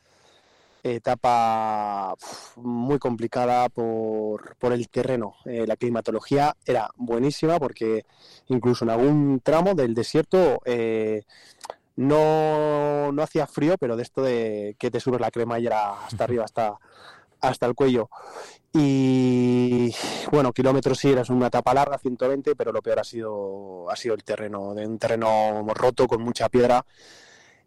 Etapa 0.83 2.15
muy 2.57 2.99
complicada 2.99 3.67
por, 3.69 4.55
por 4.57 4.71
el 4.71 4.87
terreno. 4.89 5.35
Eh, 5.45 5.65
la 5.67 5.75
climatología 5.75 6.55
era 6.65 6.89
buenísima 6.95 7.59
porque 7.59 8.05
incluso 8.47 8.85
en 8.85 8.91
algún 8.91 9.41
tramo 9.43 9.73
del 9.73 9.93
desierto 9.93 10.61
eh, 10.65 11.23
no, 11.99 13.11
no 13.11 13.21
hacía 13.21 13.45
frío, 13.45 13.77
pero 13.77 13.97
de 13.97 14.03
esto 14.03 14.21
de 14.21 14.77
que 14.79 14.89
te 14.89 15.01
subes 15.01 15.19
la 15.19 15.31
cremallera 15.31 16.05
hasta 16.05 16.23
arriba, 16.23 16.45
hasta, 16.45 16.79
hasta 17.41 17.65
el 17.65 17.75
cuello. 17.75 18.09
Y 18.71 19.93
bueno, 20.31 20.53
kilómetros 20.53 20.97
sí, 20.97 21.11
era 21.11 21.23
una 21.27 21.47
etapa 21.47 21.73
larga, 21.73 21.97
120, 21.97 22.55
pero 22.55 22.71
lo 22.71 22.81
peor 22.81 22.99
ha 22.99 23.03
sido, 23.03 23.89
ha 23.89 23.97
sido 23.97 24.15
el 24.15 24.23
terreno, 24.23 24.73
de 24.73 24.87
un 24.87 24.97
terreno 24.97 25.65
roto 25.75 26.07
con 26.07 26.21
mucha 26.21 26.47
piedra. 26.47 26.85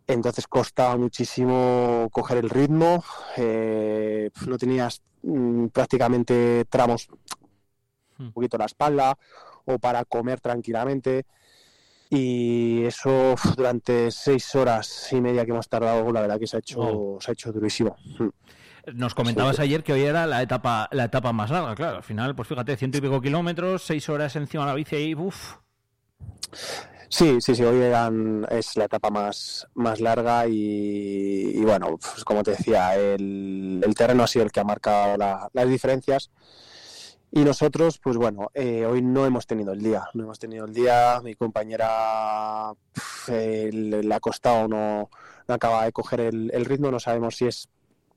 Entonces 0.06 0.46
costaba 0.46 0.96
muchísimo 0.96 2.08
coger 2.10 2.38
el 2.38 2.48
ritmo, 2.48 3.04
eh, 3.36 4.30
no 4.46 4.56
tenías 4.56 5.02
mm, 5.22 5.66
prácticamente 5.66 6.64
tramos 6.70 7.08
un 8.18 8.32
poquito 8.32 8.56
la 8.56 8.64
espalda 8.64 9.18
o 9.66 9.78
para 9.78 10.06
comer 10.06 10.40
tranquilamente. 10.40 11.26
Y 12.14 12.84
eso 12.84 13.34
durante 13.56 14.10
seis 14.10 14.54
horas 14.54 15.08
y 15.12 15.20
media 15.22 15.46
que 15.46 15.50
hemos 15.52 15.66
tardado, 15.66 16.12
la 16.12 16.20
verdad 16.20 16.38
que 16.38 16.46
se 16.46 16.56
ha 16.56 16.58
hecho, 16.58 16.78
Wow. 16.78 17.18
se 17.22 17.30
ha 17.30 17.32
hecho 17.32 17.50
durísimo. 17.52 17.96
Mm. 18.18 18.28
Nos 18.98 19.14
comentabas 19.14 19.58
ayer 19.60 19.82
que 19.82 19.94
hoy 19.94 20.02
era 20.02 20.26
la 20.26 20.42
etapa, 20.42 20.90
la 20.92 21.04
etapa 21.04 21.32
más 21.32 21.50
larga, 21.50 21.74
claro. 21.74 21.96
Al 21.98 22.02
final, 22.02 22.34
pues 22.34 22.48
fíjate, 22.48 22.76
ciento 22.76 22.98
y 22.98 23.00
pico 23.00 23.18
kilómetros, 23.22 23.82
seis 23.84 24.06
horas 24.10 24.36
encima 24.36 24.64
de 24.64 24.70
la 24.70 24.74
bici 24.74 24.96
y 24.96 25.14
uff. 25.14 25.54
Sí, 27.08 27.38
sí, 27.40 27.54
sí, 27.54 27.62
hoy 27.62 27.80
eran- 27.80 28.46
es 28.50 28.76
la 28.76 28.84
etapa 28.84 29.08
más, 29.08 29.66
más 29.74 30.00
larga 30.00 30.46
y, 30.48 31.52
y 31.54 31.60
bueno, 31.62 31.96
pues 31.98 32.24
como 32.24 32.42
te 32.42 32.50
decía, 32.52 32.94
el, 32.96 33.80
el 33.82 33.94
terreno 33.94 34.24
ha 34.24 34.26
sido 34.26 34.44
el 34.44 34.52
que 34.52 34.60
ha 34.60 34.64
marcado 34.64 35.16
la- 35.16 35.48
las 35.52 35.68
diferencias 35.68 36.30
y 37.32 37.44
nosotros, 37.44 37.98
pues 37.98 38.16
bueno, 38.16 38.50
eh, 38.54 38.84
hoy 38.86 39.02
no 39.02 39.24
hemos 39.26 39.46
tenido 39.46 39.72
el 39.72 39.80
día, 39.82 40.04
no 40.14 40.24
hemos 40.24 40.38
tenido 40.38 40.66
el 40.66 40.74
día, 40.74 41.20
mi 41.24 41.34
compañera 41.34 42.72
le, 43.28 44.14
ha 44.14 44.20
costado, 44.20 44.68
no, 44.68 45.10
no 45.48 45.54
acaba 45.54 45.84
de 45.84 45.92
coger 45.92 46.20
el, 46.20 46.64
ritmo, 46.66 46.90
no 46.90 47.00
sabemos 47.00 47.36
si 47.36 47.46
es 47.46 47.68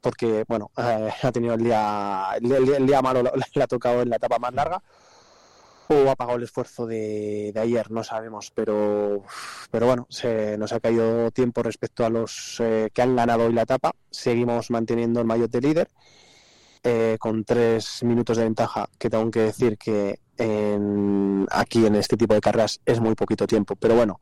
porque, 0.01 0.43
bueno, 0.47 0.69
eh, 0.77 1.09
ha 1.23 1.31
tenido 1.31 1.53
el 1.55 1.63
día, 1.63 2.27
el, 2.41 2.51
el- 2.51 2.85
día 2.85 3.01
malo 3.01 3.23
le, 3.23 3.31
le 3.55 3.63
ha 3.63 3.67
tocado 3.67 4.01
en 4.01 4.09
la 4.09 4.17
etapa 4.17 4.37
más 4.37 4.53
larga 4.53 4.81
o 5.87 6.09
ha 6.09 6.15
pagado 6.15 6.37
el 6.37 6.43
esfuerzo 6.43 6.87
de, 6.87 7.51
de 7.53 7.59
ayer, 7.59 7.91
no 7.91 8.03
sabemos, 8.03 8.51
pero, 8.55 9.23
pero 9.69 9.85
bueno, 9.85 10.07
se 10.09 10.57
nos 10.57 10.73
ha 10.73 10.79
caído 10.79 11.29
tiempo 11.31 11.61
respecto 11.61 12.03
a 12.05 12.09
los 12.09 12.57
eh, 12.59 12.89
que 12.91 13.01
han 13.03 13.15
ganado 13.15 13.45
hoy 13.45 13.53
la 13.53 13.63
etapa. 13.63 13.91
Seguimos 14.09 14.71
manteniendo 14.71 15.19
el 15.19 15.27
maillot 15.27 15.51
de 15.51 15.61
líder 15.61 15.87
eh, 16.87 17.17
con 17.19 17.43
tres 17.43 18.03
minutos 18.03 18.37
de 18.37 18.43
ventaja, 18.43 18.87
que 18.99 19.09
tengo 19.09 19.31
que 19.31 19.39
decir 19.39 19.75
que 19.75 20.19
aquí 21.49 21.85
en 21.85 21.95
este 21.95 22.15
tipo 22.15 22.35
de 22.35 22.41
carreras 22.41 22.79
es 22.85 22.99
muy 22.99 23.15
poquito 23.15 23.47
tiempo, 23.47 23.75
pero 23.75 23.95
bueno, 23.95 24.19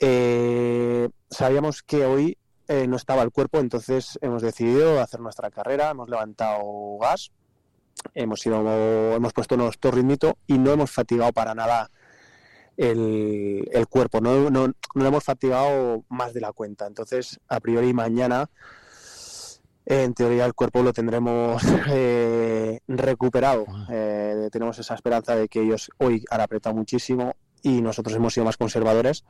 eh, 0.00 1.10
sabíamos 1.28 1.82
que 1.82 2.06
hoy 2.06 2.38
eh, 2.68 2.86
no 2.86 2.96
estaba 2.96 3.22
el 3.22 3.30
cuerpo, 3.30 3.58
entonces 3.58 4.18
hemos 4.22 4.40
decidido 4.40 5.00
hacer 5.02 5.20
nuestra 5.20 5.50
carrera, 5.50 5.90
hemos 5.90 6.08
levantado 6.08 6.62
gas, 6.98 7.30
hemos 8.14 8.46
ido, 8.46 9.14
hemos 9.14 9.34
puesto 9.34 9.58
nuestro 9.58 9.90
ritmito 9.90 10.38
y 10.46 10.56
no 10.56 10.72
hemos 10.72 10.90
fatigado 10.90 11.32
para 11.34 11.54
nada 11.54 11.90
el, 12.78 13.68
el 13.70 13.86
cuerpo, 13.86 14.22
no, 14.22 14.48
no, 14.48 14.68
no 14.68 14.74
lo 14.94 15.06
hemos 15.06 15.24
fatigado 15.24 16.04
más 16.08 16.32
de 16.32 16.40
la 16.40 16.52
cuenta. 16.52 16.86
Entonces, 16.86 17.38
a 17.48 17.60
priori 17.60 17.92
mañana, 17.92 18.48
en 19.86 20.14
teoría 20.14 20.44
el 20.44 20.54
cuerpo 20.54 20.82
lo 20.82 20.92
tendremos 20.92 21.62
eh, 21.88 22.80
recuperado. 22.88 23.64
Eh, 23.88 24.48
tenemos 24.50 24.78
esa 24.78 24.94
esperanza 24.94 25.36
de 25.36 25.48
que 25.48 25.62
ellos 25.62 25.90
hoy 25.98 26.24
han 26.30 26.40
apretado 26.40 26.74
muchísimo 26.74 27.34
y 27.62 27.80
nosotros 27.80 28.14
hemos 28.16 28.34
sido 28.34 28.44
más 28.44 28.56
conservadores. 28.56 29.24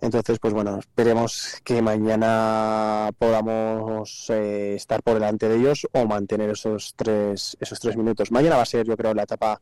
Entonces, 0.00 0.38
pues 0.38 0.52
bueno, 0.52 0.78
esperemos 0.78 1.60
que 1.64 1.80
mañana 1.80 3.10
podamos 3.18 4.28
eh, 4.30 4.74
estar 4.74 5.02
por 5.02 5.14
delante 5.14 5.48
de 5.48 5.56
ellos 5.56 5.86
o 5.92 6.04
mantener 6.06 6.50
esos 6.50 6.94
tres, 6.94 7.56
esos 7.58 7.80
tres 7.80 7.96
minutos. 7.96 8.30
Mañana 8.30 8.56
va 8.56 8.62
a 8.62 8.66
ser, 8.66 8.86
yo 8.86 8.96
creo, 8.96 9.14
la 9.14 9.22
etapa 9.22 9.60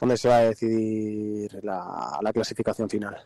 donde 0.00 0.16
se 0.16 0.28
va 0.28 0.38
a 0.38 0.40
decidir 0.40 1.58
la, 1.62 2.18
la 2.20 2.32
clasificación 2.32 2.88
final. 2.88 3.16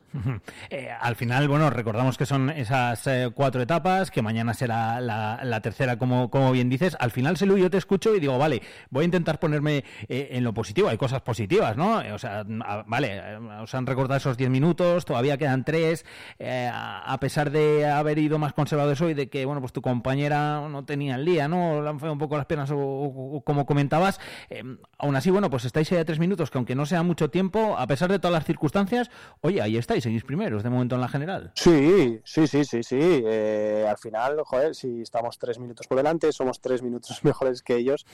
Eh, 0.70 0.88
al 1.00 1.16
final, 1.16 1.48
bueno, 1.48 1.70
recordamos 1.70 2.18
que 2.18 2.26
son 2.26 2.50
esas 2.50 3.06
eh, 3.06 3.30
cuatro 3.34 3.62
etapas, 3.62 4.10
que 4.10 4.22
mañana 4.22 4.54
será 4.54 5.00
la, 5.00 5.60
tercera, 5.62 5.98
como, 5.98 6.30
como 6.30 6.52
bien 6.52 6.68
dices. 6.68 6.96
Al 6.98 7.10
final, 7.10 7.36
Selu, 7.36 7.56
yo 7.56 7.70
te 7.70 7.78
escucho 7.78 8.14
y 8.14 8.20
digo, 8.20 8.38
vale, 8.38 8.62
voy 8.90 9.02
a 9.02 9.04
intentar 9.04 9.38
ponerme 9.38 9.84
eh, 10.08 10.28
en 10.32 10.44
lo 10.44 10.52
positivo. 10.52 10.88
Hay 10.88 10.98
cosas 10.98 11.22
positivas, 11.22 11.76
¿no? 11.76 12.02
O 12.12 12.18
sea, 12.18 12.44
vale, 12.86 13.36
os 13.62 13.74
han 13.74 13.86
recortado 13.86 14.18
esos 14.18 14.36
10 14.36 14.50
minutos, 14.50 15.04
todavía 15.04 15.38
quedan 15.38 15.64
tres. 15.64 16.04
a 16.40 17.16
pesar 17.20 17.50
de 17.50 17.86
haber 17.86 18.18
ido 18.18 18.38
más 18.38 18.52
conservadores 18.52 19.00
hoy, 19.00 19.14
de 19.14 19.28
que, 19.28 19.44
bueno, 19.44 19.60
pues 19.60 19.72
tu 19.72 19.80
compañera 19.80 20.66
no 20.68 20.84
tenía 20.84 21.16
el 21.16 21.24
día, 21.24 21.48
¿no? 21.48 21.82
Le 21.82 21.88
han 21.88 21.98
fallado 21.98 22.12
un 22.12 22.18
poco 22.18 22.36
las 22.36 22.46
piernas, 22.46 22.70
o, 22.72 23.42
como 23.44 23.66
comentabas. 23.66 24.20
eh, 24.50 24.62
aún 24.98 25.16
así, 25.16 25.30
bueno, 25.30 25.50
pues 25.50 25.64
estáis 25.64 25.90
ahí 25.92 25.98
a 25.98 26.04
tres 26.04 26.18
minutos, 26.18 26.50
que 26.50 26.58
aunque 26.64 26.74
no 26.74 26.86
sea 26.86 27.02
mucho 27.02 27.28
tiempo, 27.28 27.76
a 27.76 27.86
pesar 27.86 28.10
de 28.10 28.18
todas 28.18 28.32
las 28.32 28.46
circunstancias, 28.46 29.10
oye, 29.42 29.60
ahí 29.60 29.76
estáis, 29.76 30.02
seguís 30.02 30.24
primeros 30.24 30.62
de 30.62 30.70
momento 30.70 30.94
en 30.94 31.02
la 31.02 31.08
general. 31.08 31.52
Sí, 31.56 32.20
sí, 32.24 32.46
sí, 32.46 32.64
sí, 32.64 32.82
sí. 32.82 32.98
Eh, 32.98 33.86
al 33.86 33.98
final, 33.98 34.40
joder, 34.46 34.74
si 34.74 35.02
estamos 35.02 35.38
tres 35.38 35.58
minutos 35.58 35.86
por 35.86 35.98
delante, 35.98 36.32
somos 36.32 36.62
tres 36.62 36.82
minutos 36.82 37.20
mejores 37.22 37.60
que 37.60 37.76
ellos. 37.76 38.06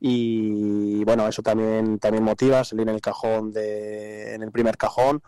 Y 0.00 1.02
bueno, 1.04 1.26
eso 1.26 1.40
también, 1.40 1.98
también 1.98 2.22
motiva, 2.24 2.62
salir 2.62 2.86
en 2.86 2.94
el 2.94 3.00
cajón 3.00 3.52
de, 3.52 4.34
en 4.34 4.42
el 4.42 4.52
primer 4.52 4.76
cajón. 4.76 5.22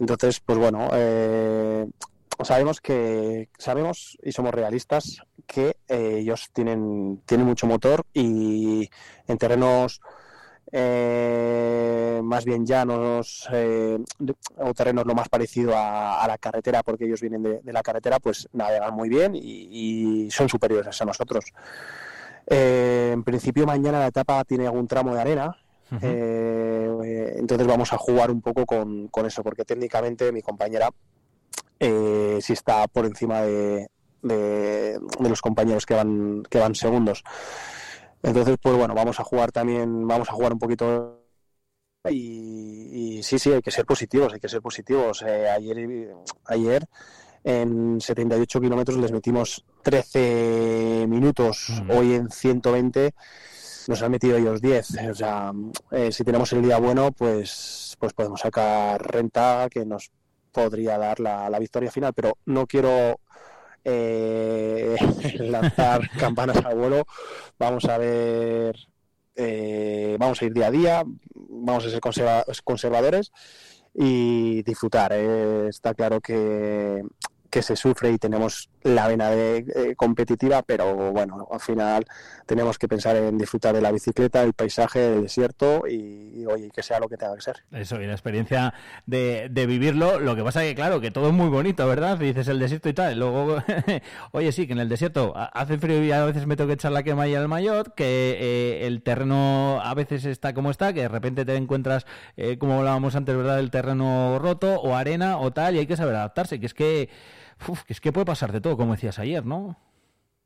Entonces, 0.00 0.40
pues 0.40 0.56
bueno, 0.56 0.88
eh, 0.94 1.86
sabemos 2.42 2.80
que, 2.80 3.50
sabemos 3.58 4.16
y 4.22 4.32
somos 4.32 4.54
realistas 4.54 5.20
que 5.46 5.76
eh, 5.88 6.20
ellos 6.20 6.48
tienen, 6.54 7.20
tienen 7.26 7.46
mucho 7.46 7.66
motor 7.66 8.06
y 8.14 8.88
en 9.26 9.36
terrenos 9.36 10.00
eh, 10.72 12.20
más 12.22 12.44
bien 12.44 12.66
llanos 12.66 13.48
eh, 13.52 13.98
o 14.58 14.74
terrenos 14.74 15.06
lo 15.06 15.14
más 15.14 15.28
parecido 15.28 15.76
a, 15.76 16.22
a 16.22 16.28
la 16.28 16.38
carretera 16.38 16.82
porque 16.82 17.04
ellos 17.06 17.20
vienen 17.20 17.42
de, 17.42 17.60
de 17.60 17.72
la 17.72 17.82
carretera 17.82 18.18
pues 18.18 18.48
navegan 18.52 18.94
muy 18.94 19.08
bien 19.08 19.34
y, 19.34 19.40
y 20.26 20.30
son 20.30 20.48
superiores 20.48 21.00
a 21.00 21.04
nosotros. 21.04 21.44
Eh, 22.46 23.10
en 23.12 23.22
principio 23.24 23.66
mañana 23.66 23.98
la 24.00 24.06
etapa 24.06 24.42
tiene 24.44 24.66
algún 24.66 24.86
tramo 24.88 25.14
de 25.14 25.20
arena 25.20 25.56
eh, 26.02 27.34
entonces 27.38 27.66
vamos 27.66 27.92
a 27.92 27.98
jugar 27.98 28.30
un 28.30 28.40
poco 28.42 28.66
con, 28.66 29.08
con 29.08 29.24
eso 29.26 29.42
porque 29.42 29.64
técnicamente 29.64 30.30
mi 30.32 30.42
compañera 30.42 30.90
eh, 31.80 32.38
sí 32.42 32.52
está 32.52 32.86
por 32.88 33.06
encima 33.06 33.40
de, 33.42 33.88
de- 34.22 34.98
de 34.98 35.28
los 35.28 35.40
compañeros 35.40 35.86
que 35.86 35.94
van 35.94 36.42
que 36.50 36.58
van 36.58 36.74
segundos 36.74 37.22
entonces, 38.22 38.56
pues 38.60 38.76
bueno, 38.76 38.94
vamos 38.94 39.20
a 39.20 39.24
jugar 39.24 39.52
también, 39.52 40.06
vamos 40.06 40.28
a 40.28 40.32
jugar 40.32 40.52
un 40.52 40.58
poquito 40.58 41.24
y, 42.10 43.18
y 43.18 43.22
sí, 43.22 43.38
sí, 43.38 43.52
hay 43.52 43.62
que 43.62 43.70
ser 43.70 43.84
positivos, 43.84 44.32
hay 44.32 44.40
que 44.40 44.48
ser 44.48 44.62
positivos. 44.62 45.22
Eh, 45.26 45.48
ayer, 45.48 46.14
ayer 46.46 46.84
en 47.44 48.00
78 48.00 48.60
kilómetros 48.60 48.98
les 48.98 49.12
metimos 49.12 49.64
13 49.82 51.06
minutos, 51.08 51.82
hoy 51.88 52.14
en 52.14 52.30
120 52.30 53.14
nos 53.88 54.02
han 54.02 54.10
metido 54.10 54.36
ellos 54.36 54.60
10. 54.60 54.90
O 55.10 55.14
sea, 55.14 55.52
eh, 55.90 56.12
si 56.12 56.24
tenemos 56.24 56.52
el 56.52 56.62
día 56.62 56.78
bueno, 56.78 57.10
pues, 57.12 57.96
pues 57.98 58.12
podemos 58.12 58.40
sacar 58.40 59.00
renta 59.10 59.68
que 59.70 59.84
nos 59.84 60.10
podría 60.52 60.98
dar 60.98 61.20
la, 61.20 61.48
la 61.48 61.58
victoria 61.58 61.90
final, 61.90 62.12
pero 62.14 62.36
no 62.46 62.66
quiero 62.66 63.20
eh, 63.90 64.96
lanzar 65.40 66.08
campanas 66.18 66.58
al 66.64 66.76
vuelo. 66.76 67.04
Vamos 67.58 67.84
a 67.86 67.98
ver, 67.98 68.76
eh, 69.34 70.16
vamos 70.18 70.40
a 70.40 70.44
ir 70.44 70.52
día 70.52 70.66
a 70.66 70.70
día, 70.70 71.02
vamos 71.34 71.86
a 71.86 71.90
ser 71.90 72.00
conserva- 72.00 72.44
conservadores 72.64 73.32
y 73.94 74.62
disfrutar. 74.62 75.12
eh. 75.14 75.66
Está 75.68 75.94
claro 75.94 76.20
que, 76.20 77.02
que 77.50 77.62
se 77.62 77.76
sufre 77.76 78.10
y 78.10 78.18
tenemos 78.18 78.68
la 78.82 79.08
vena 79.08 79.30
de, 79.30 79.58
eh, 79.74 79.94
competitiva, 79.96 80.62
pero 80.62 81.12
bueno, 81.12 81.48
al 81.50 81.60
final 81.60 82.04
tenemos 82.46 82.78
que 82.78 82.88
pensar 82.88 83.16
en 83.16 83.36
disfrutar 83.38 83.74
de 83.74 83.80
la 83.80 83.90
bicicleta, 83.90 84.42
el 84.42 84.52
paisaje, 84.52 84.98
del 85.00 85.22
desierto 85.22 85.84
y, 85.88 86.44
oye, 86.46 86.70
que 86.74 86.82
sea 86.82 87.00
lo 87.00 87.08
que 87.08 87.16
tenga 87.16 87.34
que 87.34 87.40
ser. 87.42 87.56
Eso, 87.72 88.00
y 88.00 88.06
la 88.06 88.12
experiencia 88.12 88.72
de, 89.06 89.48
de 89.50 89.66
vivirlo. 89.66 90.20
Lo 90.20 90.36
que 90.36 90.42
pasa 90.44 90.60
que, 90.62 90.74
claro, 90.74 91.00
que 91.00 91.10
todo 91.10 91.28
es 91.28 91.32
muy 91.34 91.48
bonito, 91.48 91.86
¿verdad? 91.86 92.18
Dices 92.18 92.48
el 92.48 92.58
desierto 92.58 92.88
y 92.88 92.94
tal. 92.94 93.18
Luego, 93.18 93.58
oye, 94.32 94.52
sí, 94.52 94.66
que 94.66 94.72
en 94.74 94.78
el 94.80 94.88
desierto 94.88 95.32
ha- 95.36 95.46
hace 95.46 95.78
frío 95.78 96.02
y 96.04 96.12
a 96.12 96.24
veces 96.24 96.46
me 96.46 96.56
tengo 96.56 96.68
que 96.68 96.74
echar 96.74 96.92
la 96.92 97.02
quema 97.02 97.26
y 97.28 97.34
al 97.34 97.48
maillot, 97.48 97.94
que 97.94 98.36
eh, 98.40 98.86
el 98.86 99.02
terreno 99.02 99.80
a 99.82 99.94
veces 99.94 100.24
está 100.24 100.54
como 100.54 100.70
está, 100.70 100.92
que 100.92 101.02
de 101.02 101.08
repente 101.08 101.44
te 101.44 101.56
encuentras, 101.56 102.06
eh, 102.36 102.58
como 102.58 102.78
hablábamos 102.78 103.16
antes, 103.16 103.36
¿verdad? 103.36 103.58
El 103.58 103.70
terreno 103.70 104.38
roto 104.38 104.80
o 104.80 104.94
arena 104.94 105.38
o 105.38 105.50
tal, 105.52 105.74
y 105.76 105.80
hay 105.80 105.86
que 105.86 105.96
saber 105.96 106.14
adaptarse. 106.14 106.60
Que 106.60 106.66
es 106.66 106.74
que, 106.74 107.08
uf, 107.68 107.82
es 107.88 108.00
que 108.00 108.12
puede 108.12 108.26
pasar 108.26 108.52
de 108.52 108.60
todo, 108.60 108.76
como 108.76 108.92
decías 108.94 109.18
ayer, 109.18 109.44
¿no? 109.46 109.76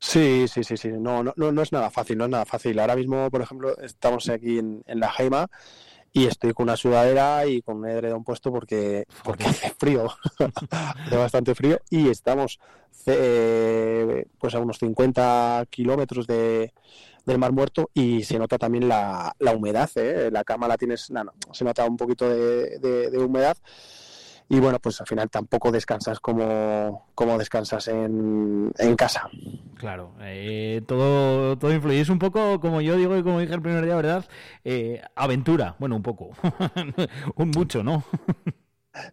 Sí, 0.00 0.46
sí, 0.48 0.64
sí, 0.64 0.76
sí. 0.76 0.88
No, 0.88 1.22
no, 1.22 1.32
no, 1.36 1.52
no 1.52 1.62
es 1.62 1.70
nada 1.72 1.88
fácil, 1.90 2.18
no 2.18 2.24
es 2.24 2.30
nada 2.30 2.44
fácil. 2.44 2.78
Ahora 2.80 2.96
mismo, 2.96 3.30
por 3.30 3.40
ejemplo, 3.40 3.76
estamos 3.78 4.28
aquí 4.28 4.58
en, 4.58 4.82
en 4.86 4.98
la 5.00 5.08
Jaima 5.10 5.46
y 6.12 6.26
estoy 6.26 6.54
con 6.54 6.64
una 6.64 6.76
sudadera 6.76 7.46
y 7.46 7.62
con 7.62 7.78
un 7.78 7.88
edredón 7.88 8.24
puesto 8.24 8.52
porque, 8.52 9.06
porque 9.24 9.46
hace 9.46 9.70
frío, 9.78 10.08
hace 11.06 11.16
bastante 11.16 11.54
frío 11.54 11.78
y 11.90 12.08
estamos 12.10 12.58
eh, 13.06 14.26
pues 14.38 14.54
a 14.54 14.60
unos 14.60 14.78
50 14.78 15.64
kilómetros 15.70 16.26
de, 16.26 16.72
del 17.26 17.38
Mar 17.38 17.52
Muerto 17.52 17.90
y 17.94 18.24
se 18.24 18.38
nota 18.38 18.58
también 18.58 18.88
la, 18.88 19.34
la 19.38 19.52
humedad, 19.54 19.90
¿eh? 19.96 20.30
La 20.32 20.44
cama 20.44 20.68
la 20.68 20.78
tienes, 20.78 21.10
no, 21.10 21.24
no, 21.24 21.32
se 21.52 21.64
nota 21.64 21.84
un 21.86 21.96
poquito 21.96 22.28
de, 22.28 22.78
de- 22.80 23.10
de 23.10 23.18
humedad 23.18 23.56
y 24.52 24.60
bueno, 24.60 24.78
pues 24.80 25.00
al 25.00 25.06
final 25.06 25.30
tampoco 25.30 25.72
descansas 25.72 26.20
como, 26.20 27.06
como 27.14 27.38
descansas 27.38 27.88
en, 27.88 28.70
en 28.78 28.96
casa. 28.96 29.30
Claro, 29.76 30.12
eh, 30.20 30.82
todo, 30.86 31.56
todo 31.58 31.72
influye. 31.72 32.00
Es 32.00 32.08
un 32.10 32.18
poco, 32.18 32.60
como 32.60 32.80
yo 32.82 32.96
digo 32.96 33.16
y 33.16 33.22
como 33.22 33.40
dije 33.40 33.54
el 33.54 33.62
primer 33.62 33.84
día, 33.84 33.96
¿verdad? 33.96 34.24
Eh, 34.62 35.02
aventura. 35.16 35.74
Bueno, 35.78 35.96
un 35.96 36.02
poco. 36.02 36.30
un 37.36 37.50
mucho, 37.50 37.82
¿no? 37.82 38.04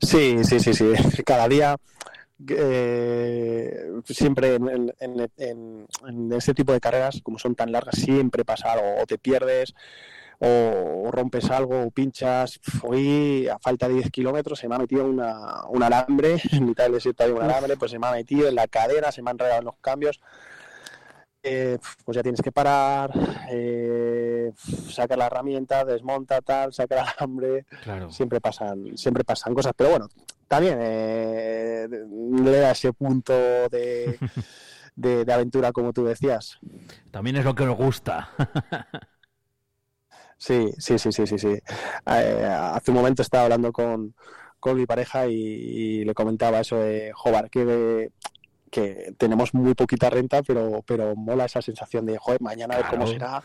Sí, 0.01 0.43
sí, 0.43 0.59
sí, 0.59 0.73
sí. 0.73 0.91
Cada 1.25 1.47
día, 1.47 1.75
eh, 2.49 3.91
siempre 4.05 4.55
en, 4.55 4.93
en, 4.99 5.31
en- 5.37 6.33
este 6.33 6.53
tipo 6.53 6.73
de 6.73 6.79
carreras, 6.79 7.21
como 7.23 7.39
son 7.39 7.55
tan 7.55 7.71
largas, 7.71 7.95
siempre 7.95 8.45
pasa 8.45 8.73
algo. 8.73 9.01
O 9.01 9.05
te 9.05 9.17
pierdes, 9.17 9.73
o, 10.39 11.03
o 11.05 11.11
rompes 11.11 11.49
algo, 11.51 11.83
o 11.83 11.91
pinchas. 11.91 12.59
Hoy, 12.83 13.47
a 13.47 13.59
falta 13.59 13.87
de 13.87 13.95
10 13.95 14.11
kilómetros, 14.11 14.59
se 14.59 14.67
me 14.67 14.75
ha 14.75 14.79
metido 14.79 15.05
una, 15.05 15.65
un 15.67 15.83
alambre. 15.83 16.41
En 16.51 16.65
mitad 16.65 16.85
del 16.85 16.93
desierto 16.93 17.23
hay 17.23 17.31
un 17.31 17.41
alambre, 17.41 17.77
pues 17.77 17.91
se 17.91 17.99
me 17.99 18.07
ha 18.07 18.11
metido 18.11 18.47
en 18.47 18.55
la 18.55 18.67
cadera, 18.67 19.11
se 19.11 19.21
me 19.21 19.29
han 19.29 19.35
enredado 19.35 19.59
en 19.59 19.65
los 19.65 19.77
cambios. 19.81 20.19
Eh, 21.41 21.77
pues 22.03 22.15
ya 22.17 22.21
tienes 22.21 22.41
que 22.41 22.51
parar, 22.51 23.11
eh, 23.49 24.51
sacar 24.89 25.17
la 25.17 25.27
herramienta, 25.27 25.85
desmonta 25.85 26.41
tal, 26.41 26.73
saca 26.73 26.95
el 26.95 27.07
alambre. 27.07 27.65
Claro. 27.83 28.11
Siempre 28.11 28.41
pasan, 28.41 28.97
siempre 28.97 29.23
pasan 29.23 29.53
cosas, 29.53 29.73
pero 29.75 29.91
bueno, 29.91 30.09
también 30.47 30.79
eh, 30.81 31.87
le 31.89 32.59
da 32.59 32.71
ese 32.71 32.91
punto 32.91 33.33
de, 33.69 34.17
de, 34.95 35.23
de 35.23 35.33
aventura 35.33 35.71
como 35.71 35.93
tú 35.93 36.03
decías. 36.03 36.59
También 37.09 37.37
es 37.37 37.45
lo 37.45 37.55
que 37.55 37.65
nos 37.65 37.77
gusta. 37.77 38.29
Sí, 40.39 40.71
sí, 40.77 40.97
sí, 40.97 41.11
sí, 41.11 41.27
sí, 41.27 41.37
sí. 41.37 41.47
Eh, 42.05 42.45
hace 42.47 42.91
un 42.91 42.97
momento 42.97 43.21
estaba 43.21 43.43
hablando 43.43 43.73
con, 43.73 44.15
con 44.59 44.77
mi 44.77 44.85
pareja 44.85 45.27
y, 45.27 46.05
le 46.05 46.13
comentaba 46.13 46.61
eso 46.61 46.77
de, 46.77 47.11
joder, 47.13 47.49
que, 47.49 48.11
que 48.69 49.13
tenemos 49.17 49.53
muy 49.53 49.73
poquita 49.73 50.09
renta, 50.09 50.41
pero, 50.43 50.83
pero 50.85 51.15
mola 51.15 51.45
esa 51.45 51.61
sensación 51.61 52.05
de, 52.05 52.17
joder, 52.17 52.41
mañana 52.41 52.75
a 52.75 52.77
ver 52.77 52.85
cómo 52.89 53.07
será, 53.07 53.43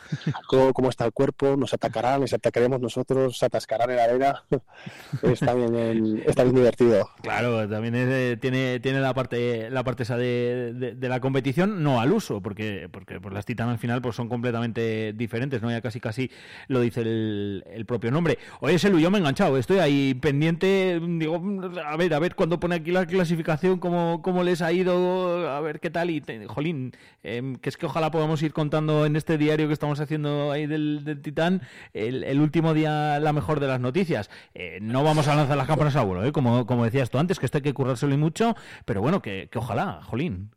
cómo, 0.49 0.72
cómo 0.72 0.89
está 0.91 1.05
el 1.07 1.12
cuerpo, 1.12 1.57
nos 1.57 1.72
atacarán, 1.75 2.20
nos 2.20 2.33
atacaremos 2.33 2.81
nosotros, 2.81 3.39
se 3.39 3.47
atascarán 3.47 3.91
en 3.91 3.97
la 3.97 4.05
arena. 4.05 4.43
está, 5.22 5.55
bien, 5.55 5.75
el- 5.75 6.22
está 6.27 6.43
bien 6.45 6.55
divertido. 6.57 7.09
Claro, 7.22 7.68
también 7.68 7.95
es, 7.95 8.41
tiene, 8.41 8.81
tiene 8.81 9.01
la 9.01 9.14
parte 9.14 9.70
la 9.70 9.83
parte 9.85 10.03
esa 10.03 10.16
de, 10.16 10.72
de- 10.75 10.95
de 10.95 11.09
la 11.09 11.20
competición, 11.20 11.83
no 11.83 12.01
al 12.01 12.12
uso, 12.12 12.41
porque, 12.41 12.89
porque 12.91 13.20
pues 13.20 13.33
las 13.35 13.45
Titan 13.47 13.68
al 13.68 13.79
final 13.79 14.03
pues 14.03 14.16
son 14.16 14.29
completamente 14.29 15.12
diferentes, 15.14 15.62
¿no? 15.62 15.70
Ya 15.70 15.81
casi 15.81 16.01
casi 16.01 16.31
lo 16.68 16.81
dice 16.81 17.01
el, 17.03 17.64
el 17.70 17.87
propio 17.87 18.11
nombre. 18.11 18.39
Oye, 18.61 18.79
Selu, 18.79 18.99
yo 18.99 19.11
me 19.11 19.18
he 19.18 19.20
enganchado, 19.20 19.57
estoy 19.59 19.79
ahí 19.79 20.14
pendiente, 20.14 21.01
digo, 21.03 21.41
a 21.87 21.97
ver, 21.97 22.14
a 22.14 22.18
ver 22.18 22.35
cuando 22.35 22.61
pone 22.61 22.75
aquí 22.77 22.91
la 22.91 23.07
clasificación, 23.07 23.79
cómo, 23.79 24.20
cómo 24.22 24.43
les 24.43 24.61
ha 24.62 24.72
ido, 24.72 25.13
a 25.48 25.60
ver 25.60 25.80
qué 25.80 25.90
tal, 25.90 26.10
y 26.10 26.20
te- 26.20 26.46
jolín, 26.46 26.92
em, 27.22 27.56
que 27.56 27.68
es 27.68 27.76
que 27.76 27.86
ojalá 27.86 28.10
podamos 28.10 28.42
ir 28.42 28.52
contando 28.52 29.06
en 29.06 29.16
este 29.16 29.38
diario 29.38 29.66
que 29.66 29.72
estamos 29.72 30.00
haciendo 30.00 30.52
ahí 30.52 30.66
del, 30.66 31.04
del 31.04 31.22
Titán, 31.22 31.62
el, 31.92 32.24
el 32.24 32.40
último 32.40 32.74
día 32.74 33.18
la 33.20 33.32
mejor 33.32 33.60
de 33.60 33.66
las 33.68 33.80
noticias. 33.80 34.30
Eh, 34.54 34.78
no 34.82 35.02
vamos 35.04 35.28
a 35.28 35.34
lanzar 35.34 35.56
las 35.56 35.66
campanas 35.66 35.96
al 35.96 36.06
vuelo, 36.06 36.24
¿eh? 36.24 36.32
como, 36.32 36.66
como 36.66 36.84
decías 36.84 37.10
tú 37.10 37.18
antes, 37.18 37.38
que 37.38 37.46
esto 37.46 37.58
hay 37.58 37.62
que 37.62 37.74
currárselo 37.74 38.14
y 38.14 38.18
mucho, 38.18 38.54
pero 38.84 39.00
bueno, 39.00 39.20
que, 39.22 39.48
que 39.50 39.58
ojalá, 39.58 40.00
jolín. 40.02 40.50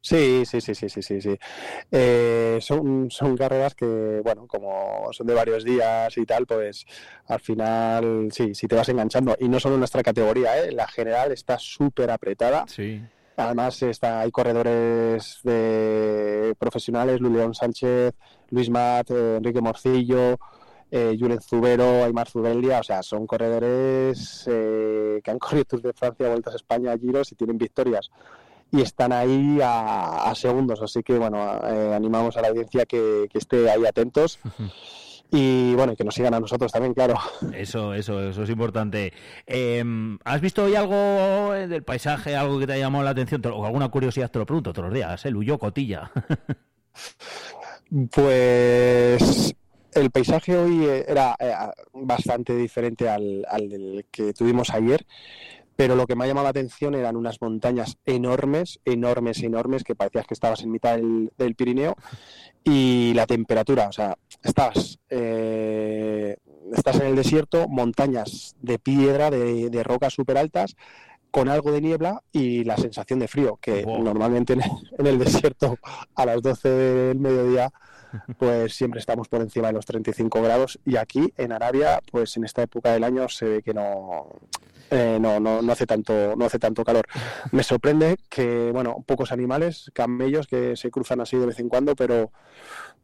Sí, 0.00 0.44
sí, 0.46 0.60
sí, 0.60 0.74
sí, 0.76 0.88
sí, 0.88 1.02
sí, 1.02 1.20
sí. 1.20 1.36
Eh, 1.90 2.58
son, 2.62 3.10
son 3.10 3.36
carreras 3.36 3.74
que, 3.74 4.20
bueno, 4.22 4.46
como 4.46 5.08
son 5.12 5.26
de 5.26 5.34
varios 5.34 5.64
días 5.64 6.16
y 6.16 6.24
tal, 6.24 6.46
pues 6.46 6.86
al 7.26 7.40
final, 7.40 8.28
sí, 8.30 8.54
sí 8.54 8.68
te 8.68 8.76
vas 8.76 8.88
enganchando. 8.88 9.36
Y 9.40 9.48
no 9.48 9.58
solo 9.58 9.74
en 9.74 9.80
nuestra 9.80 10.02
categoría, 10.04 10.56
¿eh? 10.64 10.70
La 10.72 10.86
general 10.86 11.32
está 11.32 11.58
súper 11.58 12.10
apretada. 12.12 12.64
Sí. 12.68 13.02
Además, 13.38 13.80
está, 13.82 14.20
hay 14.20 14.32
corredores 14.32 15.38
de 15.44 16.56
profesionales, 16.58 17.20
Luleón 17.20 17.54
Sánchez, 17.54 18.14
Luis 18.50 18.68
Mat, 18.68 19.10
eh, 19.12 19.36
Enrique 19.36 19.60
Morcillo, 19.60 20.36
eh, 20.90 21.16
Zubero, 21.40 22.02
Aymar 22.04 22.28
Zubelia, 22.28 22.80
o 22.80 22.82
sea, 22.82 23.00
son 23.02 23.28
corredores 23.28 24.44
eh, 24.46 25.20
que 25.22 25.30
han 25.30 25.38
corrido 25.38 25.64
Tours 25.66 25.82
de 25.84 25.92
Francia, 25.92 26.28
Vueltas 26.28 26.54
a 26.54 26.56
España, 26.56 26.98
Giros 26.98 27.30
y 27.30 27.36
tienen 27.36 27.58
victorias. 27.58 28.10
Y 28.72 28.82
están 28.82 29.12
ahí 29.12 29.60
a, 29.62 30.30
a 30.30 30.34
segundos, 30.34 30.82
así 30.82 31.02
que 31.02 31.16
bueno, 31.16 31.38
eh, 31.64 31.94
animamos 31.94 32.36
a 32.36 32.42
la 32.42 32.48
audiencia 32.48 32.84
que, 32.86 33.28
que 33.30 33.38
esté 33.38 33.70
ahí 33.70 33.86
atentos 33.86 34.40
y 35.30 35.74
bueno, 35.74 35.94
que 35.94 36.04
nos 36.04 36.14
sigan 36.14 36.34
a 36.34 36.40
nosotros 36.40 36.72
también, 36.72 36.94
claro. 36.94 37.18
Eso, 37.52 37.92
eso, 37.92 38.28
eso 38.30 38.42
es 38.42 38.50
importante. 38.50 39.12
Em, 39.46 40.18
¿Has 40.24 40.40
visto 40.40 40.64
hoy 40.64 40.74
algo 40.74 41.54
eh, 41.54 41.68
del 41.68 41.82
paisaje, 41.82 42.34
algo 42.34 42.58
que 42.58 42.66
te 42.66 42.72
ha 42.74 42.78
llamado 42.78 43.04
la 43.04 43.10
atención? 43.10 43.42
O 43.46 43.66
alguna 43.66 43.88
curiosidad 43.88 44.30
te 44.30 44.38
lo 44.38 44.46
pregunto 44.46 44.72
todos 44.72 44.86
los 44.86 44.94
días, 44.94 45.24
¿eh? 45.26 45.30
Luyo 45.30 45.58
Cotilla. 45.58 46.10
Pues 48.10 49.54
el 49.94 50.10
paisaje 50.10 50.56
hoy 50.56 50.84
eh, 50.84 51.06
era 51.08 51.34
eh, 51.38 51.54
bastante 51.94 52.54
diferente 52.54 53.08
al, 53.08 53.46
al 53.48 54.04
que 54.10 54.34
tuvimos 54.34 54.70
ayer, 54.70 55.06
pero 55.78 55.94
lo 55.94 56.08
que 56.08 56.16
me 56.16 56.24
ha 56.24 56.26
llamado 56.26 56.42
la 56.42 56.50
atención 56.50 56.96
eran 56.96 57.14
unas 57.14 57.40
montañas 57.40 57.98
enormes, 58.04 58.80
enormes, 58.84 59.44
enormes, 59.44 59.84
que 59.84 59.94
parecías 59.94 60.26
que 60.26 60.34
estabas 60.34 60.60
en 60.64 60.72
mitad 60.72 60.96
del, 60.96 61.30
del 61.38 61.54
Pirineo, 61.54 61.94
y 62.64 63.12
la 63.14 63.26
temperatura, 63.26 63.86
o 63.86 63.92
sea, 63.92 64.18
estabas, 64.42 64.98
eh, 65.08 66.36
estás 66.74 66.98
en 66.98 67.06
el 67.06 67.14
desierto, 67.14 67.68
montañas 67.68 68.56
de 68.60 68.80
piedra, 68.80 69.30
de, 69.30 69.70
de 69.70 69.82
rocas 69.84 70.14
súper 70.14 70.36
altas, 70.36 70.74
con 71.30 71.48
algo 71.48 71.70
de 71.70 71.80
niebla 71.80 72.24
y 72.32 72.64
la 72.64 72.76
sensación 72.76 73.20
de 73.20 73.28
frío, 73.28 73.56
que 73.62 73.86
normalmente 73.86 74.54
en, 74.54 74.62
en 74.98 75.06
el 75.06 75.16
desierto 75.20 75.78
a 76.16 76.26
las 76.26 76.42
12 76.42 76.68
del 76.68 77.20
mediodía 77.20 77.70
pues 78.38 78.74
siempre 78.74 79.00
estamos 79.00 79.28
por 79.28 79.40
encima 79.42 79.68
de 79.68 79.74
los 79.74 79.86
35 79.86 80.42
grados. 80.42 80.78
Y 80.84 80.96
aquí 80.96 81.32
en 81.36 81.52
Arabia 81.52 82.00
pues 82.10 82.36
en 82.36 82.44
esta 82.44 82.62
época 82.62 82.92
del 82.92 83.04
año 83.04 83.28
se 83.28 83.46
ve 83.46 83.62
que 83.62 83.74
no 83.74 84.28
eh, 84.90 85.18
no, 85.20 85.38
no, 85.40 85.60
no 85.62 85.72
hace 85.72 85.86
tanto 85.86 86.34
no 86.36 86.44
hace 86.46 86.58
tanto 86.58 86.84
calor. 86.84 87.04
Me 87.52 87.62
sorprende 87.62 88.16
que 88.28 88.70
bueno 88.72 89.04
pocos 89.06 89.32
animales 89.32 89.90
camellos 89.94 90.46
que 90.46 90.76
se 90.76 90.90
cruzan 90.90 91.20
así 91.20 91.36
de 91.36 91.46
vez 91.46 91.58
en 91.60 91.68
cuando 91.68 91.94
pero 91.96 92.32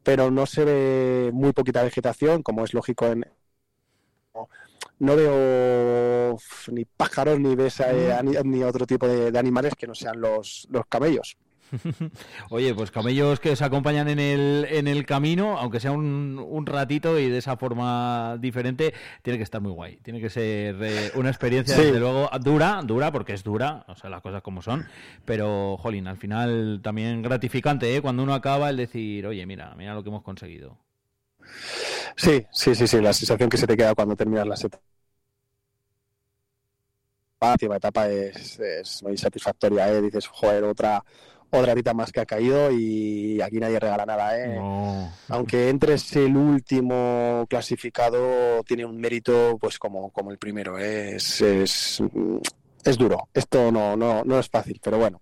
pero 0.02 0.30
no 0.30 0.46
se 0.46 0.64
ve 0.64 1.30
muy 1.32 1.52
poquita 1.52 1.82
vegetación 1.82 2.42
como 2.42 2.64
es 2.64 2.74
lógico 2.74 3.06
en 3.06 3.24
no 4.98 5.16
veo 5.16 6.36
ni 6.72 6.84
pájaros 6.84 7.40
ni 7.40 7.54
ves 7.54 7.80
eh, 7.80 8.12
ani- 8.12 8.36
ni 8.44 8.62
otro 8.62 8.86
tipo 8.86 9.06
de, 9.08 9.30
de 9.32 9.38
animales 9.38 9.74
que 9.76 9.86
no 9.86 9.94
sean 9.94 10.20
los, 10.20 10.66
los 10.70 10.86
camellos 10.86 11.36
Oye, 12.50 12.74
pues 12.74 12.90
camellos 12.90 13.40
que 13.40 13.50
os 13.50 13.62
acompañan 13.62 14.08
en 14.08 14.18
el, 14.18 14.66
en 14.70 14.86
el 14.86 15.04
camino, 15.06 15.58
aunque 15.58 15.80
sea 15.80 15.92
un, 15.92 16.38
un 16.38 16.66
ratito 16.66 17.18
y 17.18 17.28
de 17.28 17.38
esa 17.38 17.56
forma 17.56 18.36
diferente, 18.38 18.94
tiene 19.22 19.38
que 19.38 19.42
estar 19.42 19.60
muy 19.60 19.72
guay. 19.72 19.96
Tiene 19.98 20.20
que 20.20 20.30
ser 20.30 20.76
eh, 20.82 21.10
una 21.14 21.30
experiencia, 21.30 21.74
Sí. 21.76 21.82
desde 21.82 21.98
luego, 21.98 22.30
dura, 22.40 22.80
dura, 22.84 23.10
porque 23.10 23.32
es 23.32 23.42
dura, 23.42 23.84
o 23.88 23.96
sea, 23.96 24.10
las 24.10 24.22
cosas 24.22 24.42
como 24.42 24.62
son, 24.62 24.86
pero, 25.24 25.76
jolín, 25.78 26.06
al 26.06 26.16
final 26.18 26.80
también 26.82 27.22
gratificante, 27.22 27.96
¿eh? 27.96 28.00
Cuando 28.02 28.22
uno 28.22 28.34
acaba 28.34 28.70
el 28.70 28.76
decir, 28.76 29.26
oye, 29.26 29.44
mira, 29.46 29.74
mira 29.76 29.94
lo 29.94 30.02
que 30.02 30.10
hemos 30.10 30.22
conseguido. 30.22 30.78
Sí, 32.16 32.46
sí, 32.52 32.74
sí, 32.74 32.86
sí, 32.86 33.00
la 33.00 33.12
sensación 33.12 33.48
que 33.50 33.56
se 33.56 33.66
te 33.66 33.76
queda 33.76 33.94
cuando 33.94 34.16
terminas 34.16 34.46
la 34.46 34.54
etapa. 34.54 34.80
La 37.40 37.52
última 37.52 37.76
etapa 37.76 38.08
es, 38.08 38.58
es 38.58 39.02
muy 39.02 39.16
satisfactoria, 39.18 39.88
¿eh? 39.92 40.00
Dices, 40.00 40.26
joder, 40.26 40.64
otra, 40.64 41.04
otra 41.58 41.72
horita 41.72 41.94
más 41.94 42.12
que 42.12 42.20
ha 42.20 42.26
caído 42.26 42.70
y 42.70 43.40
aquí 43.40 43.58
nadie 43.58 43.78
regala 43.78 44.06
nada, 44.06 44.38
¿eh? 44.38 44.60
Aunque 45.28 45.68
entres 45.68 46.14
el 46.16 46.36
último 46.36 47.46
clasificado, 47.48 48.62
tiene 48.64 48.84
un 48.84 48.98
mérito 48.98 49.56
pues 49.60 49.78
como, 49.78 50.10
como 50.10 50.30
el 50.30 50.38
primero, 50.38 50.78
¿eh? 50.78 51.16
es, 51.16 51.40
es, 51.40 52.02
es 52.84 52.98
duro. 52.98 53.28
Esto 53.32 53.70
no, 53.72 53.96
no, 53.96 54.22
no 54.24 54.38
es 54.38 54.48
fácil, 54.48 54.80
pero 54.82 54.98
bueno. 54.98 55.20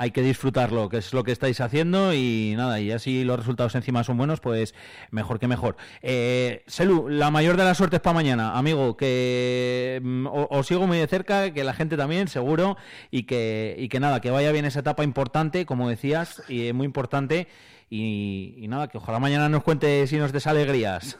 Hay 0.00 0.12
que 0.12 0.22
disfrutarlo, 0.22 0.88
que 0.88 0.98
es 0.98 1.12
lo 1.12 1.24
que 1.24 1.32
estáis 1.32 1.60
haciendo 1.60 2.14
y 2.14 2.54
nada, 2.56 2.78
y 2.80 2.92
así 2.92 3.24
los 3.24 3.36
resultados 3.36 3.74
encima 3.74 4.04
son 4.04 4.16
buenos, 4.16 4.38
pues 4.40 4.74
mejor 5.10 5.40
que 5.40 5.48
mejor. 5.48 5.76
Eh, 6.02 6.62
Selu, 6.68 7.08
la 7.08 7.30
mayor 7.32 7.56
de 7.56 7.64
las 7.64 7.76
suertes 7.76 7.98
para 8.00 8.14
mañana, 8.14 8.56
amigo, 8.56 8.96
que 8.96 10.00
mm, 10.02 10.26
os 10.30 10.66
sigo 10.68 10.86
muy 10.86 10.98
de 10.98 11.06
cerca, 11.08 11.52
que 11.52 11.64
la 11.64 11.74
gente 11.74 11.96
también, 11.96 12.28
seguro, 12.28 12.76
y 13.10 13.24
que, 13.24 13.74
y 13.76 13.88
que 13.88 13.98
nada, 13.98 14.20
que 14.20 14.30
vaya 14.30 14.52
bien 14.52 14.64
esa 14.64 14.80
etapa 14.80 15.02
importante, 15.02 15.66
como 15.66 15.88
decías, 15.88 16.42
y 16.48 16.72
muy 16.72 16.86
importante, 16.86 17.48
y, 17.90 18.54
y 18.58 18.68
nada, 18.68 18.88
que 18.88 18.98
ojalá 18.98 19.18
mañana 19.18 19.48
nos 19.48 19.64
cuente 19.64 20.06
si 20.06 20.16
nos 20.16 20.30
des 20.32 20.46
alegrías. 20.46 21.16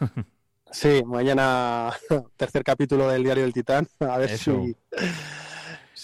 Sí, 0.70 1.02
mañana 1.04 1.90
tercer 2.36 2.62
capítulo 2.62 3.08
del 3.08 3.24
Diario 3.24 3.42
del 3.44 3.52
Titán, 3.52 3.88
a 4.00 4.18
ver 4.18 4.30
Eso. 4.30 4.62
si, 4.64 4.76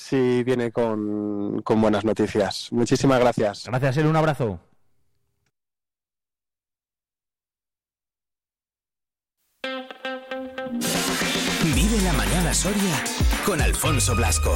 si 0.05 0.42
viene 0.42 0.70
con, 0.70 1.62
con 1.62 1.80
buenas 1.80 2.05
noticias. 2.05 2.68
Muchísimas 2.72 3.18
gracias. 3.20 3.64
Gracias, 3.66 3.94
Selu, 3.94 4.11
un 4.11 4.16
abrazo. 4.16 4.61
Vive 11.74 12.02
la 12.02 12.12
mañana 12.12 12.52
Soria 12.52 13.02
con 13.46 13.61
Alfonso 13.62 14.14
Blasco. 14.14 14.55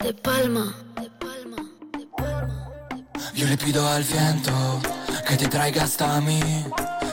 De 0.00 0.12
palma. 0.14 0.74
Yo 3.34 3.46
le 3.46 3.56
pido 3.56 3.88
al 3.88 4.04
viento 4.04 4.52
que 5.26 5.36
te 5.36 5.48
traiga 5.48 5.84
hasta 5.84 6.20
mí. 6.20 6.40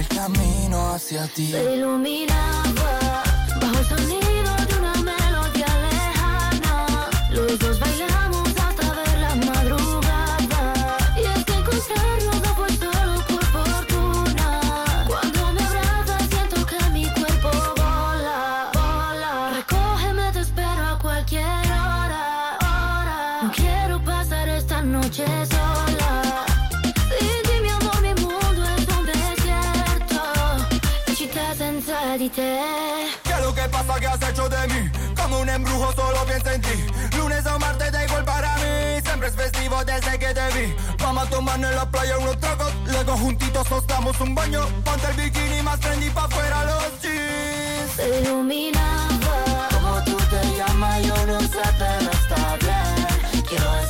el 0.00 0.08
camino 0.08 0.94
hacia 0.94 1.26
ti. 1.26 1.50
Se 1.50 1.76
iluminaba 1.76 3.22
bajo 3.60 3.78
el 3.78 3.86
sonido 3.86 4.56
de 4.68 4.79
embrujo 35.60 35.92
solo 35.92 36.24
pienso 36.24 36.50
en 36.50 36.60
ti. 36.62 36.76
Lunes 37.16 37.46
o 37.46 37.58
martes 37.58 37.92
da 37.92 38.04
igual 38.04 38.24
para 38.24 38.54
mí 38.56 39.00
Siempre 39.04 39.28
es 39.28 39.34
festivo 39.34 39.84
desde 39.84 40.18
que 40.18 40.34
te 40.34 40.46
vi. 40.54 40.74
Vamos 40.98 41.26
a 41.26 41.30
tomar 41.30 41.56
en 41.56 41.74
la 41.74 41.90
playa 41.90 42.18
unos 42.18 42.38
tragos. 42.38 42.72
Luego 42.86 43.16
juntitos 43.16 43.70
nos 43.70 43.86
damos 43.86 44.20
un 44.20 44.34
baño. 44.34 44.66
Ponte 44.84 45.06
el 45.10 45.16
bikini 45.16 45.62
más 45.62 45.78
trendy 45.80 46.10
pa' 46.10 46.28
fuera 46.28 46.64
los 46.64 47.02
jeans. 47.02 47.92
Se 47.96 48.20
iluminaba. 48.20 49.68
Como 49.72 50.04
tú 50.04 50.16
te 50.30 50.56
llamas 50.56 51.02
yo 51.02 51.26
no 51.26 51.40
sé 51.40 51.66
pero 51.78 52.10
está 52.10 52.56
bien. 52.60 53.44
Quiero 53.48 53.89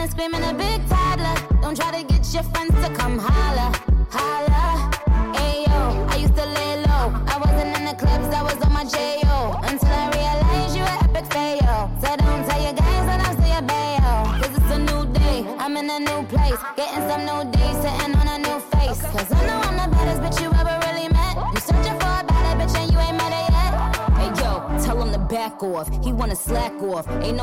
And 0.00 0.10
screaming 0.10 0.42
a 0.42 0.54
big 0.54 0.80
toddler. 0.88 1.34
Don't 1.60 1.76
try 1.76 1.90
to 2.00 2.02
get 2.06 2.32
your 2.32 2.42
friends 2.44 2.74
to 2.84 2.92
come 2.94 3.18
holla, 3.18 3.68
holla. 4.10 4.90
Ayo, 5.34 6.10
I 6.12 6.16
used 6.16 6.36
to 6.36 6.46
lay 6.46 6.76
low. 6.88 7.06
I 7.32 7.36
wasn't 7.38 7.76
in 7.76 7.84
the 7.84 7.94
clubs, 7.94 8.34
I 8.34 8.42
was 8.42 8.56
on 8.64 8.72
my 8.72 8.84
J.O. 8.84 9.60
Until 9.62 9.88
I 9.88 10.06
realized 10.18 10.76
you 10.76 10.82
were 10.88 10.98
epic 11.04 11.26
fail. 11.32 11.90
So 12.00 12.08
don't 12.16 12.42
tell 12.48 12.62
your 12.62 12.72
guys 12.72 13.04
that 13.08 13.20
I'm 13.26 13.34
still 13.36 13.52
your 13.56 13.64
bayo. 13.70 14.14
Cause 14.40 14.52
it's 14.56 14.70
a 14.72 14.78
new 14.88 15.02
day, 15.12 15.38
I'm 15.58 15.76
in 15.76 15.90
a 15.90 16.00
new 16.00 16.20
place. 16.32 16.60
Getting 16.76 17.04
some 17.08 17.22
new 17.28 17.40
days, 17.52 17.76
sitting 17.84 18.14
on 18.20 18.28
a 18.34 18.38
new 18.38 18.58
face. 18.72 19.00
Cause 19.12 19.30
I 19.32 19.40
know 19.46 19.58
I'm 19.68 19.76
the 19.82 19.96
baddest 19.96 20.20
bitch 20.22 20.38
you 20.42 20.48
ever 20.60 20.76
really 20.86 21.08
met. 21.12 21.34
You 21.52 21.60
searching 21.60 21.98
for 22.00 22.12
a 22.20 22.24
better 22.24 22.54
bitch 22.56 22.74
and 22.80 22.90
you 22.92 22.98
ain't 22.98 23.16
met 23.20 23.32
her 23.36 23.46
yet. 23.52 23.72
Hey 24.16 24.30
yo, 24.40 24.64
tell 24.84 25.02
him 25.02 25.12
to 25.12 25.18
back 25.18 25.62
off. 25.62 25.88
He 26.02 26.12
wanna 26.12 26.36
slack 26.36 26.72
off. 26.82 27.06
Ain't 27.20 27.36
no 27.36 27.38